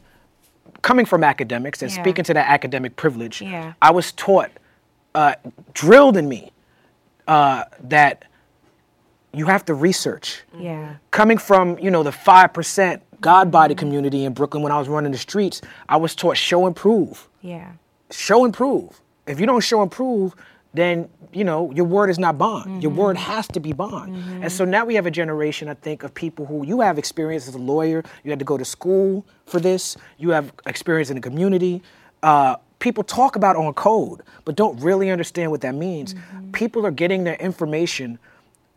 Coming 0.81 1.05
from 1.05 1.23
academics 1.23 1.81
and 1.81 1.91
Yeah. 1.91 2.01
speaking 2.01 2.23
to 2.25 2.33
that 2.33 2.49
academic 2.49 2.95
privilege, 2.95 3.41
Yeah. 3.41 3.73
I 3.81 3.91
was 3.91 4.11
taught, 4.13 4.51
uh, 5.15 5.35
drilled 5.73 6.15
in 6.17 6.29
me, 6.29 6.51
uh, 7.27 7.65
that 7.83 8.25
you 9.33 9.45
have 9.45 9.63
to 9.65 9.73
research. 9.73 10.43
Yeah. 10.57 10.95
coming 11.11 11.37
from 11.37 11.77
you 11.79 11.91
know 11.91 12.01
the 12.03 12.11
five 12.11 12.53
percent 12.53 13.01
God 13.21 13.51
body 13.51 13.75
community 13.75 14.23
in 14.25 14.33
Brooklyn 14.33 14.63
when 14.63 14.71
I 14.71 14.79
was 14.79 14.87
running 14.87 15.11
the 15.11 15.17
streets, 15.17 15.61
I 15.89 15.97
was 15.97 16.15
taught 16.15 16.37
show 16.37 16.65
and 16.65 16.75
prove, 16.75 17.27
Yeah. 17.41 17.67
show 18.09 18.45
and 18.45 18.53
prove. 18.53 19.01
If 19.27 19.39
you 19.39 19.45
don't 19.45 19.61
show 19.61 19.81
and 19.81 19.91
prove, 19.91 20.33
then 20.73 21.09
you 21.33 21.43
know 21.43 21.71
your 21.71 21.85
word 21.85 22.09
is 22.09 22.19
not 22.19 22.37
bond. 22.37 22.81
Your 22.83 22.91
word 22.91 23.17
has 23.17 23.47
to 23.49 23.59
be 23.59 23.73
bond. 23.73 24.15
And 24.43 24.51
so 24.51 24.65
now 24.65 24.85
we 24.85 24.95
have 24.95 25.05
a 25.05 25.11
generation, 25.11 25.67
I 25.67 25.73
think, 25.73 26.03
of 26.03 26.13
people 26.13 26.45
who 26.45 26.65
you 26.65 26.81
have 26.81 26.97
experience 26.97 27.47
as 27.47 27.55
a 27.55 27.59
lawyer. 27.59 28.03
You 28.23 28.29
had 28.31 28.39
to 28.39 28.45
go 28.45 28.57
to 28.57 28.65
school 28.65 29.25
for 29.45 29.59
this. 29.59 29.97
You 30.17 30.29
have 30.29 30.51
experience 30.65 31.09
in 31.09 31.15
the 31.15 31.21
community. 31.21 31.81
Uh, 32.21 32.57
people 32.79 33.03
talk 33.03 33.35
about 33.35 33.55
on 33.55 33.73
code, 33.73 34.21
but 34.45 34.55
don't 34.55 34.79
really 34.79 35.09
understand 35.09 35.51
what 35.51 35.61
that 35.61 35.75
means. 35.75 36.15
People 36.53 36.85
are 36.85 36.91
getting 36.91 37.23
their 37.23 37.35
information, 37.35 38.19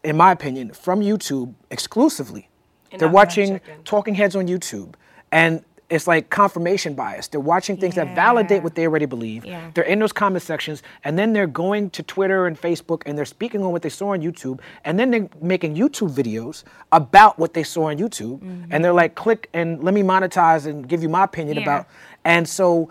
in 0.04 0.16
my 0.16 0.32
opinion, 0.32 0.72
from 0.72 1.00
YouTube 1.00 1.54
exclusively. 1.70 2.48
And 2.90 3.00
They're 3.00 3.08
watching 3.08 3.60
talking 3.84 4.14
heads 4.14 4.36
on 4.36 4.46
YouTube, 4.46 4.94
and 5.30 5.64
it's 5.92 6.06
like 6.06 6.30
confirmation 6.30 6.94
bias. 6.94 7.28
They're 7.28 7.40
watching 7.54 7.76
things 7.76 7.94
that 7.96 8.14
validate 8.14 8.62
what 8.62 8.74
they 8.74 8.86
already 8.86 9.06
believe. 9.06 9.44
Yeah. 9.44 9.70
They're 9.74 9.84
in 9.84 9.98
those 9.98 10.12
comment 10.12 10.42
sections, 10.42 10.82
and 11.04 11.18
then 11.18 11.32
they're 11.34 11.46
going 11.46 11.90
to 11.90 12.02
Twitter 12.02 12.46
and 12.46 12.60
Facebook 12.60 13.02
and 13.06 13.16
they're 13.16 13.24
speaking 13.24 13.62
on 13.62 13.70
what 13.72 13.82
they 13.82 13.88
saw 13.90 14.08
on 14.14 14.20
YouTube, 14.22 14.60
and 14.84 14.98
then 14.98 15.10
they're 15.10 15.28
making 15.40 15.76
YouTube 15.76 16.10
videos 16.10 16.64
about 16.90 17.38
what 17.38 17.52
they 17.54 17.62
saw 17.62 17.90
on 17.90 17.98
YouTube, 17.98 18.40
and 18.70 18.82
they're 18.84 18.92
like, 18.92 19.14
click 19.14 19.48
and 19.52 19.84
let 19.84 19.94
me 19.94 20.02
monetize 20.02 20.66
and 20.66 20.88
give 20.88 21.02
you 21.02 21.08
my 21.08 21.24
opinion 21.24 21.56
Yeah. 21.58 21.62
about. 21.64 21.86
And 22.24 22.48
so, 22.48 22.88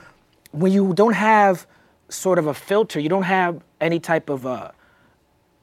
when 0.52 0.72
you 0.72 0.94
don't 0.94 1.14
have 1.14 1.66
sort 2.10 2.38
of 2.38 2.46
a 2.48 2.54
filter, 2.54 3.00
you 3.00 3.10
don't 3.10 3.24
have 3.40 3.62
any 3.80 4.00
type 4.00 4.30
of 4.30 4.46
uh, 4.46 4.72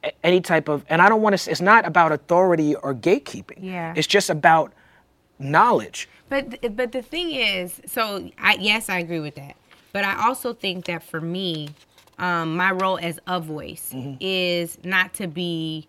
a- 0.03 0.11
any 0.25 0.41
type 0.41 0.67
of, 0.67 0.83
and 0.89 1.01
I 1.01 1.07
don't 1.09 1.21
want 1.21 1.37
to. 1.37 1.51
It's 1.51 1.61
not 1.61 1.85
about 1.85 2.11
authority 2.11 2.75
or 2.75 2.93
gatekeeping. 2.95 3.59
Yeah. 3.61 3.93
It's 3.95 4.07
just 4.07 4.29
about 4.29 4.73
knowledge. 5.39 6.07
But 6.29 6.75
but 6.75 6.91
the 6.91 7.01
thing 7.01 7.31
is, 7.31 7.81
so 7.85 8.29
I 8.37 8.57
yes, 8.59 8.89
I 8.89 8.99
agree 8.99 9.19
with 9.19 9.35
that. 9.35 9.55
But 9.91 10.03
I 10.03 10.27
also 10.27 10.53
think 10.53 10.85
that 10.85 11.01
for 11.03 11.19
me, 11.19 11.69
um, 12.19 12.55
my 12.55 12.71
role 12.71 12.99
as 13.01 13.19
a 13.25 13.39
voice 13.39 13.91
Mm-hmm. 13.95 14.15
is 14.19 14.77
not 14.83 15.13
to 15.15 15.27
be. 15.27 15.87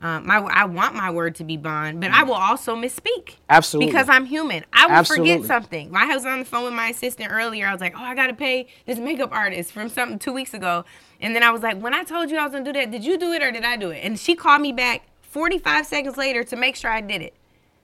Um, 0.00 0.26
my 0.26 0.38
I 0.38 0.64
want 0.64 0.96
my 0.96 1.10
word 1.12 1.36
to 1.36 1.44
be 1.44 1.56
bond, 1.56 2.00
but 2.00 2.10
I 2.10 2.24
will 2.24 2.34
also 2.34 2.74
misspeak. 2.74 3.36
Absolutely. 3.48 3.86
Because 3.92 4.08
I'm 4.08 4.24
human. 4.26 4.64
I 4.72 4.86
will 4.86 4.94
Absolutely. 4.94 5.32
forget 5.34 5.46
something. 5.46 5.92
I 5.94 6.06
was 6.12 6.26
on 6.26 6.40
the 6.40 6.44
phone 6.44 6.64
with 6.64 6.74
my 6.74 6.88
assistant 6.88 7.30
earlier. 7.30 7.68
I 7.68 7.72
was 7.72 7.80
like, 7.80 7.94
"Oh, 7.96 8.02
I 8.02 8.16
gotta 8.16 8.34
pay 8.34 8.66
this 8.84 8.98
makeup 8.98 9.30
artist 9.30 9.70
from 9.72 9.88
something 9.88 10.18
two 10.18 10.32
weeks 10.32 10.54
ago," 10.54 10.84
and 11.20 11.36
then 11.36 11.44
I 11.44 11.52
was 11.52 11.62
like, 11.62 11.78
"When 11.80 11.94
I 11.94 12.02
told 12.02 12.32
you 12.32 12.36
I 12.38 12.42
was 12.42 12.50
gonna 12.52 12.64
do 12.64 12.72
that, 12.72 12.90
did 12.90 13.04
you 13.04 13.16
do 13.16 13.32
it 13.32 13.44
or 13.44 13.52
did 13.52 13.62
I 13.64 13.76
do 13.76 13.90
it?" 13.90 14.00
And 14.02 14.18
she 14.18 14.34
called 14.34 14.60
me 14.60 14.72
back 14.72 15.02
45 15.22 15.86
seconds 15.86 16.16
later 16.16 16.42
to 16.44 16.56
make 16.56 16.74
sure 16.74 16.90
I 16.90 17.00
did 17.00 17.22
it. 17.22 17.34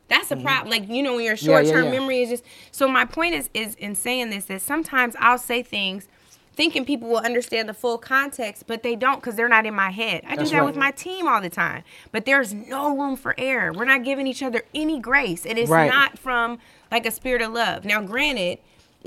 That's 0.08 0.30
a 0.30 0.36
problem. 0.36 0.70
Like 0.70 0.88
you 0.88 1.02
know, 1.02 1.16
when 1.16 1.24
your 1.24 1.36
Mm-hmm. 1.36 1.50
Yeah, 1.50 1.60
yeah, 1.60 1.64
short-term 1.64 1.84
yeah. 1.92 1.98
memory 2.00 2.22
is 2.22 2.30
just. 2.30 2.44
So 2.72 2.88
my 2.88 3.04
point 3.04 3.34
is, 3.34 3.50
is 3.54 3.74
in 3.76 3.94
saying 3.94 4.30
this 4.30 4.46
that 4.46 4.62
sometimes 4.62 5.14
I'll 5.18 5.38
say 5.38 5.62
things, 5.62 6.08
thinking 6.54 6.84
people 6.84 7.08
will 7.08 7.18
understand 7.18 7.68
the 7.68 7.74
full 7.74 7.98
context, 7.98 8.64
but 8.66 8.82
they 8.82 8.96
don't 8.96 9.20
because 9.20 9.36
they're 9.36 9.48
not 9.48 9.66
in 9.66 9.74
my 9.74 9.90
head. 9.90 10.22
I 10.26 10.36
That's 10.36 10.50
do 10.50 10.56
that 10.56 10.60
right. 10.62 10.66
with 10.66 10.76
my 10.76 10.90
team 10.92 11.28
all 11.28 11.40
the 11.40 11.50
time. 11.50 11.84
But 12.10 12.24
there's 12.24 12.52
no 12.54 12.96
room 12.96 13.16
for 13.16 13.34
error. 13.38 13.72
We're 13.72 13.84
not 13.84 14.02
giving 14.02 14.26
each 14.26 14.42
other 14.42 14.62
any 14.74 14.98
grace. 14.98 15.44
and 15.44 15.58
It 15.58 15.62
is 15.62 15.68
Right. 15.68 15.90
not 15.90 16.18
from 16.18 16.58
like 16.90 17.04
a 17.06 17.10
spirit 17.10 17.42
of 17.42 17.52
love. 17.52 17.84
Now, 17.84 18.00
granted. 18.02 18.58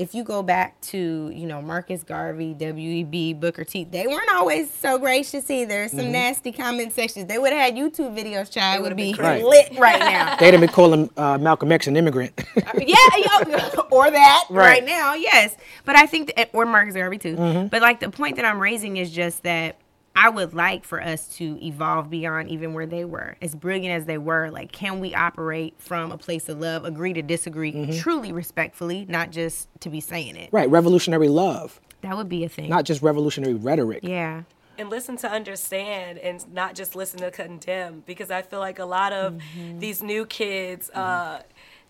If 0.01 0.15
you 0.15 0.23
go 0.23 0.41
back 0.41 0.79
to, 0.81 1.29
you 1.33 1.45
know, 1.45 1.61
Marcus 1.61 2.01
Garvey, 2.03 2.53
W.E.B., 2.55 3.33
Booker 3.35 3.63
T, 3.63 3.83
they 3.83 4.07
weren't 4.07 4.29
always 4.33 4.73
so 4.73 4.97
gracious 4.97 5.49
either. 5.51 5.87
Some 5.87 5.99
Mm-hmm. 5.99 6.11
nasty 6.11 6.51
comment 6.51 6.91
sections. 6.91 7.27
They 7.27 7.37
would 7.37 7.53
have 7.53 7.61
had 7.61 7.75
YouTube 7.75 8.17
videos, 8.17 8.51
child. 8.51 8.81
Would 8.81 8.97
be 8.97 9.11
been 9.13 9.17
crazy. 9.23 9.43
lit 9.43 9.77
right 9.77 9.99
now. 9.99 10.35
They'd 10.39 10.53
have 10.53 10.61
been 10.61 10.69
calling 10.69 11.09
uh, 11.17 11.37
Malcolm 11.37 11.71
X 11.71 11.85
an 11.87 11.95
immigrant. 11.95 12.33
yeah, 12.77 12.95
yo, 13.17 13.81
or 13.91 14.09
that 14.09 14.45
right. 14.49 14.71
Right. 14.81 14.85
now, 14.85 15.13
yes. 15.13 15.55
But 15.85 15.95
I 15.95 16.07
think 16.07 16.33
that, 16.35 16.49
or 16.53 16.65
Marcus 16.65 16.95
Garvey 16.95 17.19
too. 17.19 17.35
Mm-hmm. 17.35 17.67
But 17.67 17.81
like 17.83 17.99
the 17.99 18.09
point 18.09 18.37
that 18.37 18.45
I'm 18.45 18.59
raising 18.59 18.97
is 18.97 19.11
just 19.11 19.43
that 19.43 19.75
I 20.15 20.29
would 20.29 20.53
like 20.53 20.83
for 20.83 21.01
us 21.01 21.27
to 21.37 21.57
evolve 21.65 22.09
beyond 22.09 22.49
even 22.49 22.73
where 22.73 22.85
they 22.85 23.05
were, 23.05 23.37
as 23.41 23.55
brilliant 23.55 23.95
as 23.95 24.05
they 24.05 24.17
were. 24.17 24.49
Like, 24.51 24.71
can 24.71 24.99
we 24.99 25.15
operate 25.15 25.75
from 25.77 26.11
a 26.11 26.17
place 26.17 26.49
of 26.49 26.59
love, 26.59 26.83
agree 26.85 27.13
to 27.13 27.21
disagree, 27.21 27.71
Mm-hmm. 27.71 27.99
truly 27.99 28.31
respectfully, 28.33 29.05
not 29.07 29.31
just 29.31 29.69
to 29.79 29.89
be 29.89 30.01
saying 30.01 30.35
it? 30.35 30.49
right, 30.51 30.69
revolutionary 30.69 31.29
love, 31.29 31.79
That 32.01 32.17
would 32.17 32.27
be 32.29 32.43
a 32.43 32.49
thing. 32.49 32.69
not 32.69 32.83
just 32.83 33.01
revolutionary 33.01 33.53
rhetoric. 33.53 33.99
yeah. 34.03 34.43
and 34.77 34.89
listen 34.89 35.15
to 35.17 35.29
understand 35.29 36.17
and 36.17 36.51
not 36.53 36.75
just 36.75 36.95
listen 36.95 37.19
to 37.19 37.29
condemn 37.31 38.03
because 38.05 38.31
I 38.31 38.41
feel 38.41 38.59
like 38.59 38.79
a 38.79 38.85
lot 38.85 39.13
of 39.13 39.39
these 39.77 40.01
new 40.03 40.25
kids, 40.25 40.89
uh, 40.89 41.41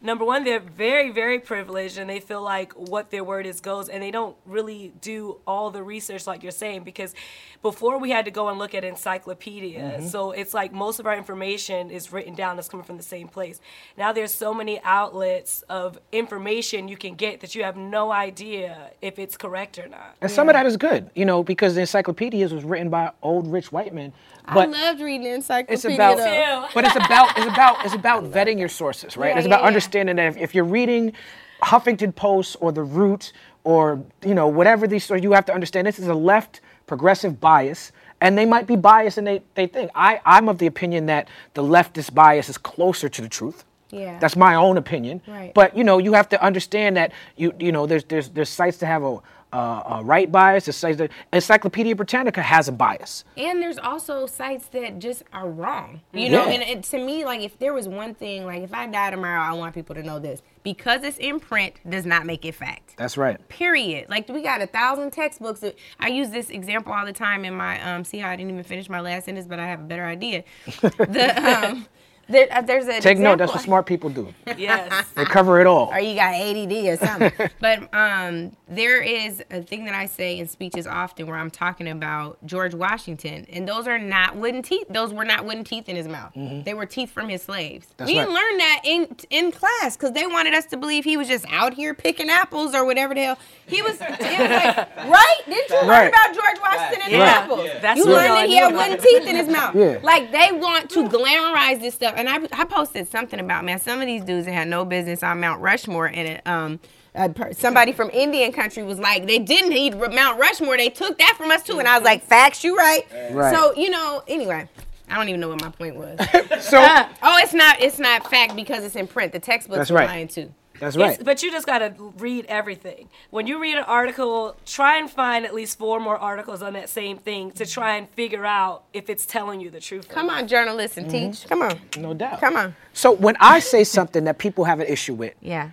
number 0.01 0.25
one, 0.25 0.43
they're 0.43 0.59
very, 0.59 1.11
very 1.11 1.39
privileged 1.39 1.97
and 1.97 2.09
they 2.09 2.19
feel 2.19 2.41
like 2.41 2.73
what 2.73 3.11
their 3.11 3.23
word 3.23 3.45
is 3.45 3.61
goes 3.61 3.87
and 3.87 4.01
they 4.01 4.11
don't 4.11 4.35
really 4.45 4.93
do 5.01 5.37
all 5.45 5.69
the 5.69 5.83
research 5.83 6.25
like 6.25 6.41
you're 6.43 6.51
saying 6.51 6.83
because 6.83 7.13
before 7.61 7.99
we 7.99 8.09
had 8.09 8.25
to 8.25 8.31
go 8.31 8.49
and 8.49 8.57
look 8.57 8.73
at 8.73 8.83
encyclopedia. 8.83 9.79
Mm-hmm. 9.79 10.07
So 10.07 10.31
it's 10.31 10.53
like 10.53 10.73
most 10.73 10.99
of 10.99 11.05
our 11.05 11.15
information 11.15 11.91
is 11.91 12.11
written 12.11 12.33
down 12.33 12.55
that's 12.55 12.67
coming 12.67 12.85
from 12.85 12.97
the 12.97 13.03
same 13.03 13.27
place. 13.27 13.61
Now 13.97 14.11
there's 14.11 14.33
so 14.33 14.53
many 14.53 14.81
outlets 14.83 15.61
of 15.69 15.99
information 16.11 16.87
you 16.87 16.97
can 16.97 17.13
get 17.15 17.41
that 17.41 17.53
you 17.53 17.63
have 17.63 17.77
no 17.77 18.11
idea 18.11 18.91
if 19.01 19.19
it's 19.19 19.37
correct 19.37 19.77
or 19.77 19.87
not. 19.87 20.15
And 20.21 20.31
some 20.31 20.49
of 20.49 20.53
that 20.53 20.65
is 20.65 20.77
good, 20.77 21.11
you 21.15 21.25
know, 21.25 21.43
because 21.43 21.75
the 21.75 21.81
encyclopedias 21.81 22.53
was 22.53 22.63
written 22.63 22.89
by 22.89 23.11
old 23.21 23.47
rich 23.47 23.71
white 23.71 23.93
men. 23.93 24.13
But 24.53 24.69
I 24.69 24.71
loved 24.71 25.01
reading 25.01 25.23
the 25.23 25.33
encyclopedia. 25.35 25.73
it's 25.73 25.85
about 25.85 26.73
but 26.73 26.83
it's 26.83 26.95
about 26.95 27.37
it's 27.37 27.45
about 27.45 27.85
it's 27.85 27.93
about 27.93 28.23
vetting 28.31 28.57
your 28.57 28.69
sources 28.69 29.15
right 29.15 29.29
Yeah, 29.29 29.37
it's 29.37 29.45
about 29.45 29.59
yeah, 29.59 29.61
yeah. 29.61 29.67
understanding 29.67 29.90
that 29.91 30.17
if, 30.19 30.37
if 30.37 30.55
you're 30.55 30.63
reading 30.65 31.13
huffington 31.61 32.15
post 32.15 32.55
or 32.59 32.71
the 32.71 32.81
root 32.83 33.33
or 33.63 34.03
you 34.25 34.33
know 34.33 34.47
whatever 34.47 34.87
these 34.87 35.11
or 35.11 35.17
you 35.17 35.31
have 35.33 35.45
to 35.45 35.53
understand 35.53 35.85
this 35.85 35.99
is 35.99 36.07
a 36.07 36.13
left 36.15 36.61
progressive 36.87 37.39
bias 37.39 37.91
and 38.19 38.35
they 38.37 38.45
might 38.45 38.65
be 38.67 38.75
biased 38.75 39.17
and 39.19 39.27
they, 39.27 39.41
they 39.53 39.67
think 39.67 39.91
I, 39.93 40.19
i'm 40.25 40.49
of 40.49 40.57
the 40.57 40.65
opinion 40.65 41.05
that 41.07 41.27
the 41.53 41.61
leftist 41.61 42.13
bias 42.15 42.49
is 42.49 42.57
closer 42.57 43.09
to 43.09 43.21
the 43.21 43.29
truth 43.29 43.63
Yeah. 43.91 44.17
that's 44.19 44.35
my 44.35 44.55
own 44.55 44.77
opinion 44.77 45.21
Right. 45.27 45.53
but 45.53 45.77
you 45.77 45.83
know 45.83 45.99
you 45.99 46.13
have 46.13 46.29
to 46.29 46.43
understand 46.43 46.97
that 46.97 47.11
you 47.37 47.53
you 47.59 47.71
know 47.71 47.85
there's 47.85 48.05
there's 48.05 48.29
there's 48.29 48.49
sites 48.49 48.77
that 48.77 48.87
have 48.87 49.03
a 49.03 49.19
uh, 49.53 49.83
a 49.99 50.03
right 50.03 50.31
bias. 50.31 50.65
That 50.65 51.11
Encyclopedia 51.33 51.95
Britannica 51.95 52.41
has 52.41 52.67
a 52.67 52.71
bias. 52.71 53.23
And 53.37 53.61
there's 53.61 53.77
also 53.77 54.25
sites 54.25 54.67
that 54.67 54.99
just 54.99 55.23
are 55.33 55.49
wrong. 55.49 56.01
You 56.13 56.29
know, 56.29 56.45
Yeah. 56.45 56.51
and 56.53 56.63
it, 56.63 56.83
to 56.85 56.97
me, 56.97 57.25
like 57.25 57.41
if 57.41 57.57
there 57.59 57.73
was 57.73 57.87
one 57.87 58.13
thing, 58.13 58.45
like 58.45 58.63
if 58.63 58.73
I 58.73 58.87
die 58.87 59.11
tomorrow, 59.11 59.41
I 59.41 59.53
want 59.53 59.75
people 59.75 59.95
to 59.95 60.03
know 60.03 60.19
this. 60.19 60.41
Because 60.63 61.03
it's 61.03 61.17
in 61.17 61.39
print 61.39 61.75
does 61.89 62.05
not 62.05 62.25
make 62.27 62.45
it 62.45 62.53
fact. 62.53 62.95
That's 62.95 63.17
right. 63.17 63.37
Period. 63.49 64.09
Like 64.09 64.29
we 64.29 64.43
got 64.43 64.61
a 64.61 64.67
thousand 64.67 65.09
textbooks. 65.11 65.61
That, 65.61 65.75
I 65.99 66.09
use 66.09 66.29
this 66.29 66.51
example 66.51 66.93
all 66.93 67.03
the 67.05 67.13
time 67.13 67.45
in 67.45 67.55
my 67.55 67.81
um. 67.81 68.03
See 68.03 68.19
how 68.19 68.29
I 68.29 68.35
didn't 68.35 68.51
even 68.51 68.63
finish 68.63 68.87
my 68.87 68.99
last 68.99 69.25
sentence, 69.25 69.47
but 69.47 69.59
I 69.59 69.65
have 69.67 69.79
a 69.79 69.83
better 69.83 70.05
idea. 70.05 70.43
the 70.81 71.67
um, 71.69 71.87
there, 72.31 72.47
uh, 72.51 72.61
there's 72.61 72.87
a 72.87 72.99
Take 72.99 73.19
note. 73.19 73.37
That's 73.37 73.53
what 73.53 73.61
smart 73.61 73.85
people 73.85 74.09
do. 74.09 74.33
Yes. 74.57 75.07
They 75.15 75.25
cover 75.25 75.59
it 75.59 75.65
all. 75.65 75.89
or 75.91 75.99
you 75.99 76.13
got 76.13 76.35
ADD 76.35 76.71
or 76.71 76.97
something. 76.97 77.49
but 77.59 77.93
um, 77.93 78.55
there 78.67 79.01
is 79.01 79.41
a 79.49 79.61
thing 79.63 79.85
that 79.85 79.95
I 79.95 80.05
say 80.05 80.37
in 80.37 80.47
speeches 80.47 80.85
often 80.85 81.25
where 81.25 81.35
I'm 81.35 81.49
talking 81.49 81.87
about 81.87 82.37
George 82.45 82.75
Washington, 82.75 83.47
and 83.51 83.67
those 83.67 83.87
are 83.87 83.97
not 83.97 84.35
wooden 84.35 84.61
teeth. 84.61 84.87
Those 84.89 85.13
were 85.13 85.25
not 85.25 85.45
wooden 85.45 85.63
teeth 85.63 85.89
in 85.89 85.95
his 85.95 86.07
mouth. 86.07 86.33
They 86.35 86.73
were 86.73 86.85
teeth 86.85 87.09
from 87.11 87.29
his 87.29 87.41
slaves. 87.41 87.87
Mm-hmm. 87.87 87.93
That's 87.97 88.07
we 88.07 88.13
didn't 88.15 88.33
right. 88.33 88.43
learn 88.43 88.57
that 88.57 88.81
in 88.83 89.15
in 89.29 89.51
class 89.51 89.97
because 89.97 90.11
they 90.11 90.27
wanted 90.27 90.53
us 90.53 90.65
to 90.67 90.77
believe 90.77 91.03
he 91.05 91.17
was 91.17 91.27
just 91.27 91.45
out 91.49 91.73
here 91.73 91.93
picking 91.93 92.29
apples 92.29 92.75
or 92.75 92.85
whatever 92.85 93.13
the 93.15 93.23
hell. 93.23 93.39
He 93.65 93.81
was, 93.81 93.95
it 94.01 94.09
was 94.09 94.19
like, 94.19 94.95
right? 95.07 95.41
Didn't 95.47 95.69
you 95.69 95.87
learn 95.87 96.09
about 96.09 96.33
George 96.33 96.59
Washington 96.61 97.00
and 97.00 97.00
the 97.00 97.00
Yeah. 97.19 97.25
apples? 97.25 97.65
Yeah. 97.65 97.79
That's 97.79 97.97
you 97.97 98.05
really 98.05 98.17
learned 98.17 98.29
all 98.31 98.35
that 98.37 98.49
he 98.49 98.55
had 98.55 98.71
about 98.71 98.89
wooden 98.89 99.03
teeth 99.03 99.27
in 99.27 99.35
his 99.35 99.47
mouth. 99.47 99.75
Yeah. 99.75 99.99
Like 100.03 100.31
they 100.31 100.51
want 100.51 100.89
to 100.91 101.03
glamorize 101.09 101.79
this 101.81 101.95
stuff, 101.95 102.13
and 102.17 102.27
I, 102.29 102.39
I 102.53 102.65
posted 102.65 103.07
something 103.07 103.39
about 103.39 103.65
man. 103.65 103.79
Some 103.79 104.01
of 104.01 104.07
these 104.07 104.23
dudes 104.23 104.45
that 104.45 104.53
had 104.53 104.67
no 104.67 104.85
business 104.85 105.23
on 105.23 105.39
Mount 105.39 105.61
Rushmore, 105.61 106.07
and 106.07 106.27
it, 106.27 106.47
um, 106.47 106.79
a 107.13 107.29
per- 107.29 107.53
somebody 107.53 107.91
from 107.91 108.09
Indian 108.11 108.51
country 108.53 108.83
was 108.83 108.99
like, 108.99 109.27
they 109.27 109.39
didn't 109.39 109.69
need 109.69 109.95
Mount 109.97 110.39
Rushmore. 110.39 110.77
They 110.77 110.89
took 110.89 111.17
that 111.17 111.35
from 111.37 111.51
us 111.51 111.63
too, 111.63 111.79
and 111.79 111.87
I 111.87 111.97
was 111.97 112.05
like, 112.05 112.23
facts, 112.23 112.63
you 112.63 112.75
right. 112.77 113.05
Right. 113.31 113.53
So 113.55 113.75
you 113.75 113.89
know, 113.89 114.23
anyway, 114.27 114.67
I 115.09 115.15
don't 115.15 115.27
even 115.27 115.41
know 115.41 115.49
what 115.49 115.61
my 115.61 115.69
point 115.69 115.95
was. 115.95 116.19
So 116.61 116.77
oh, 117.23 117.37
it's 117.39 117.53
not, 117.53 117.81
it's 117.81 117.99
not 117.99 118.29
fact 118.29 118.55
because 118.55 118.83
it's 118.85 118.95
in 118.95 119.07
print. 119.07 119.33
The 119.33 119.39
textbooks 119.39 119.79
That's 119.79 119.91
are 119.91 119.95
right. 119.95 120.07
lying 120.07 120.27
too. 120.27 120.53
That's 120.81 120.95
It's- 120.95 121.17
right. 121.17 121.23
but 121.25 121.43
you 121.43 121.51
just 121.51 121.65
gotta 121.67 121.93
read 122.17 122.45
everything. 122.47 123.07
When 123.29 123.45
you 123.47 123.61
read 123.61 123.77
an 123.77 123.83
article, 123.85 124.55
try 124.65 124.97
and 124.97 125.09
find 125.09 125.45
at 125.45 125.53
least 125.53 125.77
four 125.77 125.99
more 125.99 126.17
articles 126.17 126.61
on 126.63 126.73
that 126.73 126.89
same 126.89 127.17
thing 127.19 127.51
to 127.51 127.65
try 127.65 127.95
and 127.97 128.09
figure 128.09 128.45
out 128.45 128.83
if 128.91 129.07
it's 129.09 129.25
telling 129.25 129.61
you 129.61 129.69
the 129.69 129.79
truth. 129.79 130.09
or 130.09 130.13
Come 130.13 130.29
on, 130.31 130.47
journalists 130.47 130.97
and 130.97 131.09
teach. 131.09 131.41
Mm-hmm. 131.45 131.49
Come 131.49 131.61
on, 131.61 131.79
No 131.99 132.13
doubt. 132.15 132.39
come 132.41 132.55
on. 132.57 132.75
So 132.93 133.11
when 133.11 133.37
I 133.39 133.59
say 133.59 133.83
something 133.83 134.23
that 134.25 134.39
people 134.39 134.63
have 134.65 134.79
an 134.79 134.87
issue 134.87 135.13
with, 135.13 135.35
Yeah. 135.39 135.69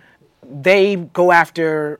they 0.47 0.95
go 0.95 1.31
after 1.31 1.99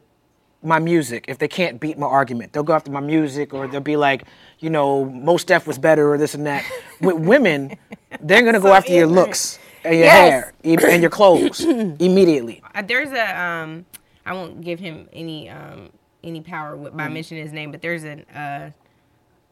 my 0.62 0.78
music 0.78 1.26
if 1.30 1.38
they 1.40 1.48
can't 1.48 1.80
beat 1.80 1.98
my 1.98 2.06
argument. 2.06 2.54
They'll 2.54 2.64
go 2.64 2.74
after 2.74 2.92
my 2.92 3.00
music 3.00 3.54
or 3.54 3.68
they'll 3.68 3.80
be 3.82 3.96
like, 3.98 4.24
you 4.60 4.70
know, 4.70 5.06
Mos 5.06 5.44
Def 5.46 5.66
was 5.66 5.78
better 5.80 6.12
or 6.14 6.18
this 6.18 6.34
and 6.36 6.46
that. 6.46 6.64
With 7.02 7.16
women, 7.16 7.76
they're 8.22 8.44
gonna 8.44 8.60
go 8.60 8.74
after 8.74 8.92
your 8.94 9.08
looks 9.08 9.58
and 9.84 9.96
your 9.96 10.06
Yes. 10.06 10.52
hair 10.64 10.90
and 10.92 11.02
your 11.02 11.10
clothes 11.12 11.60
immediately. 12.00 12.62
Uh, 12.76 12.82
there's 12.82 13.12
a 13.12 13.42
um 13.42 13.86
I 14.26 14.34
won't 14.34 14.62
give 14.62 14.80
him 14.80 15.08
any 15.14 15.50
um 15.50 15.90
any 16.24 16.42
power 16.42 16.76
with, 16.76 16.94
Mm. 16.94 16.98
by 16.98 17.08
mentioning 17.10 17.44
his 17.44 17.54
name, 17.54 17.72
but 17.72 17.82
there's 17.82 18.04
an 18.04 18.22
uh 18.30 18.72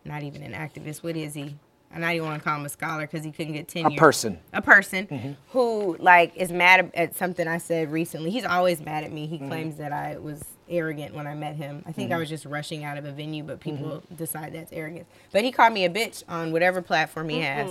not 0.06 0.24
even 0.24 0.42
an 0.44 0.54
activist. 0.54 1.04
What 1.04 1.16
is 1.18 1.34
he? 1.34 1.56
I 1.94 2.00
not 2.00 2.14
even 2.16 2.28
want 2.28 2.42
to 2.42 2.48
call 2.48 2.58
him 2.60 2.66
a 2.66 2.70
scholar 2.70 3.02
because 3.08 3.24
he 3.24 3.32
couldn't 3.32 3.54
get 3.54 3.68
tenure. 3.70 3.96
A 3.96 4.00
person. 4.00 4.40
A 4.54 4.62
person 4.62 5.08
Mm-hmm. 5.08 5.32
who 5.50 5.96
like 6.00 6.36
is 6.36 6.52
mad 6.52 6.92
at 6.94 7.16
something 7.16 7.48
I 7.48 7.58
said 7.60 7.92
recently. 7.92 8.30
He's 8.30 8.46
always 8.46 8.82
mad 8.82 9.04
at 9.06 9.12
me. 9.12 9.26
He 9.28 9.38
Mm-hmm. 9.38 9.48
claims 9.48 9.76
that 9.78 9.94
I 9.94 10.18
was 10.18 10.44
arrogant 10.70 11.16
when 11.16 11.26
I 11.28 11.34
met 11.34 11.56
him. 11.56 11.84
I 11.88 11.94
think 11.94 12.12
I 12.12 12.18
was 12.18 12.28
just 12.28 12.46
rushing 12.46 12.84
out 12.84 12.98
of 12.98 13.06
a 13.06 13.12
venue, 13.14 13.44
but 13.44 13.62
people 13.62 13.88
Mm-hmm. 14.04 14.16
decide 14.16 14.54
that's 14.54 14.74
arrogance. 14.74 15.08
But 15.32 15.44
he 15.46 15.52
called 15.54 15.72
me 15.74 15.86
a 15.86 15.90
bitch 15.90 16.24
on 16.28 16.52
whatever 16.52 16.82
platform 16.82 17.30
he 17.30 17.40
has. 17.40 17.70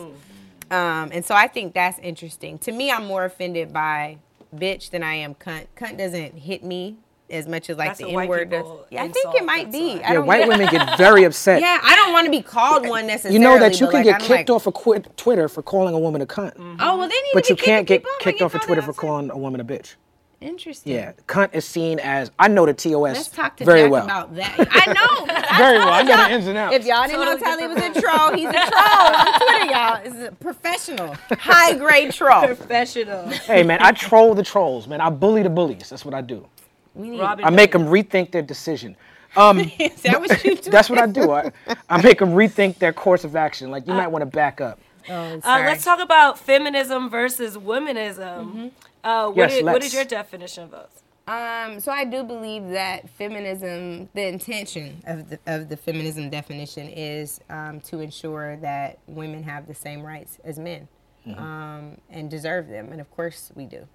Um, 0.70 1.10
and 1.12 1.24
so 1.24 1.34
I 1.34 1.46
think 1.48 1.74
that's 1.74 1.98
interesting. 2.00 2.58
To 2.60 2.72
me, 2.72 2.90
I'm 2.90 3.06
more 3.06 3.24
offended 3.24 3.72
by 3.72 4.18
bitch 4.54 4.90
than 4.90 5.02
I 5.02 5.14
am 5.14 5.34
cunt. 5.34 5.66
Cunt 5.76 5.98
doesn't 5.98 6.38
hit 6.38 6.64
me 6.64 6.96
as 7.28 7.46
much 7.46 7.68
as 7.70 7.76
like 7.76 7.90
That's 7.90 8.00
the 8.00 8.08
N 8.08 8.28
word 8.28 8.50
does. 8.50 8.66
Yeah, 8.90 9.02
I 9.02 9.08
think 9.08 9.34
it 9.34 9.44
might 9.44 9.70
be. 9.72 9.96
why. 9.96 10.02
I 10.04 10.12
Yeah, 10.12 10.18
white 10.18 10.48
women 10.48 10.68
get 10.70 10.96
very 10.98 11.24
upset. 11.24 11.60
Yeah, 11.60 11.80
I 11.82 11.96
don't 11.96 12.12
want 12.12 12.26
to 12.26 12.30
be 12.30 12.42
called 12.42 12.88
one 12.88 13.06
necessarily. 13.06 13.38
You 13.38 13.44
know 13.44 13.58
that 13.58 13.80
you 13.80 13.86
can 13.86 13.94
like, 13.94 14.04
get 14.04 14.14
I'm 14.16 14.20
kicked 14.20 14.48
like, 14.48 14.50
off 14.50 14.66
of 14.66 14.74
quit 14.74 15.16
Twitter 15.16 15.48
for 15.48 15.62
calling 15.62 15.94
a 15.94 15.98
woman 15.98 16.22
a 16.22 16.26
cunt, 16.26 16.54
Oh 16.80 16.98
well, 16.98 17.08
they 17.08 17.14
need 17.14 17.30
but 17.34 17.44
to 17.44 17.52
you 17.52 17.56
be 17.56 17.62
can't 17.62 17.86
get 17.86 18.00
people 18.02 18.10
up. 18.10 18.20
I 18.20 18.24
kicked 18.24 18.42
off 18.42 18.54
of 18.54 18.62
Twitter 18.62 18.82
for 18.82 18.92
calling 18.92 19.30
a 19.30 19.38
woman 19.38 19.60
a 19.60 19.64
bitch. 19.64 19.94
Interesting. 20.40 20.92
Yeah, 20.92 21.12
cunt 21.26 21.54
is 21.54 21.64
seen 21.64 21.98
as 21.98 22.30
I 22.38 22.48
know 22.48 22.66
the 22.66 22.74
TOS 22.74 22.92
Let's 23.16 23.28
talk 23.28 23.56
to 23.56 23.64
very 23.64 23.82
Jack 23.84 23.90
well. 23.90 24.04
about 24.04 24.34
that. 24.36 24.54
I 24.70 24.92
know. 24.92 25.26
Very 25.56 25.78
well. 25.78 25.88
I 25.88 26.02
told 26.02 26.08
know 26.18 26.28
the 26.28 26.34
ins 26.34 26.46
and 26.46 26.58
outs. 26.58 26.74
If 26.74 26.84
y'all 26.84 27.06
didn't 27.06 27.24
Totally 27.24 27.40
know 27.40 27.56
Tally 27.56 27.66
was 27.68 27.96
a 27.96 28.00
troll, 28.00 28.32
he's 28.34 28.48
a 28.48 28.52
troll 28.52 29.16
on 29.16 29.40
Twitter, 29.40 29.64
y'all. 29.72 29.96
He's 30.02 30.28
a 30.28 30.32
professional, 30.32 31.14
high 31.38 31.74
grade 31.74 32.12
troll. 32.12 32.44
Professional. 32.46 33.26
Hey 33.30 33.62
man, 33.62 33.78
I 33.80 33.92
troll 33.92 34.34
the 34.34 34.42
trolls, 34.42 34.86
man. 34.86 35.00
I 35.00 35.08
bully 35.08 35.42
the 35.42 35.48
bullies. 35.48 35.88
That's 35.88 36.04
what 36.04 36.12
I 36.12 36.20
do. 36.20 36.46
We 36.94 37.08
need, 37.08 37.20
Robin 37.20 37.42
I 37.44 37.48
make 37.50 37.72
them 37.72 37.86
rethink 37.86 38.30
their 38.32 38.42
decision. 38.42 38.94
Um, 39.36 39.58
Is 39.78 40.02
that 40.02 40.20
what 40.20 40.44
you 40.44 40.56
do? 40.56 40.70
that's 40.70 40.90
what 40.90 40.98
I 40.98 41.06
do. 41.06 41.30
I, 41.30 41.50
I 41.88 42.02
make 42.02 42.18
them 42.18 42.30
rethink 42.30 42.76
their 42.78 42.92
course 42.92 43.24
of 43.24 43.36
action. 43.36 43.70
Like 43.70 43.86
you 43.86 43.94
might 43.94 44.08
want 44.08 44.20
to 44.22 44.26
back 44.26 44.60
up. 44.60 44.78
Oh, 45.08 45.12
Uh, 45.14 45.38
let's 45.64 45.84
talk 45.84 46.00
about 46.00 46.38
feminism 46.38 47.08
versus 47.08 47.56
womanism. 47.56 48.72
Uh, 49.06 49.28
what, 49.28 49.36
Yes, 49.36 49.52
is, 49.54 49.62
what 49.62 49.92
your 49.92 50.04
definition 50.04 50.64
of 50.64 50.72
those? 50.72 51.02
Um, 51.28 51.80
so 51.80 51.92
I 51.92 52.04
do 52.04 52.24
believe 52.24 52.68
that 52.70 53.08
feminism, 53.10 54.08
the 54.14 54.26
intention 54.26 55.02
of 55.06 55.30
the 55.30 55.38
of 55.46 55.68
the 55.68 55.76
feminism 55.76 56.30
definition 56.30 56.88
is 56.88 57.40
um, 57.50 57.80
to 57.82 58.00
ensure 58.00 58.56
that 58.58 58.98
women 59.06 59.44
have 59.44 59.68
the 59.68 59.74
same 59.74 60.02
rights 60.02 60.38
as 60.44 60.58
men, 60.58 60.88
um, 61.36 61.98
and 62.10 62.30
deserve 62.30 62.68
them, 62.68 62.90
and 62.92 63.00
of 63.00 63.10
course 63.12 63.52
we 63.54 63.66
do. 63.66 63.86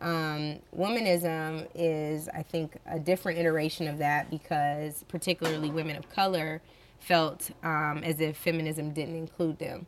Um, 0.00 0.60
womanism 0.76 1.68
is, 1.74 2.28
I 2.30 2.42
think, 2.42 2.76
a 2.86 2.98
different 2.98 3.38
iteration 3.38 3.86
of 3.88 3.98
that 3.98 4.30
because 4.30 5.04
particularly 5.08 5.70
women 5.70 5.96
of 5.96 6.10
color 6.10 6.62
felt 7.00 7.50
um, 7.62 8.02
as 8.04 8.20
if 8.20 8.36
feminism 8.36 8.92
didn't 8.92 9.16
include 9.16 9.58
them. 9.58 9.86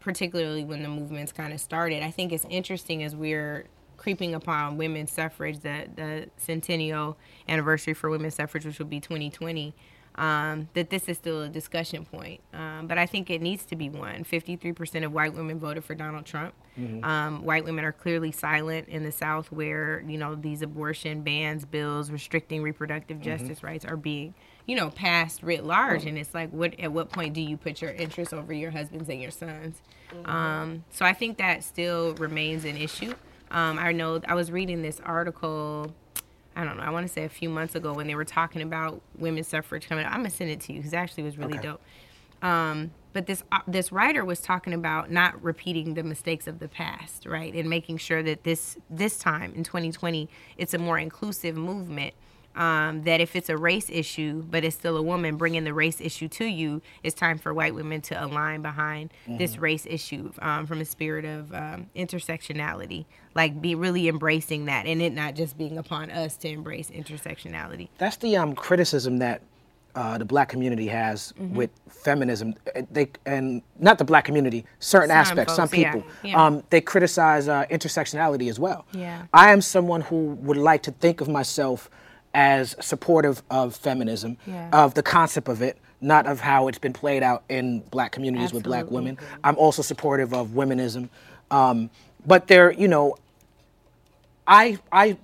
Particularly 0.00 0.64
when 0.64 0.82
the 0.82 0.88
movements 0.88 1.32
kind 1.32 1.52
of 1.52 1.60
started. 1.60 2.02
I 2.02 2.10
think 2.10 2.32
it's 2.32 2.46
interesting 2.50 3.02
as 3.02 3.14
we're 3.16 3.66
creeping 3.96 4.34
upon 4.34 4.76
women's 4.76 5.10
suffrage, 5.12 5.60
the, 5.60 5.86
the 5.94 6.28
centennial 6.36 7.16
anniversary 7.48 7.94
for 7.94 8.10
women's 8.10 8.34
suffrage, 8.34 8.66
which 8.66 8.78
will 8.78 8.86
be 8.86 9.00
2020, 9.00 9.74
um, 10.16 10.68
that 10.74 10.90
this 10.90 11.08
is 11.08 11.16
still 11.16 11.42
a 11.42 11.48
discussion 11.48 12.04
point. 12.04 12.40
Um, 12.52 12.86
but 12.86 12.98
I 12.98 13.06
think 13.06 13.30
it 13.30 13.40
needs 13.40 13.64
to 13.66 13.76
be 13.76 13.88
one. 13.88 14.24
53% 14.24 15.04
of 15.04 15.12
white 15.12 15.32
women 15.32 15.58
voted 15.58 15.84
for 15.84 15.94
Donald 15.94 16.26
Trump. 16.26 16.54
Um, 17.04 17.44
white 17.44 17.64
women 17.64 17.84
are 17.84 17.92
clearly 17.92 18.30
silent 18.32 18.88
in 18.88 19.04
the 19.04 19.12
South 19.12 19.50
where, 19.52 20.02
you 20.06 20.18
know, 20.18 20.34
these 20.34 20.60
abortion 20.62 21.22
bans, 21.22 21.64
bills 21.64 22.10
restricting 22.10 22.62
reproductive 22.62 23.20
justice 23.20 23.62
rights 23.62 23.84
are 23.84 23.96
being, 23.96 24.34
you 24.66 24.76
know, 24.76 24.90
past 24.90 25.42
writ 25.42 25.64
large. 25.64 26.06
And 26.06 26.16
it's 26.18 26.32
like, 26.34 26.50
what 26.50 26.78
at 26.80 26.92
what 26.92 27.10
point 27.10 27.34
do 27.34 27.40
you 27.40 27.56
put 27.56 27.82
your 27.82 27.90
interests 27.92 28.32
over 28.32 28.52
your 28.52 28.70
husband's 28.70 29.08
and 29.08 29.20
your 29.20 29.30
sons? 29.30 29.80
Um, 30.24 30.84
so 30.90 31.04
I 31.04 31.12
think 31.12 31.38
that 31.38 31.64
still 31.64 32.14
remains 32.14 32.64
an 32.64 32.76
issue. 32.76 33.14
Um, 33.50 33.78
I 33.78 33.92
know 33.92 34.20
I 34.26 34.34
was 34.34 34.50
reading 34.50 34.82
this 34.82 35.00
article. 35.04 35.92
I 36.56 36.64
don't 36.64 36.76
know. 36.76 36.82
I 36.84 36.90
want 36.90 37.06
to 37.06 37.12
say 37.12 37.24
a 37.24 37.28
few 37.28 37.48
months 37.50 37.74
ago 37.74 37.92
when 37.92 38.06
they 38.06 38.14
were 38.14 38.24
talking 38.24 38.62
about 38.62 39.02
women's 39.18 39.48
suffrage 39.48 39.88
coming. 39.88 40.06
I'm 40.06 40.16
gonna 40.18 40.30
send 40.30 40.50
it 40.50 40.60
to 40.62 40.72
you 40.72 40.78
because 40.78 40.92
it 40.92 40.96
actually 40.96 41.24
was 41.24 41.36
really 41.36 41.54
Okay. 41.58 41.62
dope. 41.68 41.80
Um, 42.42 42.92
but 43.12 43.26
this 43.26 43.42
uh, 43.52 43.60
this 43.66 43.90
writer 43.92 44.24
was 44.24 44.40
talking 44.40 44.72
about 44.72 45.10
not 45.10 45.42
repeating 45.42 45.94
the 45.94 46.02
mistakes 46.02 46.46
of 46.46 46.58
the 46.58 46.68
past, 46.68 47.26
right, 47.26 47.52
and 47.54 47.68
making 47.70 47.96
sure 47.98 48.22
that 48.22 48.44
this 48.44 48.76
this 48.90 49.18
time 49.18 49.52
in 49.54 49.64
2020 49.64 50.28
it's 50.58 50.74
a 50.74 50.78
more 50.78 50.98
inclusive 50.98 51.56
movement. 51.56 52.14
Um, 52.56 53.02
that 53.02 53.20
if 53.20 53.34
it's 53.34 53.48
a 53.48 53.56
race 53.56 53.90
issue, 53.90 54.44
but 54.48 54.62
it's 54.62 54.76
still 54.76 54.96
a 54.96 55.02
woman 55.02 55.36
bringing 55.36 55.64
the 55.64 55.74
race 55.74 56.00
issue 56.00 56.28
to 56.28 56.44
you, 56.44 56.82
it's 57.02 57.14
time 57.14 57.36
for 57.36 57.52
white 57.52 57.74
women 57.74 58.00
to 58.02 58.24
align 58.24 58.62
behind 58.62 59.10
this 59.26 59.58
race 59.58 59.86
issue 59.90 60.30
um, 60.40 60.64
from 60.64 60.80
a 60.80 60.84
spirit 60.84 61.24
of 61.24 61.52
um, 61.52 61.90
intersectionality, 61.96 63.06
like 63.34 63.60
be 63.60 63.74
really 63.74 64.08
embracing 64.08 64.66
that, 64.66 64.86
and 64.86 65.02
it 65.02 65.12
not 65.12 65.34
just 65.34 65.58
being 65.58 65.78
upon 65.78 66.10
us 66.10 66.36
to 66.38 66.48
embrace 66.48 66.90
intersectionality. 66.90 67.88
That's 67.98 68.16
the 68.18 68.36
um, 68.36 68.54
criticism 68.54 69.18
that 69.18 69.42
uh, 69.96 70.18
the 70.18 70.24
black 70.24 70.48
community 70.48 70.86
has 70.88 71.32
Mm-hmm. 71.38 71.56
with 71.56 71.70
feminism. 71.88 72.54
Uh, 72.76 72.82
They 72.90 73.08
and 73.26 73.62
not 73.78 73.98
the 73.98 74.04
black 74.04 74.24
community, 74.24 74.64
certain 74.78 75.08
Some 75.10 75.18
aspects, 75.18 75.54
some 75.56 75.68
folks, 75.68 75.78
yeah, 75.78 75.92
people. 75.94 76.08
yeah. 76.22 76.44
Um, 76.44 76.62
they 76.70 76.80
criticize 76.80 77.48
uh, 77.48 77.64
intersectionality 77.70 78.48
as 78.48 78.58
well. 78.60 78.86
Yeah. 78.92 79.22
I 79.32 79.52
am 79.52 79.60
someone 79.60 80.00
who 80.02 80.34
would 80.42 80.56
like 80.56 80.82
to 80.84 80.92
think 80.92 81.20
of 81.20 81.28
myself 81.28 81.90
as 82.34 82.74
supportive 82.80 83.42
of 83.50 83.74
feminism, 83.76 84.36
Yeah. 84.46 84.68
of 84.72 84.94
the 84.94 85.02
concept 85.02 85.48
of 85.48 85.62
it, 85.62 85.78
not 86.00 86.26
of 86.26 86.40
how 86.40 86.68
it's 86.68 86.78
been 86.78 86.92
played 86.92 87.22
out 87.22 87.44
in 87.48 87.80
black 87.90 88.12
communities 88.12 88.52
with 88.52 88.64
black 88.64 88.82
Absolutely. 88.82 89.12
women. 89.12 89.18
I'm 89.44 89.56
also 89.56 89.82
supportive 89.82 90.34
of 90.34 90.48
womanism. 90.48 91.08
Um, 91.50 91.90
but 92.26 92.48
there, 92.48 92.72
you 92.72 92.88
know, 92.88 93.16
I 94.46 94.78
I 94.92 95.16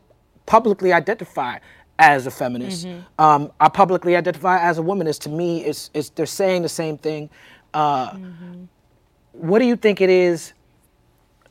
publicly 0.46 0.92
identify 0.92 1.58
as 1.98 2.26
a 2.26 2.30
feminist. 2.30 2.86
Mm-hmm. 2.86 3.22
Um, 3.22 3.52
I 3.60 3.68
publicly 3.68 4.16
identify 4.16 4.58
as 4.58 4.78
a 4.78 4.82
womanist. 4.82 5.20
To 5.20 5.28
me, 5.28 5.64
it's, 5.64 5.90
it's 5.92 6.08
they're 6.10 6.26
saying 6.26 6.62
the 6.62 6.68
same 6.68 6.96
thing. 6.98 7.28
Uh, 7.74 8.12
Mm-hmm. 8.12 8.64
What 9.32 9.60
do 9.60 9.64
you 9.64 9.76
think 9.76 10.00
it 10.00 10.10
is 10.10 10.54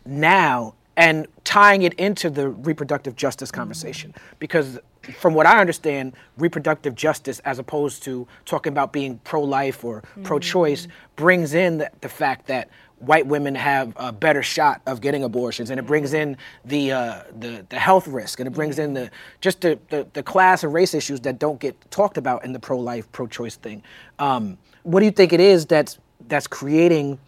now, 0.06 0.76
and 1.00 1.28
tying 1.46 1.82
it 1.84 1.94
into 1.94 2.30
the 2.30 2.50
reproductive 2.50 3.16
justice 3.16 3.52
conversation? 3.52 4.14
Because 4.38 4.80
from 5.18 5.34
what 5.34 5.46
I 5.46 5.60
understand, 5.60 6.14
reproductive 6.38 6.94
justice, 6.94 7.40
as 7.40 7.58
opposed 7.58 8.04
to 8.04 8.28
talking 8.46 8.74
about 8.74 8.92
being 8.92 9.18
pro-life 9.24 9.84
or 9.86 10.04
pro-choice, 10.24 10.88
brings 11.16 11.54
in 11.54 11.78
the, 11.78 11.90
the 12.02 12.10
fact 12.10 12.48
that 12.48 12.70
white 12.98 13.26
women 13.26 13.56
have 13.56 13.94
a 13.96 14.12
better 14.12 14.44
shot 14.44 14.82
of 14.86 15.00
getting 15.00 15.24
abortions, 15.24 15.70
and 15.70 15.80
it 15.80 15.86
brings 15.86 16.14
in 16.14 16.36
the 16.66 16.92
uh, 16.92 17.24
the, 17.40 17.66
the 17.70 17.80
health 17.80 18.08
risk, 18.10 18.42
and 18.42 18.48
it 18.48 18.52
brings 18.52 18.78
in 18.78 18.94
the 18.94 19.10
just 19.40 19.62
the, 19.62 19.80
the, 19.90 20.06
the 20.12 20.22
class 20.22 20.66
and 20.66 20.74
race 20.74 20.94
issues 20.94 21.22
that 21.22 21.40
don't 21.40 21.62
get 21.62 21.76
talked 21.92 22.18
about 22.18 22.44
in 22.44 22.52
the 22.52 22.60
pro-life, 22.60 23.10
pro-choice 23.14 23.56
thing. 23.56 23.82
Um, 24.20 24.58
what 24.84 25.00
do 25.00 25.06
you 25.06 25.14
think 25.14 25.32
it 25.32 25.40
is 25.40 25.66
that's 25.66 25.98
that's 26.28 26.48
creating, 26.48 27.20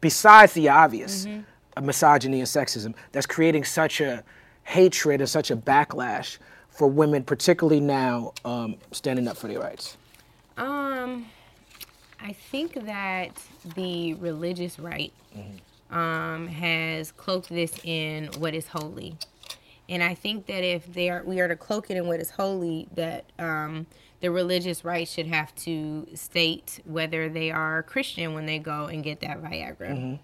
besides 0.00 0.52
the 0.54 0.68
obvious, 0.68 1.26
of 1.26 1.44
misogyny 1.80 2.40
and 2.40 2.48
sexism, 2.48 2.94
that's 3.12 3.26
creating 3.26 3.64
such 3.64 4.00
a 4.00 4.22
hatred 4.64 5.20
and 5.20 5.28
such 5.28 5.50
a 5.50 5.56
backlash 5.56 6.38
for 6.68 6.88
women, 6.88 7.22
particularly 7.22 7.80
now 7.80 8.32
um, 8.44 8.76
standing 8.92 9.28
up 9.28 9.36
for 9.36 9.48
their 9.48 9.60
rights? 9.60 9.96
Um, 10.56 11.26
I 12.20 12.32
think 12.32 12.84
that 12.86 13.30
the 13.74 14.14
religious 14.14 14.78
right 14.78 15.12
um, 15.90 16.46
has 16.46 17.12
cloaked 17.12 17.48
this 17.48 17.78
in 17.84 18.26
what 18.38 18.54
is 18.54 18.66
holy, 18.68 19.16
and 19.88 20.02
I 20.02 20.14
think 20.14 20.46
that 20.46 20.64
if 20.64 20.92
they 20.92 21.10
are, 21.10 21.22
we 21.24 21.40
are 21.40 21.48
to 21.48 21.56
cloak 21.56 21.90
it 21.90 21.96
in 21.96 22.06
what 22.06 22.20
is 22.20 22.30
holy, 22.30 22.88
that 22.94 23.24
um, 23.38 23.86
the 24.20 24.30
religious 24.30 24.84
right 24.84 25.06
should 25.06 25.26
have 25.26 25.54
to 25.56 26.06
state 26.14 26.80
whether 26.84 27.28
they 27.28 27.50
are 27.50 27.82
Christian 27.82 28.34
when 28.34 28.46
they 28.46 28.58
go 28.58 28.86
and 28.86 29.02
get 29.02 29.20
that 29.20 29.42
Viagra. 29.42 30.18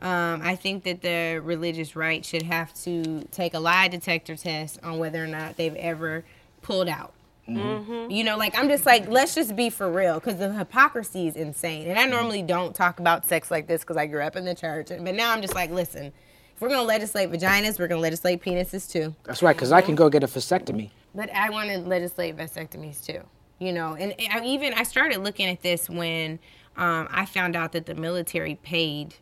Um, 0.00 0.40
I 0.42 0.54
think 0.54 0.84
that 0.84 1.02
the 1.02 1.40
religious 1.42 1.96
right 1.96 2.24
should 2.24 2.42
have 2.42 2.72
to 2.84 3.22
take 3.32 3.54
a 3.54 3.58
lie 3.58 3.88
detector 3.88 4.36
test 4.36 4.78
on 4.82 4.98
whether 4.98 5.22
or 5.22 5.26
not 5.26 5.56
they've 5.56 5.74
ever 5.74 6.24
pulled 6.62 6.88
out. 6.88 7.12
You 7.46 8.24
know, 8.24 8.36
like 8.36 8.56
I'm 8.58 8.68
just 8.68 8.84
like, 8.84 9.08
let's 9.08 9.34
just 9.34 9.56
be 9.56 9.70
for 9.70 9.90
real, 9.90 10.14
because 10.20 10.36
the 10.36 10.52
hypocrisy 10.52 11.28
is 11.28 11.34
insane. 11.34 11.88
And 11.88 11.98
I 11.98 12.04
normally 12.04 12.42
don't 12.42 12.74
talk 12.74 13.00
about 13.00 13.24
sex 13.24 13.50
like 13.50 13.66
this 13.66 13.80
because 13.80 13.96
I 13.96 14.04
grew 14.06 14.20
up 14.20 14.36
in 14.36 14.44
the 14.44 14.54
church, 14.54 14.88
but 14.88 15.14
now 15.14 15.32
I'm 15.32 15.40
just 15.40 15.54
like, 15.54 15.70
listen, 15.70 16.12
if 16.54 16.60
we're 16.60 16.68
gonna 16.68 16.82
legislate 16.82 17.32
vaginas, 17.32 17.78
we're 17.78 17.88
gonna 17.88 18.02
legislate 18.02 18.42
penises 18.42 18.90
too. 18.90 19.14
That's 19.24 19.42
right, 19.42 19.56
because 19.56 19.72
I 19.72 19.80
can 19.80 19.94
go 19.94 20.10
get 20.10 20.22
a 20.22 20.26
vasectomy. 20.26 20.90
But 21.14 21.32
I 21.32 21.48
want 21.48 21.70
to 21.70 21.78
legislate 21.78 22.36
vasectomies 22.36 23.02
too. 23.02 23.22
You 23.58 23.72
know, 23.72 23.94
and 23.94 24.14
I 24.30 24.44
even 24.44 24.74
I 24.74 24.82
started 24.82 25.24
looking 25.24 25.46
at 25.46 25.62
this 25.62 25.88
when 25.88 26.38
um, 26.76 27.08
I 27.10 27.24
found 27.24 27.56
out 27.56 27.72
that 27.72 27.86
the 27.86 27.94
military 27.94 28.56
paid 28.56 29.14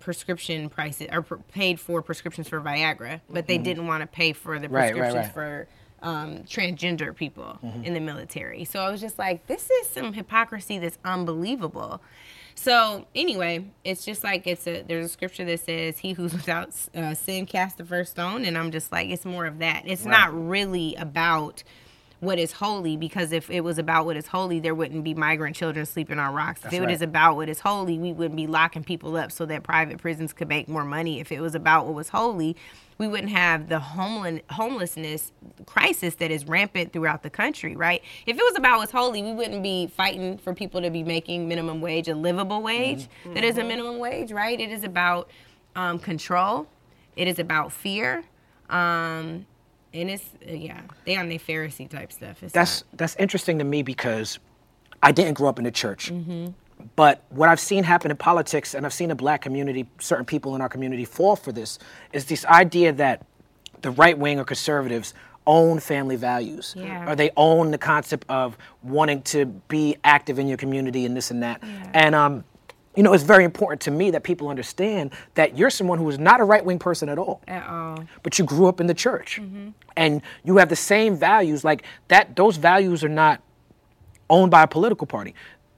prescription 0.00 0.68
prices 0.68 1.08
or 1.12 1.22
pr- 1.22 1.34
paid 1.52 1.80
for 1.80 2.02
prescriptions 2.02 2.48
for 2.48 2.60
Viagra, 2.60 3.20
but 3.30 3.46
they 3.46 3.58
didn't 3.58 3.86
want 3.86 4.02
to 4.02 4.06
pay 4.06 4.32
for 4.32 4.58
the 4.58 4.66
Mm-hmm. 4.66 4.74
Right, 4.76 4.82
right, 4.94 5.12
prescriptions 5.12 5.26
right. 5.26 5.32
for 5.34 5.68
um, 6.02 6.38
transgender 6.44 7.14
people 7.14 7.58
Mm-hmm. 7.64 7.84
in 7.84 7.94
the 7.94 8.00
military. 8.00 8.64
So 8.64 8.80
I 8.80 8.90
was 8.90 9.00
just 9.00 9.18
like, 9.18 9.46
this 9.46 9.70
is 9.70 9.88
some 9.88 10.12
hypocrisy 10.12 10.78
that's 10.78 10.98
unbelievable. 11.04 12.00
So 12.54 13.06
anyway, 13.14 13.66
it's 13.84 14.04
just 14.04 14.24
like 14.24 14.46
it's 14.46 14.66
a 14.66 14.82
there's 14.82 15.04
a 15.06 15.08
scripture 15.10 15.44
that 15.44 15.60
says, 15.60 15.98
"He 15.98 16.12
who's 16.14 16.32
without 16.32 16.70
uh, 16.94 17.12
sin 17.12 17.44
cast 17.44 17.76
the 17.76 17.84
first 17.84 18.12
stone," 18.12 18.46
and 18.46 18.56
I'm 18.56 18.70
just 18.70 18.90
like, 18.90 19.10
it's 19.10 19.26
more 19.26 19.44
of 19.44 19.58
that. 19.58 19.82
It's 19.84 20.06
not 20.06 20.32
really 20.32 20.94
about 20.94 21.62
what 22.20 22.38
is 22.38 22.52
holy 22.52 22.96
because 22.96 23.32
if 23.32 23.50
it 23.50 23.60
was 23.60 23.78
about 23.78 24.06
what 24.06 24.16
is 24.16 24.26
holy, 24.26 24.58
there 24.58 24.74
wouldn't 24.74 25.04
be 25.04 25.14
migrant 25.14 25.54
children 25.54 25.84
sleeping 25.84 26.18
on 26.18 26.32
rocks. 26.32 26.60
That's 26.60 26.74
if 26.74 26.80
it 26.80 26.84
right. 26.84 26.92
was 26.92 27.02
about 27.02 27.36
what 27.36 27.48
is 27.48 27.60
holy, 27.60 27.98
we 27.98 28.12
wouldn't 28.12 28.36
be 28.36 28.46
locking 28.46 28.84
people 28.84 29.16
up 29.16 29.30
so 29.30 29.44
that 29.46 29.62
private 29.62 29.98
prisons 29.98 30.32
could 30.32 30.48
make 30.48 30.68
more 30.68 30.84
money. 30.84 31.20
If 31.20 31.30
it 31.30 31.40
was 31.40 31.54
about 31.54 31.84
what 31.84 31.94
was 31.94 32.08
holy, 32.08 32.56
we 32.98 33.06
wouldn't 33.06 33.32
have 33.32 33.68
the 33.68 33.78
homeless 33.78 34.40
homelessness 34.50 35.32
crisis 35.66 36.14
that 36.16 36.30
is 36.30 36.46
rampant 36.46 36.94
throughout 36.94 37.22
the 37.22 37.28
country, 37.28 37.76
right? 37.76 38.02
If 38.24 38.38
it 38.38 38.42
was 38.42 38.56
about 38.56 38.78
what's 38.78 38.92
holy, 38.92 39.22
we 39.22 39.32
wouldn't 39.32 39.62
be 39.62 39.86
fighting 39.88 40.38
for 40.38 40.54
people 40.54 40.80
to 40.80 40.90
be 40.90 41.02
making 41.02 41.48
minimum 41.48 41.82
wage 41.82 42.08
a 42.08 42.14
livable 42.14 42.62
wage 42.62 43.08
that 43.34 43.44
is 43.44 43.58
a 43.58 43.64
minimum 43.64 43.98
wage, 43.98 44.32
right? 44.32 44.58
It 44.58 44.70
is 44.70 44.84
about 44.84 45.28
um, 45.74 45.98
control. 45.98 46.66
It 47.14 47.28
is 47.28 47.38
about 47.38 47.72
fear. 47.72 48.24
Um, 48.70 49.46
and 50.00 50.10
it's 50.10 50.24
uh, 50.48 50.52
yeah, 50.52 50.80
they 51.04 51.16
on 51.16 51.28
their 51.28 51.38
Pharisee 51.38 51.88
type 51.88 52.12
stuff. 52.12 52.42
It's 52.42 52.52
That's 52.52 52.82
not- 52.82 52.98
that's 52.98 53.16
interesting 53.16 53.58
to 53.58 53.64
me 53.64 53.82
because 53.82 54.38
I 55.02 55.12
didn't 55.12 55.34
grow 55.34 55.48
up 55.48 55.58
in 55.58 55.64
the 55.64 55.70
church. 55.70 56.10
Mm-hmm. 56.12 56.48
But 56.94 57.24
what 57.30 57.48
I've 57.48 57.60
seen 57.60 57.84
happen 57.84 58.10
in 58.10 58.16
politics, 58.16 58.74
and 58.74 58.84
I've 58.84 58.92
seen 58.92 59.08
the 59.08 59.14
black 59.14 59.40
community, 59.42 59.88
certain 59.98 60.26
people 60.26 60.54
in 60.54 60.60
our 60.60 60.68
community 60.68 61.04
fall 61.04 61.34
for 61.34 61.50
this, 61.50 61.78
is 62.12 62.26
this 62.26 62.44
idea 62.44 62.92
that 62.92 63.26
the 63.82 63.90
right 63.90 64.16
wing 64.16 64.38
or 64.38 64.44
conservatives 64.44 65.14
own 65.46 65.78
family 65.78 66.16
values. 66.16 66.74
Yeah. 66.76 67.10
Or 67.10 67.14
they 67.14 67.30
own 67.36 67.70
the 67.70 67.78
concept 67.78 68.24
of 68.28 68.58
wanting 68.82 69.22
to 69.22 69.46
be 69.46 69.96
active 70.04 70.38
in 70.38 70.48
your 70.48 70.58
community 70.58 71.06
and 71.06 71.16
this 71.16 71.30
and 71.30 71.42
that. 71.42 71.62
And 71.94 72.14
um, 72.14 72.44
you 72.96 73.02
know, 73.02 73.12
it's 73.12 73.22
very 73.22 73.44
important 73.44 73.80
to 73.82 73.90
me 73.90 74.10
that 74.10 74.22
people 74.22 74.48
understand 74.48 75.12
that 75.34 75.56
you're 75.56 75.70
someone 75.70 75.98
who 75.98 76.08
is 76.08 76.18
not 76.18 76.40
a 76.40 76.44
right 76.44 76.64
wing 76.64 76.78
person 76.78 77.08
at 77.08 77.18
all. 77.18 77.42
At 77.46 77.66
all. 77.68 78.04
but 78.22 78.38
you 78.38 78.44
grew 78.44 78.66
up 78.66 78.80
in 78.80 78.86
the 78.86 78.94
church. 78.94 79.38
Mm-hmm. 79.40 79.68
And 79.96 80.22
you 80.44 80.56
have 80.56 80.68
the 80.68 80.76
same 80.76 81.16
values 81.16 81.62
like 81.64 81.84
that 82.08 82.34
those 82.36 82.56
values 82.56 83.04
are 83.04 83.08
not 83.08 83.42
owned 84.28 84.50
by 84.50 84.62
a 84.62 84.66
political 84.66 85.06
party 85.06 85.34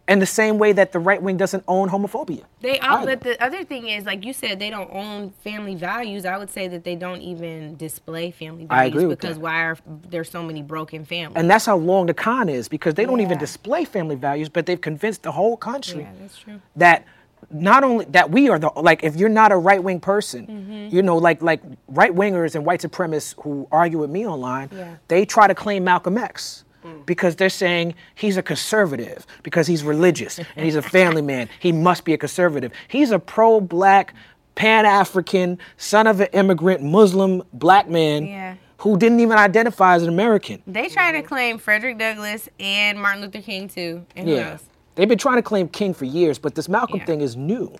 and 0.09 0.21
the 0.23 0.27
same 0.27 0.59
way 0.59 0.73
that 0.73 0.91
the 0.93 0.99
right 0.99 1.23
wing 1.23 1.37
doesn't 1.37 1.63
own 1.69 1.89
homophobia 1.91 2.43
They 2.61 2.79
all, 2.81 3.05
but 3.05 3.21
the 3.21 3.41
other 3.45 3.63
thing 3.63 3.87
is, 3.89 4.05
like 4.07 4.25
you 4.25 4.33
said, 4.33 4.59
they 4.59 4.71
don't 4.71 4.91
own 4.93 5.31
family 5.45 5.75
values. 5.75 6.25
I 6.25 6.37
would 6.39 6.51
say 6.51 6.67
that 6.69 6.83
they 6.83 6.97
don't 6.97 7.21
even 7.21 7.77
display 7.77 8.31
family 8.31 8.65
values 8.65 8.83
I 8.83 8.85
agree 8.87 9.07
with 9.07 9.21
because 9.21 9.37
that. 9.37 9.43
why 9.43 9.63
are 9.63 9.77
there 10.11 10.25
so 10.25 10.43
many 10.43 10.63
broken 10.63 11.05
families? 11.05 11.37
and 11.39 11.49
that's 11.51 11.67
how 11.67 11.77
long 11.77 12.07
the 12.07 12.15
con 12.15 12.49
is 12.49 12.69
because 12.69 12.95
they 12.95 13.05
don't 13.05 13.21
even 13.21 13.39
display 13.39 13.85
family 13.85 14.17
values 14.17 14.49
but 14.49 14.67
they've 14.67 14.81
convinced 14.81 15.23
the 15.23 15.33
whole 15.33 15.57
country 15.57 16.01
yeah, 16.03 16.13
that's 16.21 16.39
true. 16.39 16.61
that 16.77 17.05
not 17.51 17.85
only 17.85 18.05
that 18.07 18.31
we 18.31 18.49
are 18.49 18.59
the 18.59 18.69
like 18.77 19.05
if 19.05 19.15
you're 19.17 19.29
not 19.43 19.53
a 19.53 19.57
right 19.57 19.83
wing 19.83 20.01
person, 20.01 20.47
Mm-hmm. 20.47 20.95
you 20.95 21.03
know, 21.03 21.17
like 21.17 21.41
like 21.43 21.63
right 21.87 22.13
wingers 22.15 22.55
and 22.57 22.65
white 22.67 22.81
supremacists 22.81 23.35
who 23.43 23.69
argue 23.71 23.99
with 23.99 24.11
me 24.11 24.27
online, 24.27 24.69
Yeah. 24.73 24.97
they 25.07 25.25
try 25.25 25.47
to 25.47 25.55
claim 25.55 25.85
Malcolm 25.85 26.19
X. 26.19 26.65
Mm. 26.85 27.05
Because 27.07 27.37
they're 27.37 27.49
saying 27.49 27.95
he's 28.15 28.37
a 28.37 28.43
conservative, 28.43 29.27
because 29.43 29.67
he's 29.67 29.83
religious 29.83 30.39
and 30.57 30.65
he's 30.65 30.77
a 30.77 30.83
family 30.83 31.23
man. 31.23 31.49
He 31.59 31.73
must 31.73 32.05
be 32.05 32.13
a 32.15 32.19
conservative. 32.19 32.73
He's 32.89 33.11
a 33.11 33.19
pro 33.19 33.61
black, 33.61 34.15
pan 34.55 34.87
African, 34.87 35.59
son 35.77 36.07
of 36.07 36.21
an 36.21 36.29
immigrant 36.33 36.83
Muslim 36.83 37.43
black 37.53 37.89
man 37.89 38.27
Yeah. 38.27 38.55
who 38.79 38.97
didn't 38.97 39.21
even 39.21 39.39
identify 39.39 39.95
as 39.97 40.03
an 40.05 40.09
American. 40.09 40.63
They 40.67 40.89
try 40.89 41.13
to 41.13 41.23
claim 41.23 41.59
Frederick 41.59 41.99
Douglass 41.99 42.49
and 42.61 43.01
Martin 43.01 43.23
Luther 43.23 43.41
King 43.43 43.69
too, 43.69 44.05
and 44.17 44.29
who 44.29 44.35
Yeah. 44.37 44.51
else? 44.53 44.65
They've 44.95 45.09
been 45.09 45.19
trying 45.19 45.37
to 45.37 45.43
claim 45.43 45.69
King 45.69 45.95
for 45.95 46.05
years, 46.05 46.39
but 46.39 46.55
this 46.57 46.69
Malcolm 46.69 46.99
Yeah. 47.01 47.07
thing 47.07 47.21
is 47.21 47.37
new. 47.37 47.75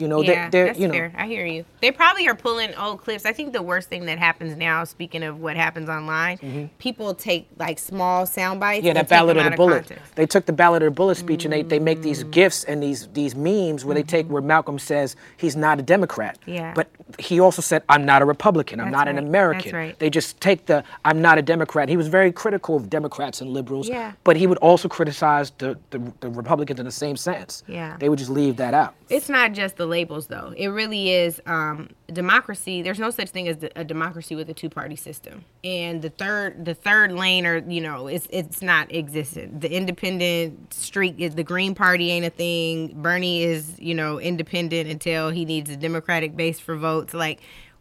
You 0.00 0.08
know, 0.08 0.22
Yeah, 0.22 0.46
they, 0.46 0.50
they're, 0.50 0.66
that's 0.66 0.78
you 0.78 0.88
know, 0.88 0.94
fair. 0.94 1.12
I 1.16 1.26
hear 1.26 1.44
you. 1.46 1.64
They 1.80 1.90
probably 1.92 2.26
are 2.28 2.34
pulling 2.34 2.74
old 2.74 3.00
clips. 3.02 3.24
I 3.26 3.32
think 3.32 3.52
the 3.52 3.62
worst 3.62 3.88
thing 3.88 4.06
that 4.06 4.18
happens 4.18 4.56
now, 4.56 4.84
speaking 4.84 5.22
of 5.22 5.40
what 5.40 5.56
happens 5.56 5.88
online, 5.88 6.70
people 6.78 7.14
take 7.14 7.48
like 7.58 7.78
small 7.78 8.24
sound 8.26 8.60
bites. 8.60 8.78
Mm-hmm. 8.78 8.86
Yeah, 8.86 8.92
that 8.94 9.08
Ballot 9.08 9.36
or 9.36 9.42
the 9.50 9.56
Bullet. 9.56 9.86
context. 9.86 10.14
They 10.16 10.26
took 10.26 10.46
the 10.46 10.52
Ballot 10.52 10.82
or 10.82 10.86
the 10.86 10.90
Bullet 10.94 11.16
speech 11.16 11.44
and 11.44 11.52
they, 11.52 11.62
they 11.62 11.78
make 11.78 12.00
these 12.02 12.24
Mm. 12.24 12.30
gifs 12.32 12.64
and 12.64 12.82
these 12.82 13.06
these 13.14 13.34
memes 13.34 13.84
where 13.84 13.94
they 13.94 14.02
take 14.02 14.26
where 14.26 14.42
Malcolm 14.42 14.78
says 14.78 15.16
he's 15.36 15.56
not 15.56 15.78
a 15.78 15.82
Democrat. 15.82 16.38
Yeah. 16.46 16.72
But 16.74 16.88
he 17.18 17.40
also 17.40 17.62
said, 17.62 17.82
I'm 17.88 18.04
not 18.04 18.20
a 18.22 18.24
Republican. 18.24 18.80
I'm 18.80 18.86
That's 18.90 19.06
not 19.06 19.08
an. 19.08 19.18
American. 19.18 19.62
That's 19.64 19.72
right. 19.74 19.98
They 19.98 20.10
just 20.10 20.40
take 20.40 20.66
the 20.66 20.82
I'm 21.04 21.20
not 21.22 21.38
a 21.38 21.42
Democrat. 21.42 21.88
He 21.88 21.96
was 21.96 22.08
very 22.08 22.32
critical 22.32 22.76
of 22.76 22.88
Democrats 22.90 23.40
and 23.40 23.50
liberals. 23.50 23.88
Yeah. 23.88 24.12
But 24.24 24.36
he 24.36 24.46
would 24.46 24.58
also 24.58 24.88
criticize 24.88 25.50
the, 25.58 25.78
the, 25.90 26.00
the 26.20 26.28
Republicans 26.30 26.78
in 26.80 26.86
the 26.86 26.92
same 26.92 27.16
sense. 27.16 27.62
Yeah. 27.66 27.96
They 27.98 28.08
would 28.08 28.18
just 28.18 28.30
leave 28.30 28.56
that 28.56 28.74
out. 28.74 28.94
It's 29.08 29.28
not 29.28 29.52
just 29.52 29.76
the 29.76 29.86
labels, 29.90 30.28
though. 30.28 30.54
It 30.56 30.68
really 30.68 31.10
is 31.10 31.42
um, 31.44 31.90
democracy. 32.10 32.80
There's 32.80 32.98
no 32.98 33.10
such 33.10 33.28
thing 33.28 33.48
as 33.48 33.58
a 33.76 33.84
democracy 33.84 34.34
with 34.34 34.48
a 34.48 34.54
two-party 34.54 34.96
system. 34.96 35.44
And 35.62 36.00
the 36.00 36.08
third, 36.08 36.64
the 36.64 36.74
third 36.74 37.12
lane, 37.12 37.44
or 37.44 37.58
you 37.58 37.82
know, 37.82 38.06
it's 38.06 38.26
it's 38.30 38.62
not 38.62 38.90
existent. 38.94 39.60
The 39.60 39.70
independent 39.70 40.72
streak 40.72 41.20
is 41.20 41.34
the 41.34 41.44
Green 41.44 41.74
Party 41.74 42.10
ain't 42.10 42.24
a 42.24 42.30
thing. 42.30 42.94
Bernie 43.02 43.42
is 43.42 43.78
you 43.78 43.94
know 43.94 44.18
independent 44.18 44.88
until 44.88 45.28
he 45.28 45.44
needs 45.44 45.68
a 45.68 45.76
Democratic 45.76 46.34
base 46.36 46.58
for 46.58 46.76
votes. 46.76 47.12
Like 47.12 47.40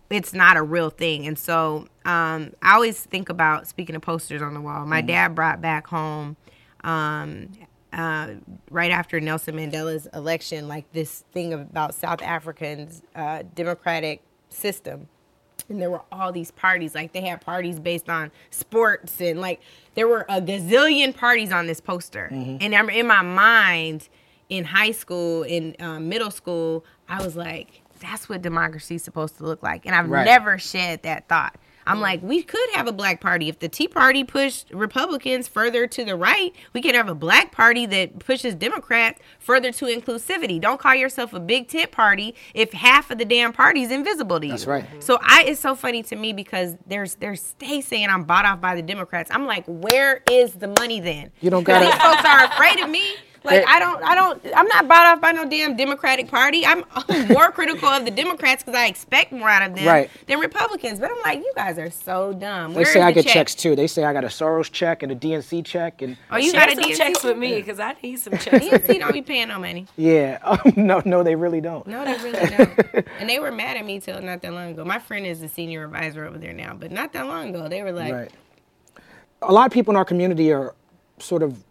it's 0.10 0.34
not 0.34 0.58
a 0.58 0.64
real 0.64 0.90
thing. 0.90 1.28
And 1.28 1.38
so 1.38 1.88
um, 2.06 2.54
I 2.62 2.74
always 2.74 3.00
think 3.00 3.30
about 3.30 3.68
speaking 3.68 3.96
of 3.96 4.02
posters 4.02 4.42
on 4.42 4.54
the 4.54 4.62
wall. 4.62 4.86
My 4.86 5.02
dad 5.02 5.36
brought 5.36 5.62
back 5.62 5.88
home 5.88 6.36
um, 6.84 7.50
uh, 7.94 8.36
right 8.70 8.92
after 8.92 9.20
Nelson 9.20 9.56
Mandela's 9.56 10.08
election, 10.14 10.68
like 10.68 10.92
this 10.94 11.24
thing 11.32 11.54
about 11.54 11.94
South 11.96 12.22
Africans' 12.22 13.02
uh, 13.16 13.44
democratic 13.56 14.22
system. 14.50 15.08
And 15.68 15.82
there 15.82 15.90
were 15.92 16.02
all 16.12 16.32
these 16.32 16.52
parties, 16.52 16.96
like 16.96 17.12
they 17.14 17.22
had 17.22 17.42
parties 17.42 17.80
based 17.80 18.10
on 18.10 18.32
sports, 18.50 19.20
and 19.22 19.40
like 19.42 19.60
there 19.94 20.08
were 20.08 20.26
a 20.30 20.42
gazillion 20.42 21.16
parties 21.16 21.52
on 21.52 21.68
this 21.68 21.80
poster. 21.82 22.28
And 22.32 22.74
I'm 22.74 22.90
in 22.90 23.06
my 23.06 23.22
mind, 23.22 24.10
in 24.50 24.64
high 24.66 24.92
school, 24.92 25.44
in 25.44 25.76
um, 25.80 26.10
middle 26.10 26.32
school, 26.32 26.84
I 27.08 27.24
was 27.24 27.36
like, 27.36 27.82
"That's 28.00 28.28
what 28.30 28.42
democracy 28.42 28.96
is 28.96 29.04
supposed 29.04 29.38
to 29.38 29.44
look 29.44 29.62
like." 29.62 29.86
And 29.86 29.94
I've 29.94 30.10
Right. 30.10 30.26
never 30.26 30.58
shed 30.58 31.04
that 31.04 31.28
thought. 31.28 31.56
I'm 31.90 32.00
like, 32.02 32.22
we 32.22 32.42
could 32.44 32.70
have 32.76 32.88
a 32.88 32.92
black 32.92 33.20
party. 33.20 33.50
If 33.50 33.60
the 33.60 33.68
Tea 33.68 33.88
Party 33.88 34.24
pushed 34.24 34.70
Republicans 34.72 35.48
further 35.48 35.88
to 35.88 36.06
the 36.06 36.16
right, 36.16 36.54
we 36.74 36.82
could 36.82 36.96
have 36.96 37.10
a 37.10 37.16
black 37.16 37.52
party 37.52 37.86
that 37.88 38.20
pushes 38.20 38.56
Democrats 38.56 39.20
further 39.40 39.72
to 39.72 39.86
inclusivity. 39.86 40.62
Don't 40.62 40.80
call 40.80 40.96
yourself 40.96 41.34
a 41.34 41.40
big 41.40 41.68
tent 41.68 41.92
party 41.92 42.36
if 42.54 42.72
half 42.74 43.12
of 43.12 43.18
the 43.18 43.26
damn 43.26 43.52
party 43.54 43.82
is 43.82 43.92
invisible 43.92 44.40
to 44.40 44.46
you. 44.46 44.52
That's 44.54 44.68
right. 44.68 44.86
So 45.04 45.18
I 45.22 45.44
it's 45.48 45.60
so 45.60 45.76
funny 45.76 46.04
to 46.04 46.16
me 46.16 46.32
because 46.34 46.76
there's 46.88 47.16
there's 47.16 47.56
they 47.60 47.82
saying 47.82 48.10
I'm 48.10 48.24
bought 48.24 48.46
off 48.46 48.62
by 48.62 48.76
the 48.76 48.82
Democrats. 48.82 49.30
I'm 49.34 49.46
like, 49.46 49.64
where 49.68 50.22
is 50.30 50.54
the 50.54 50.68
money 50.68 51.00
then? 51.00 51.32
You 51.42 51.50
don't 51.50 51.64
gotta- 51.64 51.86
These 51.86 51.96
folks 51.96 52.24
are 52.26 52.46
afraid 52.46 52.80
of 52.80 52.90
me. 52.90 53.04
Like 53.44 53.62
They- 53.62 53.66
I 53.66 53.80
don't, 53.80 54.04
I 54.04 54.16
don't, 54.16 54.42
I'm 54.56 54.68
not 54.68 54.88
bought 54.88 55.06
off 55.08 55.22
by 55.22 55.32
no 55.32 55.48
damn 55.50 55.76
Democratic 55.78 56.28
Party. 56.30 56.66
I'm 56.66 56.84
more 57.30 57.52
critical 57.54 57.88
of 57.88 58.04
the 58.06 58.12
Democrats 58.12 58.64
because 58.64 58.78
I 58.78 58.88
expect 58.88 59.32
more 59.32 59.48
out 59.50 59.70
of 59.70 59.76
them 59.76 59.88
Right. 59.88 60.10
than 60.28 60.40
Republicans. 60.40 61.00
But 61.00 61.12
I'm 61.12 61.22
like, 61.24 61.40
you 61.40 61.52
guys 61.56 61.78
are 61.80 61.90
so 61.90 62.34
dumb. 62.34 62.74
They 62.74 62.78
Where 62.84 62.86
say 62.86 63.02
I 63.02 63.12
the 63.12 63.16
get 63.16 63.24
check? 63.26 63.34
checks 63.34 63.56
too. 63.56 63.76
They 63.76 63.88
say 63.88 64.04
I 64.04 64.12
got 64.14 64.24
a 64.24 64.28
Soros 64.28 64.70
check 64.72 65.04
and 65.04 65.12
a 65.12 65.16
DNC 65.16 65.64
check 65.66 66.02
and 66.02 66.18
Oh, 66.30 66.38
you 66.38 66.52
got 66.52 66.70
a 66.70 66.76
some 66.76 66.84
DNC 66.84 66.98
checks 66.98 67.24
with 67.24 67.38
me 67.38 67.56
because 67.56 67.80
I 67.80 67.96
need 68.04 68.18
some 68.20 68.34
checks. 68.38 68.66
DNC 68.66 69.00
don't 69.00 69.14
be 69.14 69.22
paying 69.22 69.48
no 69.48 69.60
money. 69.60 69.88
yeah. 69.96 70.40
Oh, 70.46 70.58
no, 70.76 71.02
no, 71.06 71.24
they 71.24 71.36
really 71.36 71.62
don't. 71.62 71.86
No, 71.88 72.04
they 72.04 72.18
really 72.24 72.50
don't. 72.58 73.08
and 73.20 73.30
they 73.30 73.40
were 73.40 73.52
mad 73.52 73.78
at 73.78 73.86
me 73.86 74.00
till 74.00 74.22
not 74.22 74.42
that 74.42 74.52
long 74.54 74.72
ago. 74.72 74.84
My 74.84 75.00
friend 75.00 75.26
is 75.26 75.40
the 75.40 75.48
senior 75.48 75.84
advisor 75.86 76.26
over 76.26 76.38
there 76.38 76.54
now, 76.54 76.74
but 76.74 76.92
not 76.92 77.14
that 77.14 77.28
long 77.28 77.50
ago, 77.50 77.68
they 77.70 77.84
were 77.84 77.92
like, 77.92 78.14
Right. 78.14 78.32
A 79.42 79.54
lot 79.54 79.66
of 79.68 79.72
people 79.72 79.92
in 79.94 79.96
our 79.98 80.04
community 80.06 80.52
are 80.52 80.76
sort 81.20 81.44
of 81.44 81.64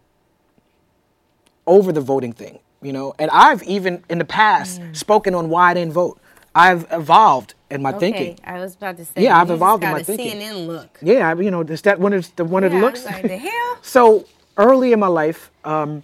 over 1.69 1.93
the 1.93 2.01
voting 2.01 2.33
thing, 2.33 2.59
you 2.81 2.91
know. 2.91 3.13
And 3.19 3.31
I've 3.31 3.63
even 3.63 4.03
in 4.09 4.17
the 4.17 4.25
past 4.25 4.81
spoken 4.91 5.33
on 5.35 5.49
why 5.49 5.71
I 5.71 5.73
didn't 5.75 5.93
vote. 5.93 6.19
I've 6.55 6.87
evolved 6.91 7.53
in 7.69 7.81
my 7.83 7.91
okay, 7.91 7.99
thinking. 7.99 8.39
I 8.43 8.59
was 8.59 8.75
about 8.75 8.97
to 8.97 9.05
say, 9.05 9.23
Yeah, 9.23 9.39
I've 9.39 9.51
evolved 9.51 9.83
in 9.83 9.91
my 9.91 9.99
a 9.99 10.03
thinking. 10.03 10.39
CNN 10.41 10.67
look. 10.67 10.97
Yeah, 11.01 11.29
I- 11.29 11.39
you 11.39 11.51
know, 11.51 11.61
is 11.61 11.83
that 11.83 11.99
one 11.99 12.11
of 12.11 12.35
the 12.35 12.43
one 12.43 12.63
of 12.65 12.71
the 12.71 12.79
looks? 12.79 13.05
like, 13.05 13.21
the 13.21 13.37
hell? 13.37 13.77
So 13.81 14.25
early 14.57 14.91
in 14.91 14.99
my 14.99 15.07
life, 15.07 15.51
um, 15.63 16.03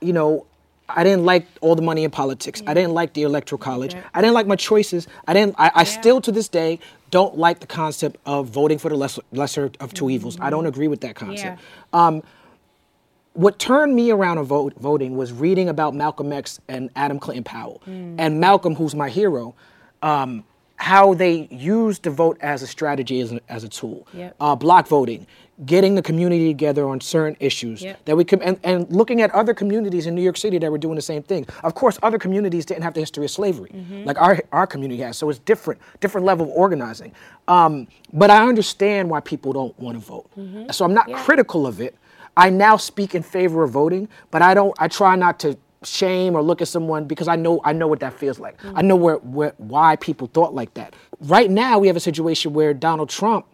you 0.00 0.12
know, 0.12 0.46
I 0.88 1.02
didn't 1.02 1.24
like 1.24 1.46
all 1.62 1.74
the 1.74 1.82
money 1.82 2.04
in 2.04 2.10
politics. 2.10 2.62
I 2.66 2.74
didn't 2.74 2.92
like 2.92 3.14
the 3.14 3.22
electoral 3.22 3.58
college. 3.58 3.94
I 4.12 4.20
didn't 4.20 4.34
like 4.34 4.46
my 4.46 4.54
choices. 4.56 5.08
I 5.26 5.32
didn't. 5.32 5.54
I, 5.58 5.70
I 5.74 5.84
still 5.84 6.20
to 6.20 6.30
this 6.30 6.48
day 6.48 6.78
don't 7.10 7.38
like 7.38 7.60
the 7.60 7.66
concept 7.66 8.18
of 8.26 8.48
voting 8.48 8.76
for 8.78 8.90
the 8.90 8.96
lesser, 8.96 9.22
lesser 9.32 9.70
of 9.80 9.94
two 9.94 10.10
evils. 10.10 10.36
I 10.40 10.50
don't 10.50 10.66
agree 10.66 10.88
with 10.88 11.00
that 11.00 11.14
concept. 11.16 11.58
Um, 11.94 12.22
what 13.34 13.58
turned 13.58 13.94
me 13.94 14.10
around 14.10 14.38
on 14.38 14.44
vote, 14.44 14.74
voting 14.78 15.16
was 15.16 15.32
reading 15.32 15.68
about 15.68 15.94
Malcolm 15.94 16.32
X 16.32 16.60
and 16.68 16.88
Adam 16.96 17.18
Clayton 17.18 17.44
Powell. 17.44 17.82
And 17.86 18.40
Malcolm, 18.40 18.74
who's 18.74 18.94
my 18.94 19.08
hero, 19.10 19.54
um, 20.02 20.44
how 20.76 21.14
they 21.14 21.46
used 21.50 22.02
the 22.02 22.10
vote 22.10 22.36
as 22.40 22.62
a 22.62 22.66
strategy, 22.66 23.20
as 23.20 23.32
a, 23.32 23.40
as 23.48 23.64
a 23.64 23.68
tool. 23.68 24.06
Yep. 24.12 24.36
Uh, 24.40 24.54
block 24.56 24.86
voting, 24.88 25.26
getting 25.64 25.94
the 25.94 26.02
community 26.02 26.48
together 26.48 26.86
on 26.88 27.00
certain 27.00 27.36
issues 27.40 27.80
Yep. 27.80 28.04
that 28.06 28.16
we 28.16 28.24
can, 28.24 28.42
and, 28.42 28.58
and 28.64 28.90
looking 28.90 29.22
at 29.22 29.30
other 29.32 29.54
communities 29.54 30.06
in 30.06 30.14
New 30.16 30.20
York 30.22 30.36
City 30.36 30.58
that 30.58 30.70
were 30.70 30.78
doing 30.78 30.96
the 30.96 31.00
same 31.02 31.22
thing. 31.22 31.46
Of 31.62 31.74
course, 31.74 31.96
other 32.02 32.18
communities 32.18 32.66
didn't 32.66 32.82
have 32.82 32.94
the 32.94 33.00
history 33.00 33.24
of 33.24 33.30
slavery, 33.30 33.70
like 34.04 34.20
our 34.20 34.40
our 34.52 34.66
community 34.66 35.00
has. 35.02 35.16
So 35.16 35.30
it's 35.30 35.38
different, 35.40 35.80
different 36.00 36.24
level 36.26 36.46
of 36.46 36.52
organizing. 36.52 37.12
Um, 37.48 37.86
but 38.12 38.30
I 38.30 38.46
understand 38.46 39.08
why 39.10 39.20
people 39.20 39.52
don't 39.52 39.78
want 39.78 39.96
to 39.98 40.04
vote. 40.04 40.28
So 40.74 40.84
I'm 40.84 40.94
not 40.94 41.10
critical 41.12 41.66
of 41.66 41.80
it. 41.80 41.94
I 42.36 42.50
now 42.50 42.76
speak 42.76 43.14
in 43.14 43.22
favor 43.22 43.62
of 43.64 43.70
voting, 43.70 44.08
but 44.30 44.42
I 44.42 44.54
don't. 44.54 44.74
I 44.78 44.88
try 44.88 45.16
not 45.16 45.38
to 45.40 45.56
shame 45.84 46.34
or 46.34 46.42
look 46.42 46.62
at 46.62 46.68
someone 46.68 47.06
because 47.06 47.28
I 47.28 47.36
know 47.36 47.60
I 47.64 47.72
know 47.72 47.86
what 47.86 48.00
that 48.00 48.14
feels 48.14 48.38
like. 48.38 48.58
I 48.74 48.82
know 48.82 48.96
where, 48.96 49.16
where 49.16 49.54
why 49.58 49.96
people 49.96 50.28
thought 50.28 50.54
like 50.54 50.74
that. 50.74 50.94
Right 51.20 51.50
now, 51.50 51.78
we 51.78 51.86
have 51.88 51.96
a 51.96 52.00
situation 52.00 52.52
where 52.54 52.74
Donald 52.74 53.10
Trump 53.10 53.46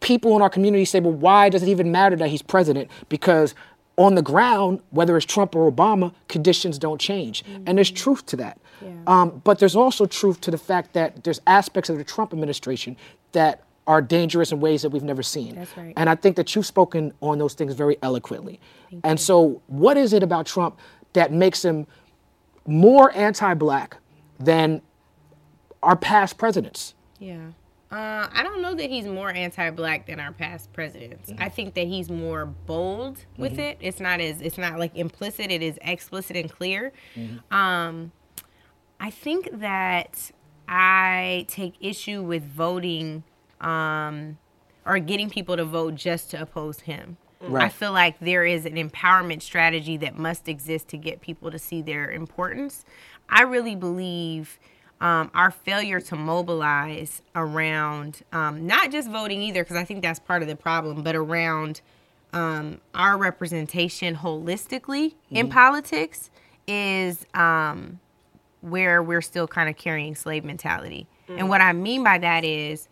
people 0.00 0.36
in 0.36 0.42
our 0.42 0.50
community 0.50 0.84
say, 0.84 1.00
well, 1.00 1.12
why 1.12 1.48
does 1.48 1.62
it 1.62 1.68
even 1.68 1.92
matter 1.92 2.16
that 2.16 2.28
he's 2.28 2.42
president? 2.42 2.90
Because 3.08 3.54
on 3.96 4.14
the 4.14 4.22
ground, 4.22 4.80
whether 4.90 5.16
it's 5.16 5.26
Trump 5.26 5.54
or 5.54 5.70
Obama, 5.70 6.12
conditions 6.28 6.78
don't 6.78 7.00
change. 7.00 7.44
And 7.66 7.78
there's 7.78 7.90
truth 7.90 8.26
to 8.26 8.36
that. 8.36 8.58
Um, 9.06 9.40
but 9.44 9.58
there's 9.60 9.76
also 9.76 10.06
truth 10.06 10.40
to 10.42 10.50
the 10.50 10.58
fact 10.58 10.92
that 10.94 11.24
there's 11.24 11.40
aspects 11.46 11.88
of 11.88 11.98
the 11.98 12.04
Trump 12.04 12.32
administration 12.32 12.96
that 13.32 13.62
are 13.86 14.00
dangerous 14.00 14.52
in 14.52 14.60
ways 14.60 14.82
that 14.82 14.90
we've 14.90 15.02
never 15.02 15.22
seen. 15.22 15.56
That's 15.56 15.76
right. 15.76 15.92
And 15.96 16.08
I 16.08 16.14
think 16.14 16.36
that 16.36 16.54
you've 16.54 16.66
spoken 16.66 17.12
on 17.20 17.38
those 17.38 17.54
things 17.54 17.74
very 17.74 17.96
eloquently. 18.02 18.60
and 19.04 19.18
so, 19.18 19.60
what 19.66 19.96
is 19.96 20.12
it 20.12 20.22
about 20.22 20.46
Trump 20.46 20.78
that 21.14 21.32
makes 21.32 21.64
him 21.64 21.86
more 22.66 23.14
anti 23.16 23.54
black 23.54 23.96
than 24.38 24.82
our 25.82 25.96
past 25.96 26.38
presidents? 26.38 26.94
Yeah. 27.18 27.50
Uh, 27.92 28.26
I 28.32 28.42
don't 28.42 28.62
know 28.62 28.74
that 28.74 28.88
he's 28.88 29.04
more 29.04 29.28
anti-black 29.30 30.06
than 30.06 30.18
our 30.18 30.32
past 30.32 30.72
presidents. 30.72 31.30
I 31.36 31.50
think 31.50 31.74
that 31.74 31.86
he's 31.86 32.08
more 32.08 32.46
bold 32.46 33.18
with 33.36 33.58
it. 33.58 33.76
It's 33.82 34.00
not 34.00 34.18
as 34.18 34.40
it's 34.40 34.56
not 34.56 34.78
like 34.78 34.96
implicit. 34.96 35.50
It 35.50 35.62
is 35.62 35.78
explicit 35.82 36.34
and 36.36 36.50
clear. 36.50 36.92
Um, 37.50 38.12
I 38.98 39.10
think 39.10 39.50
that 39.60 40.30
I 40.66 41.44
take 41.48 41.74
issue 41.80 42.22
with 42.22 42.44
voting 42.44 43.24
um, 43.62 44.38
or 44.84 44.98
getting 44.98 45.30
people 45.30 45.56
to 45.56 45.64
vote 45.64 45.94
just 45.94 46.30
to 46.32 46.42
oppose 46.42 46.80
him. 46.80 47.16
I 47.64 47.68
feel 47.70 47.92
like 47.92 48.20
there 48.20 48.44
is 48.44 48.66
an 48.66 48.74
empowerment 48.74 49.42
strategy 49.42 49.96
that 49.96 50.16
must 50.16 50.48
exist 50.48 50.86
to 50.88 50.96
get 50.96 51.20
people 51.20 51.50
to 51.50 51.58
see 51.58 51.82
their 51.82 52.08
importance. 52.08 52.84
I 53.28 53.42
really 53.42 53.74
believe 53.74 54.60
um, 55.00 55.28
our 55.34 55.50
failure 55.50 56.00
to 56.02 56.14
mobilize 56.14 57.22
around 57.34 58.22
um, 58.32 58.64
not 58.64 58.92
just 58.92 59.10
voting 59.10 59.42
either, 59.42 59.64
because 59.64 59.76
I 59.76 59.84
think 59.84 60.02
that's 60.02 60.20
part 60.20 60.42
of 60.42 60.48
the 60.48 60.54
problem, 60.54 61.02
but 61.02 61.16
around 61.16 61.80
um, 62.32 62.80
our 62.94 63.18
representation 63.18 64.14
holistically 64.14 65.14
in 65.30 65.48
politics 65.48 66.30
is 66.68 67.26
um, 67.34 67.98
where 68.60 69.02
we're 69.02 69.20
still 69.20 69.48
kind 69.48 69.68
of 69.68 69.76
carrying 69.76 70.14
slave 70.14 70.44
mentality. 70.44 71.08
And 71.28 71.48
what 71.48 71.60
I 71.60 71.72
mean 71.72 72.04
by 72.04 72.18
that 72.18 72.44
is 72.44 72.88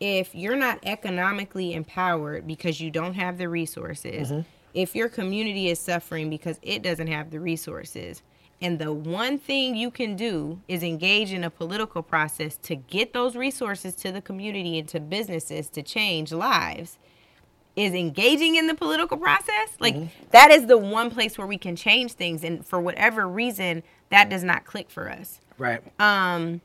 if 0.00 0.34
you're 0.34 0.56
not 0.56 0.78
economically 0.84 1.72
empowered 1.74 2.46
because 2.46 2.80
you 2.80 2.90
don't 2.90 3.14
have 3.14 3.38
the 3.38 3.48
resources, 3.48 4.32
if 4.74 4.94
your 4.94 5.08
community 5.08 5.68
is 5.68 5.78
suffering 5.78 6.28
because 6.28 6.58
it 6.62 6.82
doesn't 6.82 7.06
have 7.06 7.30
the 7.30 7.40
resources, 7.40 8.22
and 8.60 8.78
the 8.78 8.92
one 8.92 9.38
thing 9.38 9.76
you 9.76 9.90
can 9.90 10.16
do 10.16 10.60
is 10.66 10.82
engage 10.82 11.32
in 11.32 11.44
a 11.44 11.50
political 11.50 12.02
process 12.02 12.56
to 12.62 12.74
get 12.74 13.12
those 13.12 13.36
resources 13.36 13.94
to 13.96 14.10
the 14.12 14.20
community 14.22 14.78
and 14.78 14.88
to 14.88 15.00
businesses 15.00 15.68
to 15.70 15.82
change 15.82 16.32
lives, 16.32 16.98
is 17.74 17.92
engaging 17.92 18.56
in 18.56 18.66
the 18.66 18.74
political 18.74 19.18
process. 19.18 19.76
Like 19.78 20.30
that 20.30 20.50
is 20.50 20.66
the 20.66 20.78
one 20.78 21.10
place 21.10 21.36
where 21.36 21.46
we 21.46 21.58
can 21.58 21.76
change 21.76 22.12
things. 22.12 22.42
And 22.42 22.64
for 22.64 22.80
whatever 22.80 23.28
reason, 23.28 23.82
that 24.08 24.30
does 24.30 24.42
not 24.42 24.64
click 24.64 24.88
for 24.88 25.10
us. 25.10 25.40
Right. 25.58 25.82
Um, 26.00 26.62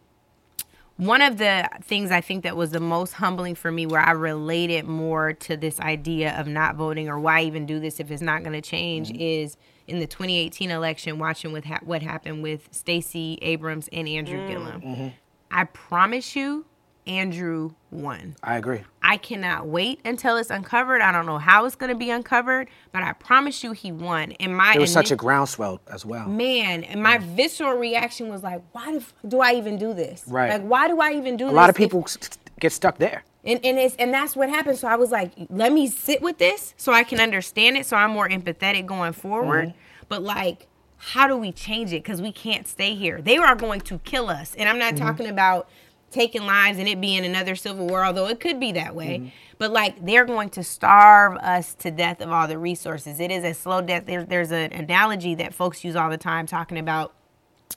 one 0.98 1.22
of 1.22 1.38
the 1.38 1.68
things 1.82 2.12
I 2.12 2.22
think 2.22 2.44
that 2.44 2.56
was 2.56 2.72
the 2.72 2.80
most 2.80 3.14
humbling 3.14 3.56
for 3.56 3.72
me, 3.72 3.86
where 3.86 4.02
I 4.02 4.12
related 4.12 4.86
more 4.86 5.34
to 5.34 5.58
this 5.58 5.80
idea 5.80 6.40
of 6.40 6.48
not 6.48 6.76
voting 6.76 7.10
or 7.10 7.20
why 7.20 7.42
even 7.42 7.66
do 7.66 7.80
this 7.80 8.00
if 8.00 8.12
it's 8.12 8.22
not 8.22 8.44
going 8.44 8.54
to 8.54 8.62
change, 8.62 9.10
mm-hmm. 9.10 9.22
is 9.22 9.58
in 9.88 10.00
the 10.00 10.08
2018 10.08 10.70
election, 10.70 11.20
watching 11.20 11.52
with 11.52 11.66
ha- 11.66 11.80
what 11.84 12.02
happened 12.02 12.44
with 12.44 12.68
Stacey 12.72 13.40
Abrams 13.42 13.90
and 13.92 14.08
Andrew 14.08 14.40
mm. 14.40 14.48
Gillum. 14.48 14.82
Mm-hmm. 14.82 15.08
I 15.50 15.64
promise 15.66 16.36
you, 16.36 16.66
Andrew 17.08 17.72
won. 17.90 18.36
I 18.44 18.56
agree. 18.58 18.82
I 19.02 19.18
cannot 19.18 19.68
wait 19.68 20.00
until 20.06 20.38
it's 20.38 20.50
uncovered. 20.50 21.02
I 21.02 21.12
don't 21.12 21.26
know 21.26 21.38
how 21.40 21.66
it's 21.66 21.76
going 21.76 21.92
to 21.92 21.98
be 21.98 22.10
uncovered, 22.12 22.70
but 22.92 23.04
I 23.04 23.14
promise 23.14 23.64
you, 23.64 23.72
he 23.72 23.92
won. 23.92 24.34
And 24.40 24.56
my 24.56 24.74
There 24.74 24.82
was 24.82 24.94
such 24.94 25.12
a 25.12 25.16
groundswell 25.16 25.82
as 25.88 26.06
well. 26.06 26.28
man, 26.28 26.84
and 26.84 27.02
my 27.02 27.18
visceral 27.18 27.78
reaction 27.78 28.30
was 28.30 28.44
like, 28.44 28.62
"Why 28.72 29.00
do 29.28 29.42
I 29.42 29.54
even 29.54 29.78
do 29.78 29.94
this? 29.94 30.24
Right. 30.28 30.50
Like, 30.52 30.62
why 30.64 30.88
do 30.88 31.02
I 31.02 31.12
even 31.14 31.38
do 31.38 31.46
A 31.46 31.48
this?" 31.48 31.54
A 31.54 31.56
lot 31.56 31.70
of 31.70 31.76
people 31.76 32.04
s- 32.06 32.18
get 32.60 32.72
stuck 32.72 32.98
there. 33.00 33.24
and 33.44 33.60
and 33.66 33.78
it's 33.80 33.96
and 33.96 34.14
that's 34.14 34.36
what 34.36 34.50
happened. 34.50 34.78
So 34.78 34.88
I 34.88 34.96
was 34.96 35.10
like, 35.12 35.32
"Let 35.50 35.74
me 35.74 35.88
sit 35.88 36.22
with 36.22 36.38
this, 36.38 36.74
so 36.78 36.94
I 36.94 37.04
can 37.04 37.20
understand 37.20 37.78
it, 37.78 37.86
so 37.88 37.98
I'm 37.98 38.12
more 38.12 38.30
empathetic 38.30 38.86
going 38.86 39.14
forward." 39.14 39.70
Mm-hmm. 39.70 39.78
But 40.08 40.22
like, 40.22 40.68
how 40.98 41.26
do 41.28 41.36
we 41.36 41.52
change 41.52 41.92
it? 41.94 42.04
Because 42.04 42.22
we 42.22 42.32
can't 42.32 42.68
stay 42.68 42.94
here. 42.96 43.20
They 43.22 43.38
are 43.38 43.56
going 43.56 43.82
to 43.82 43.98
kill 44.00 44.30
us, 44.30 44.54
and 44.56 44.70
I'm 44.70 44.78
not 44.78 44.94
Mm-hmm. 44.94 45.06
talking 45.06 45.28
about 45.28 45.68
taking 46.12 46.46
lives 46.46 46.78
and 46.78 46.88
it 46.88 47.02
being 47.02 47.26
another 47.26 47.56
civil 47.56 47.88
war, 47.88 48.06
although 48.06 48.28
it 48.28 48.40
could 48.40 48.60
be 48.60 48.72
that 48.74 48.94
way. 48.94 49.20
Mm-hmm. 49.20 49.28
But 49.58 49.72
like 49.72 50.06
they're 50.06 50.26
going 50.26 50.50
to 50.52 50.64
starve 50.64 51.38
us 51.38 51.74
to 51.76 51.92
death 51.92 52.22
of 52.22 52.30
all 52.32 52.48
the 52.48 52.58
resources. 52.58 53.20
It 53.20 53.32
is 53.32 53.44
a 53.44 53.54
slow 53.54 53.82
death. 53.82 54.06
There, 54.06 54.24
there's 54.24 54.52
an 54.52 54.74
analogy 54.74 55.36
that 55.36 55.54
folks 55.54 55.84
use 55.84 55.96
all 55.96 56.10
the 56.10 56.18
time 56.18 56.46
talking 56.46 56.78
about 56.78 57.14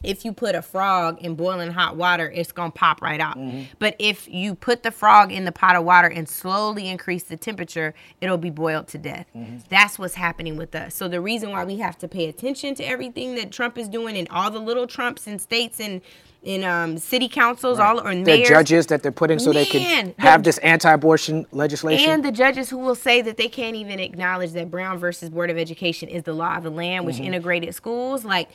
if 0.05 0.25
you 0.25 0.33
put 0.33 0.55
a 0.55 0.63
frog 0.63 1.21
in 1.23 1.35
boiling 1.35 1.73
hot 1.73 1.97
water, 1.97 2.31
it's 2.35 2.53
gonna 2.53 2.71
pop 2.71 3.01
right 3.03 3.21
out. 3.21 3.39
But 3.79 3.97
if 3.99 4.29
you 4.29 4.55
put 4.55 4.83
the 4.83 4.91
frog 4.91 5.33
in 5.33 5.45
the 5.45 5.53
pot 5.53 5.77
of 5.77 5.85
water 5.85 6.09
and 6.09 6.29
slowly 6.29 6.89
increase 6.89 7.25
the 7.25 7.37
temperature, 7.37 7.95
it'll 8.21 8.39
be 8.39 8.51
boiled 8.51 8.89
to 8.89 8.99
death. 8.99 9.27
That's 9.69 9.99
what's 9.99 10.15
happening 10.15 10.57
with 10.57 10.75
us. 10.75 10.95
So 10.95 11.09
the 11.09 11.21
reason 11.21 11.51
why 11.51 11.65
we 11.65 11.77
have 11.79 11.99
to 11.99 12.09
pay 12.09 12.29
attention 12.29 12.75
to 12.77 12.85
everything 12.85 13.35
that 13.37 13.51
Trump 13.51 13.79
is 13.79 13.89
doing 13.89 14.17
and 14.17 14.29
all 14.29 14.51
the 14.51 14.59
little 14.61 14.87
Trumps 14.87 15.27
in 15.27 15.39
states 15.39 15.81
and 15.81 16.01
in 16.43 16.63
um, 16.63 16.99
city 16.99 17.27
councils, 17.27 17.79
all 17.79 18.07
or 18.07 18.15
The 18.15 18.45
judges 18.45 18.89
that 18.89 19.03
they're 19.03 19.11
putting 19.11 19.39
so 19.39 19.51
they 19.51 19.65
can 19.65 20.15
have 20.19 20.43
the- 20.43 20.49
this 20.49 20.59
anti-abortion 20.59 21.47
legislation. 21.53 22.11
and 22.11 22.23
the 22.23 22.31
judges 22.31 22.69
who 22.69 22.77
will 22.77 22.95
say 22.95 23.23
that 23.23 23.39
they 23.39 23.49
can't 23.49 23.77
even 23.77 23.99
acknowledge 23.99 24.53
that 24.53 24.71
Brown 24.71 24.99
versus 24.99 25.31
Board 25.31 25.49
of 25.49 25.57
Education 25.57 26.11
is 26.11 26.25
the 26.25 26.35
law 26.35 26.59
of 26.59 26.63
the 26.63 26.71
land, 26.71 27.07
which 27.07 27.17
Mm-hmm. 27.17 27.25
integrated 27.25 27.75
schools. 27.75 28.27
Like, 28.27 28.51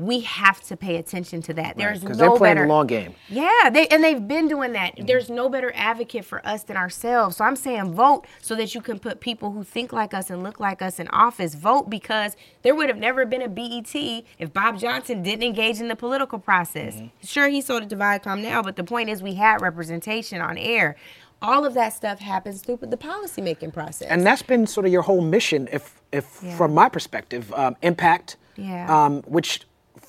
we 0.00 0.20
have 0.20 0.60
to 0.62 0.76
pay 0.76 0.96
attention 0.96 1.42
to 1.42 1.54
that. 1.54 1.76
There's 1.76 2.00
because 2.00 2.16
no 2.18 2.28
they're 2.30 2.36
playing 2.38 2.54
better. 2.56 2.66
the 2.66 2.72
long 2.72 2.86
game. 2.86 3.14
Yeah, 3.28 3.68
they 3.70 3.86
and 3.88 4.02
they've 4.02 4.26
been 4.26 4.48
doing 4.48 4.72
that. 4.72 4.96
Mm-hmm. 4.96 5.06
There's 5.06 5.28
no 5.28 5.48
better 5.48 5.70
advocate 5.74 6.24
for 6.24 6.44
us 6.46 6.62
than 6.62 6.76
ourselves. 6.76 7.36
So 7.36 7.44
I'm 7.44 7.54
saying 7.56 7.92
vote 7.94 8.26
so 8.40 8.54
that 8.56 8.74
you 8.74 8.80
can 8.80 8.98
put 8.98 9.20
people 9.20 9.52
who 9.52 9.62
think 9.62 9.92
like 9.92 10.14
us 10.14 10.30
and 10.30 10.42
look 10.42 10.58
like 10.58 10.80
us 10.80 10.98
in 10.98 11.08
office. 11.08 11.54
Vote 11.54 11.90
because 11.90 12.34
there 12.62 12.74
would 12.74 12.88
have 12.88 12.98
never 12.98 13.26
been 13.26 13.42
a 13.42 13.48
BET 13.48 13.94
if 13.94 14.52
Bob 14.52 14.78
Johnson 14.78 15.22
didn't 15.22 15.42
engage 15.44 15.80
in 15.80 15.88
the 15.88 15.96
political 15.96 16.38
process. 16.38 16.96
Mm-hmm. 16.96 17.06
Sure, 17.26 17.48
he 17.48 17.60
sold 17.60 17.82
it 17.82 17.90
to 17.90 17.96
Viacom 17.96 18.42
now, 18.42 18.62
but 18.62 18.76
the 18.76 18.84
point 18.84 19.10
is 19.10 19.22
we 19.22 19.34
had 19.34 19.60
representation 19.60 20.40
on 20.40 20.56
air. 20.56 20.96
All 21.42 21.64
of 21.64 21.74
that 21.74 21.94
stuff 21.94 22.18
happens 22.20 22.60
through 22.62 22.78
the 22.82 22.96
policymaking 22.98 23.72
process. 23.72 24.08
and 24.08 24.26
that's 24.26 24.42
been 24.42 24.66
sort 24.66 24.84
of 24.86 24.92
your 24.92 25.02
whole 25.02 25.20
mission 25.22 25.68
if 25.72 26.00
if 26.12 26.40
Yeah. 26.42 26.56
from 26.56 26.74
my 26.74 26.88
perspective 26.88 27.52
um, 27.54 27.76
impact 27.82 28.36
Yeah. 28.56 28.86
um, 29.06 29.22
which 29.22 29.60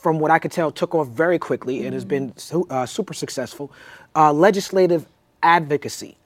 from 0.01 0.19
what 0.19 0.31
i 0.31 0.39
could 0.39 0.51
tell 0.51 0.71
took 0.71 0.95
off 0.95 1.07
very 1.07 1.37
quickly 1.39 1.85
and 1.85 1.93
has 1.93 2.03
been 2.05 2.35
su- 2.37 2.65
uh, 2.69 2.85
super 2.85 3.13
successful 3.13 3.71
uh, 4.15 4.33
legislative 4.33 5.05
advocacy 5.43 6.17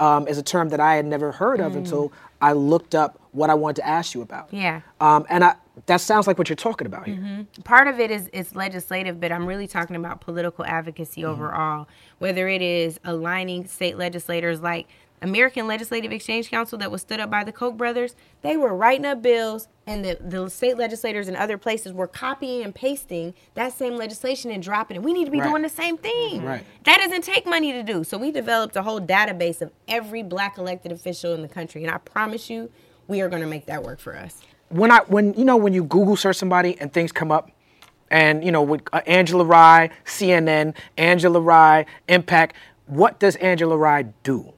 um, 0.00 0.26
is 0.26 0.36
a 0.38 0.42
term 0.42 0.68
that 0.70 0.80
i 0.80 0.94
had 0.96 1.06
never 1.06 1.30
heard 1.32 1.60
of 1.60 1.76
until 1.76 2.12
i 2.42 2.52
looked 2.52 2.94
up 2.94 3.20
what 3.32 3.50
i 3.50 3.54
wanted 3.54 3.76
to 3.76 3.86
ask 3.86 4.14
you 4.14 4.22
about 4.22 4.48
Yeah. 4.52 4.80
um, 5.00 5.24
and 5.30 5.44
I, 5.44 5.54
that 5.86 6.00
sounds 6.00 6.26
like 6.26 6.38
what 6.38 6.48
you're 6.48 6.56
talking 6.56 6.86
about 6.86 7.06
here 7.06 7.46
part 7.64 7.86
of 7.88 7.98
it 8.00 8.10
is 8.10 8.28
is 8.28 8.54
legislative, 8.54 9.20
but 9.20 9.32
I'm 9.32 9.44
really 9.46 9.66
talking 9.66 9.96
about 9.96 10.20
political 10.20 10.64
advocacy 10.64 11.22
Mm-hmm. 11.22 11.30
overall. 11.32 11.88
Whether 12.18 12.46
it 12.48 12.62
is 12.62 13.00
aligning 13.04 13.66
state 13.66 13.96
legislators 13.98 14.60
like 14.60 14.86
American 15.24 15.66
Legislative 15.66 16.12
Exchange 16.12 16.50
Council 16.50 16.78
that 16.78 16.90
was 16.90 17.00
stood 17.02 17.18
up 17.18 17.30
by 17.30 17.42
the 17.44 17.50
Koch 17.52 17.76
brothers, 17.76 18.14
they 18.42 18.56
were 18.56 18.74
writing 18.74 19.04
up 19.04 19.22
bills 19.22 19.68
and 19.86 20.04
the, 20.04 20.18
the 20.20 20.48
state 20.48 20.76
legislators 20.78 21.26
in 21.28 21.34
other 21.36 21.58
places 21.58 21.92
were 21.92 22.06
copying 22.06 22.62
and 22.62 22.74
pasting 22.74 23.34
that 23.54 23.72
same 23.72 23.96
legislation 23.96 24.50
and 24.50 24.62
dropping 24.62 24.96
it. 24.96 25.02
We 25.02 25.12
need 25.12 25.24
to 25.24 25.30
be 25.30 25.40
Right. 25.40 25.48
doing 25.50 25.62
the 25.62 25.68
same 25.68 25.96
thing. 25.96 26.44
Right. 26.44 26.64
That 26.84 26.98
doesn't 26.98 27.22
take 27.24 27.46
money 27.46 27.72
to 27.72 27.82
do. 27.82 28.04
So 28.04 28.16
we 28.18 28.30
developed 28.30 28.76
a 28.76 28.82
whole 28.82 29.00
database 29.00 29.60
of 29.60 29.72
every 29.88 30.22
black 30.22 30.58
elected 30.58 30.92
official 30.92 31.32
in 31.34 31.42
the 31.42 31.48
country. 31.48 31.82
And 31.84 31.92
I 31.92 31.98
promise 31.98 32.48
you, 32.48 32.70
we 33.08 33.20
are 33.20 33.28
going 33.28 33.42
to 33.42 33.48
make 33.48 33.66
that 33.66 33.82
work 33.82 33.98
for 34.00 34.16
us. 34.16 34.40
when 34.70 34.90
I 34.90 35.00
when 35.08 35.34
you 35.34 35.44
know 35.44 35.56
when 35.56 35.74
you 35.74 35.84
Google 35.84 36.16
search 36.16 36.36
somebody 36.36 36.76
and 36.80 36.90
things 36.92 37.12
come 37.12 37.30
up, 37.30 37.50
and 38.10 38.42
you 38.42 38.50
know 38.50 38.62
with 38.62 38.80
uh, 38.94 39.02
Angela 39.06 39.44
Rye, 39.44 39.90
CNN, 40.06 40.74
Angela 40.96 41.38
Rye, 41.40 41.84
Impact. 42.08 42.56
What 42.86 43.18
does 43.20 43.36
Angela 43.36 43.76
Rye 43.76 44.04
do? 44.22 44.53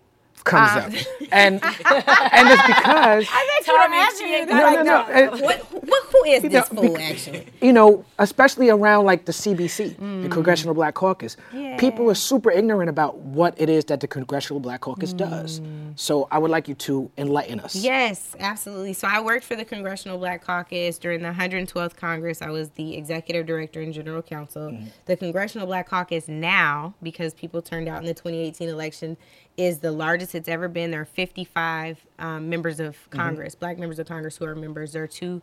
Comes 0.46 0.70
Uh, 0.70 0.78
up, 0.78 0.92
and 1.32 1.62
and 1.62 2.48
it's 2.48 2.66
because 2.66 3.26
I 3.32 3.60
Tommy, 3.64 3.66
thought 3.66 3.66
you 3.66 3.90
were 3.90 3.96
asking 3.96 4.26
she 4.26 4.44
me 4.44 4.46
no, 4.46 4.74
no, 4.74 4.82
no. 4.82 5.42
What, 5.44 5.60
what, 5.84 6.04
who 6.12 6.24
is 6.24 6.42
know, 6.44 6.48
this 6.48 6.68
fool, 6.68 6.92
bec- 6.94 7.02
actually? 7.02 7.46
you 7.60 7.72
know, 7.72 8.04
especially 8.20 8.70
around 8.70 9.06
like 9.06 9.24
the 9.24 9.32
CBC, 9.32 9.96
the 9.96 10.04
hmm. 10.04 10.28
Congressional 10.28 10.74
Black 10.74 10.94
Caucus, 10.94 11.36
yeah. 11.52 11.76
people 11.78 12.08
are 12.08 12.14
super 12.14 12.50
ignorant 12.52 12.88
about 12.88 13.18
what 13.18 13.60
it 13.60 13.68
is 13.68 13.84
that 13.86 14.00
the 14.00 14.06
Congressional 14.06 14.60
Black 14.60 14.82
Caucus 14.82 15.12
does. 15.12 15.58
Hmm. 15.58 15.90
So 15.96 16.28
I 16.30 16.38
would 16.38 16.50
like 16.50 16.68
you 16.68 16.74
to 16.76 17.10
enlighten 17.18 17.58
us. 17.58 17.74
Yes, 17.74 18.36
absolutely. 18.38 18.92
So 18.92 19.08
I 19.08 19.20
worked 19.20 19.44
for 19.44 19.56
the 19.56 19.64
Congressional 19.64 20.18
Black 20.18 20.44
Caucus 20.44 20.98
during 20.98 21.22
the 21.22 21.30
112th 21.30 21.96
Congress. 21.96 22.40
I 22.40 22.50
was 22.50 22.70
the 22.70 22.96
executive 22.96 23.46
director 23.46 23.80
and 23.80 23.92
general 23.92 24.22
counsel. 24.22 24.70
Mm-hmm. 24.70 24.86
The 25.06 25.16
Congressional 25.16 25.66
Black 25.66 25.88
Caucus 25.88 26.28
now, 26.28 26.94
because 27.02 27.34
people 27.34 27.62
turned 27.62 27.88
out 27.88 27.98
in 27.98 28.06
the 28.06 28.14
2018 28.14 28.68
election, 28.68 29.16
is 29.56 29.78
the 29.78 29.90
largest 29.90 30.34
it's 30.36 30.48
ever 30.48 30.68
been. 30.68 30.90
There 30.90 31.00
are 31.00 31.04
55 31.04 32.04
um, 32.18 32.48
members 32.48 32.78
of 32.78 32.96
Congress, 33.10 33.54
black 33.54 33.78
members 33.78 33.98
of 33.98 34.06
Congress 34.06 34.36
who 34.36 34.44
are 34.44 34.54
members. 34.54 34.92
There 34.92 35.02
are 35.02 35.08
two 35.08 35.42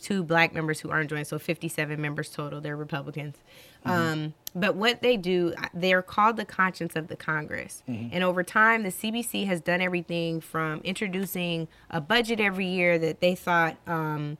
two 0.00 0.22
black 0.22 0.52
members 0.52 0.80
who 0.80 0.90
aren't 0.90 1.08
joined, 1.08 1.26
so 1.26 1.38
57 1.38 2.00
members 2.00 2.30
total. 2.30 2.60
They're 2.60 2.76
Republicans. 2.76 3.36
Um, 3.86 4.34
but 4.54 4.76
what 4.76 5.02
they 5.02 5.16
do, 5.16 5.54
they're 5.72 6.02
called 6.02 6.36
the 6.36 6.44
conscience 6.44 6.96
of 6.96 7.08
the 7.08 7.16
Congress. 7.16 7.82
And 8.12 8.22
over 8.22 8.42
time, 8.42 8.82
the 8.82 8.90
CBC 8.90 9.46
has 9.46 9.60
done 9.60 9.80
everything 9.80 10.40
from 10.40 10.80
introducing 10.84 11.68
a 11.90 12.00
budget 12.00 12.40
every 12.40 12.66
year 12.66 12.98
that 12.98 13.20
they 13.20 13.34
thought, 13.34 13.76
um, 13.86 14.38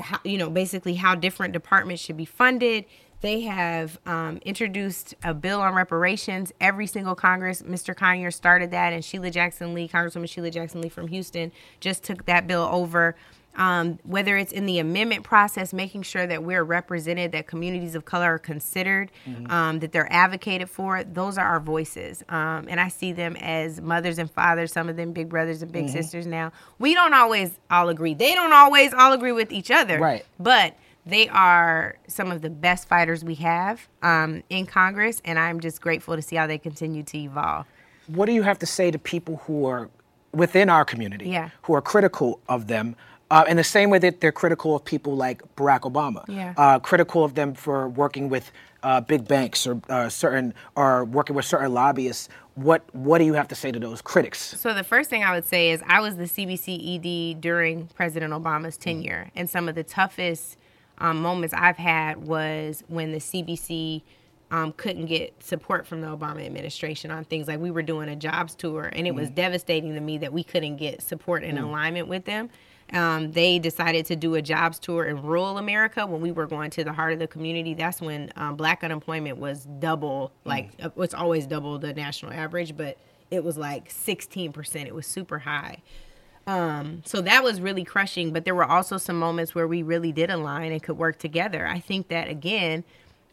how, 0.00 0.20
you 0.24 0.38
know, 0.38 0.48
basically 0.48 0.94
how 0.94 1.14
different 1.14 1.52
departments 1.52 2.02
should 2.02 2.16
be 2.16 2.24
funded. 2.24 2.86
They 3.20 3.42
have 3.42 3.98
um, 4.06 4.38
introduced 4.44 5.14
a 5.22 5.34
bill 5.34 5.60
on 5.60 5.74
reparations. 5.74 6.52
Every 6.60 6.86
single 6.86 7.14
Congress, 7.14 7.62
Mr. 7.62 7.96
Conyers 7.96 8.36
started 8.36 8.70
that, 8.72 8.92
and 8.92 9.04
Sheila 9.04 9.30
Jackson 9.30 9.74
Lee, 9.74 9.88
Congresswoman 9.88 10.28
Sheila 10.28 10.50
Jackson 10.50 10.80
Lee 10.80 10.88
from 10.88 11.08
Houston, 11.08 11.52
just 11.80 12.02
took 12.04 12.26
that 12.26 12.46
bill 12.46 12.68
over 12.70 13.16
um, 13.56 13.98
whether 14.04 14.36
it's 14.36 14.52
in 14.52 14.66
the 14.66 14.78
amendment 14.78 15.24
process, 15.24 15.72
making 15.72 16.02
sure 16.02 16.26
that 16.26 16.42
we're 16.42 16.62
represented, 16.62 17.32
that 17.32 17.46
communities 17.46 17.94
of 17.94 18.04
color 18.04 18.34
are 18.34 18.38
considered, 18.38 19.10
um, 19.48 19.80
that 19.80 19.92
they're 19.92 20.12
advocated 20.12 20.68
for. 20.68 21.02
Those 21.04 21.38
are 21.38 21.46
our 21.46 21.60
voices, 21.60 22.22
um, 22.28 22.66
and 22.68 22.78
I 22.78 22.88
see 22.88 23.12
them 23.12 23.36
as 23.36 23.80
mothers 23.80 24.18
and 24.18 24.30
fathers. 24.30 24.72
Some 24.72 24.88
of 24.88 24.96
them 24.96 25.12
big 25.12 25.28
brothers 25.28 25.62
and 25.62 25.72
big 25.72 25.88
sisters. 25.88 26.26
Now 26.26 26.52
we 26.78 26.94
don't 26.94 27.14
always 27.14 27.58
all 27.70 27.88
agree. 27.88 28.14
They 28.14 28.34
don't 28.34 28.52
always 28.52 28.92
all 28.92 29.12
agree 29.12 29.32
with 29.32 29.52
each 29.52 29.70
other. 29.70 29.98
Right. 29.98 30.24
But 30.38 30.76
they 31.06 31.28
are 31.28 31.96
some 32.08 32.32
of 32.32 32.42
the 32.42 32.50
best 32.50 32.88
fighters 32.88 33.24
we 33.24 33.36
have 33.36 33.88
um, 34.02 34.42
in 34.50 34.66
Congress, 34.66 35.22
and 35.24 35.38
I'm 35.38 35.60
just 35.60 35.80
grateful 35.80 36.16
to 36.16 36.22
see 36.22 36.36
how 36.36 36.46
they 36.46 36.58
continue 36.58 37.04
to 37.04 37.18
evolve. 37.18 37.66
What 38.08 38.26
do 38.26 38.32
you 38.32 38.42
have 38.42 38.58
to 38.58 38.66
say 38.66 38.90
to 38.90 38.98
people 38.98 39.36
who 39.46 39.66
are 39.66 39.88
within 40.32 40.68
our 40.68 40.84
community 40.84 41.28
Yeah. 41.30 41.50
who 41.62 41.74
are 41.74 41.80
critical 41.80 42.40
of 42.48 42.66
them? 42.66 42.96
Uh, 43.28 43.44
in 43.48 43.56
the 43.56 43.64
same 43.64 43.90
way 43.90 43.98
that 43.98 44.20
they're 44.20 44.30
critical 44.30 44.76
of 44.76 44.84
people 44.84 45.16
like 45.16 45.42
Barack 45.56 45.80
Obama, 45.80 46.24
Yeah. 46.28 46.54
uh, 46.56 46.78
critical 46.78 47.24
of 47.24 47.34
them 47.34 47.54
for 47.54 47.88
working 47.88 48.28
with 48.28 48.52
uh, 48.84 49.00
big 49.00 49.26
banks 49.26 49.66
or 49.66 49.80
uh, 49.88 50.08
certain 50.08 50.54
or 50.76 51.04
working 51.04 51.34
with 51.34 51.44
certain 51.44 51.72
lobbyists. 51.74 52.28
What 52.54 52.82
what 52.94 53.18
do 53.18 53.24
you 53.24 53.32
have 53.32 53.48
to 53.48 53.56
say 53.56 53.72
to 53.72 53.80
those 53.80 54.00
critics? 54.00 54.38
So 54.60 54.72
the 54.74 54.84
first 54.84 55.10
thing 55.10 55.24
I 55.24 55.32
would 55.34 55.44
say 55.46 55.70
is 55.72 55.82
I 55.88 56.00
was 56.00 56.16
the 56.16 56.24
CBC 56.28 56.94
ED 57.34 57.40
during 57.40 57.88
President 57.96 58.32
Obama's 58.32 58.76
tenure, 58.76 59.28
and 59.34 59.50
some 59.50 59.68
of 59.68 59.74
the 59.74 59.82
toughest 59.82 60.56
um, 60.98 61.20
moments 61.20 61.54
I've 61.56 61.76
had 61.76 62.26
was 62.26 62.84
when 62.88 63.12
the 63.12 63.18
CBC 63.18 64.02
um, 64.50 64.72
couldn't 64.72 65.06
get 65.06 65.42
support 65.42 65.86
from 65.86 66.00
the 66.00 66.06
Obama 66.06 66.44
administration 66.44 67.10
on 67.10 67.24
things 67.24 67.48
like 67.48 67.58
we 67.58 67.70
were 67.70 67.82
doing 67.82 68.08
a 68.08 68.16
jobs 68.16 68.54
tour, 68.54 68.90
and 68.92 69.06
it 69.06 69.14
was 69.14 69.28
devastating 69.30 69.94
to 69.94 70.00
me 70.00 70.18
that 70.18 70.32
we 70.32 70.44
couldn't 70.44 70.76
get 70.76 71.02
support 71.02 71.42
and 71.42 71.58
alignment 71.58 72.08
with 72.08 72.24
them. 72.24 72.48
Um, 72.92 73.32
they 73.32 73.58
decided 73.58 74.06
to 74.06 74.16
do 74.16 74.36
a 74.36 74.42
jobs 74.42 74.78
tour 74.78 75.06
in 75.06 75.20
rural 75.20 75.58
America 75.58 76.06
when 76.06 76.20
we 76.20 76.30
were 76.30 76.46
going 76.46 76.70
to 76.70 76.84
the 76.84 76.92
heart 76.92 77.12
of 77.12 77.18
the 77.18 77.26
community. 77.26 77.74
That's 77.74 78.00
when 78.00 78.30
um, 78.36 78.54
black 78.54 78.84
unemployment 78.84 79.38
was 79.38 79.66
double, 79.80 80.30
like 80.44 80.70
uh, 80.80 80.90
it's 80.98 81.14
always 81.14 81.48
double 81.48 81.78
the 81.80 81.92
national 81.92 82.32
average, 82.32 82.76
but 82.76 82.96
it 83.32 83.42
was 83.42 83.58
like 83.58 83.88
16%. 83.88 84.86
It 84.86 84.94
was 84.94 85.06
super 85.06 85.40
high. 85.40 85.82
Um, 86.46 87.02
so 87.04 87.20
that 87.22 87.42
was 87.42 87.60
really 87.60 87.82
crushing, 87.84 88.32
but 88.32 88.44
there 88.44 88.54
were 88.54 88.64
also 88.64 88.98
some 88.98 89.18
moments 89.18 89.54
where 89.54 89.66
we 89.66 89.82
really 89.82 90.12
did 90.12 90.30
align 90.30 90.70
and 90.70 90.82
could 90.82 90.96
work 90.96 91.18
together. 91.18 91.66
I 91.66 91.80
think 91.80 92.08
that 92.08 92.28
again, 92.28 92.84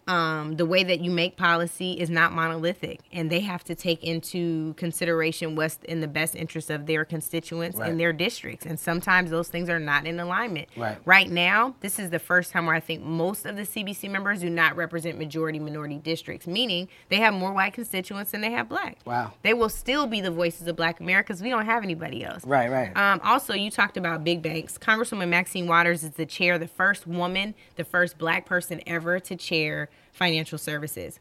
um, 0.07 0.57
the 0.57 0.65
way 0.65 0.83
that 0.83 0.99
you 1.01 1.09
make 1.09 1.37
policy 1.37 1.93
is 1.93 2.09
not 2.09 2.33
monolithic, 2.33 2.99
and 3.11 3.29
they 3.29 3.39
have 3.41 3.63
to 3.65 3.75
take 3.75 4.03
into 4.03 4.73
consideration 4.73 5.55
what's 5.55 5.77
in 5.85 6.01
the 6.01 6.07
best 6.07 6.35
interest 6.35 6.69
of 6.69 6.85
their 6.85 7.05
constituents 7.05 7.77
Right. 7.77 7.89
and 7.89 7.99
their 7.99 8.11
districts. 8.13 8.65
And 8.65 8.79
sometimes 8.79 9.31
those 9.31 9.47
things 9.47 9.69
are 9.69 9.79
not 9.79 10.05
in 10.05 10.19
alignment. 10.19 10.67
Right. 10.75 10.97
Right 11.05 11.29
now, 11.29 11.75
this 11.79 11.99
is 11.99 12.09
the 12.09 12.19
first 12.19 12.51
time 12.51 12.65
where 12.65 12.75
I 12.75 12.79
think 12.79 13.01
most 13.03 13.45
of 13.45 13.55
the 13.55 13.63
CBC 13.63 14.09
members 14.09 14.41
do 14.41 14.49
not 14.49 14.75
represent 14.75 15.17
majority 15.17 15.59
minority 15.59 15.97
districts, 15.97 16.47
meaning 16.47 16.89
they 17.09 17.17
have 17.17 17.33
more 17.33 17.53
white 17.53 17.73
constituents 17.73 18.31
than 18.31 18.41
they 18.41 18.51
have 18.51 18.67
black. 18.69 18.97
Wow. 19.05 19.31
They 19.41 19.53
will 19.53 19.69
still 19.69 20.05
be 20.07 20.19
the 20.21 20.31
voices 20.31 20.67
of 20.67 20.75
Black 20.75 20.99
America 20.99 21.27
because 21.27 21.41
we 21.41 21.49
don't 21.49 21.65
have 21.65 21.83
anybody 21.83 22.23
else. 22.23 22.45
Right, 22.45 22.69
right. 22.69 22.95
Um, 22.97 23.21
also, 23.23 23.53
you 23.53 23.71
talked 23.71 23.95
about 23.97 24.23
big 24.23 24.41
banks. 24.41 24.77
Congresswoman 24.77 25.29
Maxine 25.29 25.67
Waters 25.67 26.03
is 26.03 26.11
the 26.11 26.25
chair, 26.25 26.57
the 26.57 26.67
first 26.67 27.07
woman, 27.07 27.55
the 27.75 27.83
first 27.83 28.17
black 28.17 28.45
person 28.45 28.81
ever 28.85 29.19
to 29.21 29.35
chair 29.35 29.89
financial 30.11 30.57
services. 30.57 31.19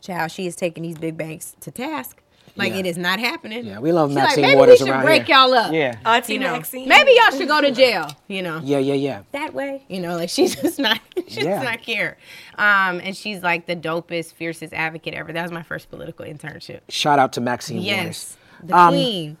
Child, 0.00 0.30
she 0.30 0.46
is 0.46 0.56
taking 0.56 0.82
these 0.82 0.96
big 0.98 1.16
banks 1.16 1.54
to 1.60 1.70
task. 1.70 2.22
Like 2.56 2.72
Yeah. 2.72 2.78
it 2.80 2.86
is 2.86 2.98
not 2.98 3.20
happening. 3.20 3.64
Yeah, 3.64 3.78
we 3.78 3.92
love 3.92 4.10
She's 4.10 4.16
Maxine 4.16 4.42
like, 4.42 4.48
maybe 4.48 4.58
Waters 4.58 4.80
we 4.80 4.86
should 4.88 5.00
break 5.02 5.26
here." 5.26 5.36
y'all 5.36 5.54
up. 5.54 5.72
Yeah. 5.72 5.96
Auntie 6.04 6.32
You 6.32 6.38
know, 6.40 6.52
Maxine. 6.54 6.88
maybe 6.88 7.12
y'all 7.14 7.30
should 7.38 7.46
go 7.46 7.60
to 7.60 7.70
jail. 7.70 8.10
You 8.26 8.42
know, 8.42 8.60
Yeah, 8.64 8.78
yeah, 8.78 8.94
yeah. 8.94 9.22
that 9.32 9.54
way. 9.54 9.84
You 9.88 10.00
know, 10.00 10.16
like 10.16 10.28
she's 10.36 10.56
just 10.56 10.78
not, 10.80 11.00
she 11.28 11.42
Yeah. 11.42 11.62
not 11.62 11.78
here. 11.80 12.16
Um, 12.58 13.00
and 13.04 13.16
she's 13.16 13.42
like 13.42 13.66
the 13.66 13.76
dopest, 13.76 14.32
fiercest 14.32 14.72
advocate 14.74 15.14
ever. 15.14 15.32
That 15.32 15.42
was 15.42 15.52
my 15.52 15.62
first 15.62 15.90
political 15.90 16.24
internship. 16.26 16.80
Shout 16.88 17.18
out 17.20 17.32
to 17.34 17.40
Maxine 17.40 17.82
Yes, 17.82 17.98
Waters. 17.98 18.36
the 18.64 18.76
Um, 18.76 18.88
queen. 18.94 19.36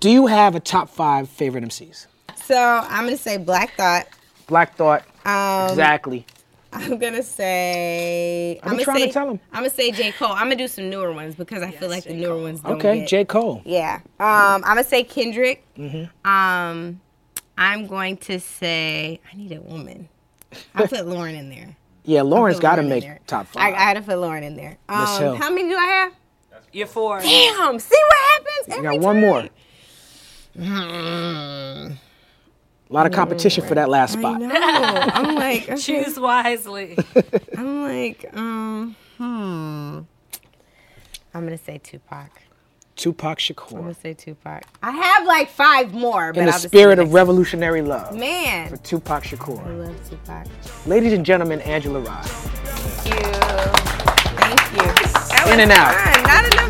Do 0.00 0.08
you 0.10 0.26
have 0.28 0.54
a 0.54 0.60
top 0.60 0.90
five 0.90 1.28
favorite 1.28 1.64
MCs? 1.64 2.06
So 2.44 2.56
I'm 2.56 3.04
gonna 3.04 3.16
say 3.16 3.36
Black 3.38 3.74
Thought. 3.74 4.06
Black 4.46 4.76
Thought. 4.76 5.02
Um, 5.24 5.70
exactly. 5.70 6.24
I'm 6.72 6.98
gonna 6.98 7.22
say. 7.22 8.60
I'm 8.62 8.72
gonna 8.72 8.84
trying 8.84 8.98
to 8.98 9.02
say, 9.04 9.10
tell 9.12 9.30
'em. 9.30 9.40
I'm 9.52 9.60
gonna 9.60 9.70
say 9.70 9.90
J 9.90 10.12
Cole. 10.12 10.32
I'm 10.32 10.44
gonna 10.44 10.56
do 10.56 10.68
some 10.68 10.90
newer 10.90 11.12
ones 11.12 11.34
because 11.34 11.62
I 11.62 11.70
feel 11.70 11.88
like 11.88 12.04
the 12.04 12.14
newer 12.14 12.40
ones 12.42 12.60
don't 12.60 12.72
Okay, 12.76 13.00
get- 13.00 13.08
J. 13.08 13.24
Cole. 13.24 13.62
Yeah. 13.64 14.00
Um, 14.20 14.20
I'm 14.20 14.60
gonna 14.62 14.84
say 14.84 15.02
Kendrick. 15.04 15.64
Mm-hmm. 15.76 16.28
Um, 16.30 17.00
I'm 17.56 17.86
going 17.86 18.16
to 18.18 18.38
say 18.38 19.20
I 19.32 19.36
need 19.36 19.52
a 19.52 19.60
woman. 19.60 20.08
I 20.74 20.86
put 20.86 20.98
Lauryn 21.06 21.36
in 21.38 21.50
there. 21.50 21.76
Yeah, 22.04 22.20
Lauryn's 22.20 22.60
got 22.60 22.76
to 22.76 22.82
Lauryn 22.82 22.88
make 22.88 23.26
top 23.26 23.46
I, 23.56 23.70
five. 23.70 23.74
I 23.74 23.78
had 23.80 23.94
to 23.94 24.02
put 24.02 24.16
Lauryn 24.16 24.42
in 24.42 24.56
there. 24.56 24.76
Miss 24.88 25.10
Um, 25.10 25.22
Hill. 25.22 25.36
how 25.36 25.50
many 25.50 25.68
do 25.68 25.76
I 25.76 25.84
have? 25.84 26.12
You're 26.72 26.86
four. 26.86 27.20
Damn. 27.20 27.78
See 27.78 27.94
what 27.96 28.16
happens? 28.32 28.68
you 28.68 28.74
every 28.74 28.98
got 28.98 29.00
one 29.00 29.20
more. 29.20 29.48
time. 30.58 31.98
A 32.90 32.92
lot 32.94 33.06
of 33.06 33.12
competition 33.12 33.66
for 33.66 33.74
that 33.74 33.88
last 33.90 34.14
spot. 34.14 34.42
I 34.42 34.48
spot. 34.48 35.06
know. 35.06 35.12
I'm 35.12 35.34
like, 35.34 35.62
okay. 35.68 35.76
Choose 35.76 36.18
wisely. 36.18 36.96
I'm 37.56 37.82
like, 37.82 38.24
um, 38.34 38.96
hmm. 39.18 39.98
I'm 41.34 41.44
gonna 41.44 41.58
say 41.58 41.78
Tupac. 41.78 42.30
Tupac 42.96 43.38
Shakur. 43.38 43.74
I'm 43.76 43.80
gonna 43.82 43.94
say 43.94 44.14
Tupac. 44.14 44.64
I 44.82 44.90
have 44.90 45.26
like 45.26 45.50
five 45.50 45.92
more, 45.92 46.32
but 46.32 46.40
In 46.40 46.46
the 46.46 46.52
spirit 46.52 46.98
of 46.98 47.12
revolutionary 47.12 47.82
love 47.82 48.16
man. 48.18 48.70
for 48.70 48.76
Tupac 48.78 49.22
Shakur. 49.22 49.64
I 49.66 49.70
love 49.70 50.08
Tupac. 50.08 50.46
Ladies 50.86 51.12
and 51.12 51.24
gentlemen, 51.26 51.60
Angela 51.60 52.00
Rye. 52.00 52.22
Thank 52.22 53.14
you. 53.14 53.22
Thank 54.40 54.72
you. 54.72 54.78
That 55.28 55.44
In 55.46 55.58
was 55.58 55.60
and 55.60 55.72
out. 55.72 55.94
fun. 56.56 56.67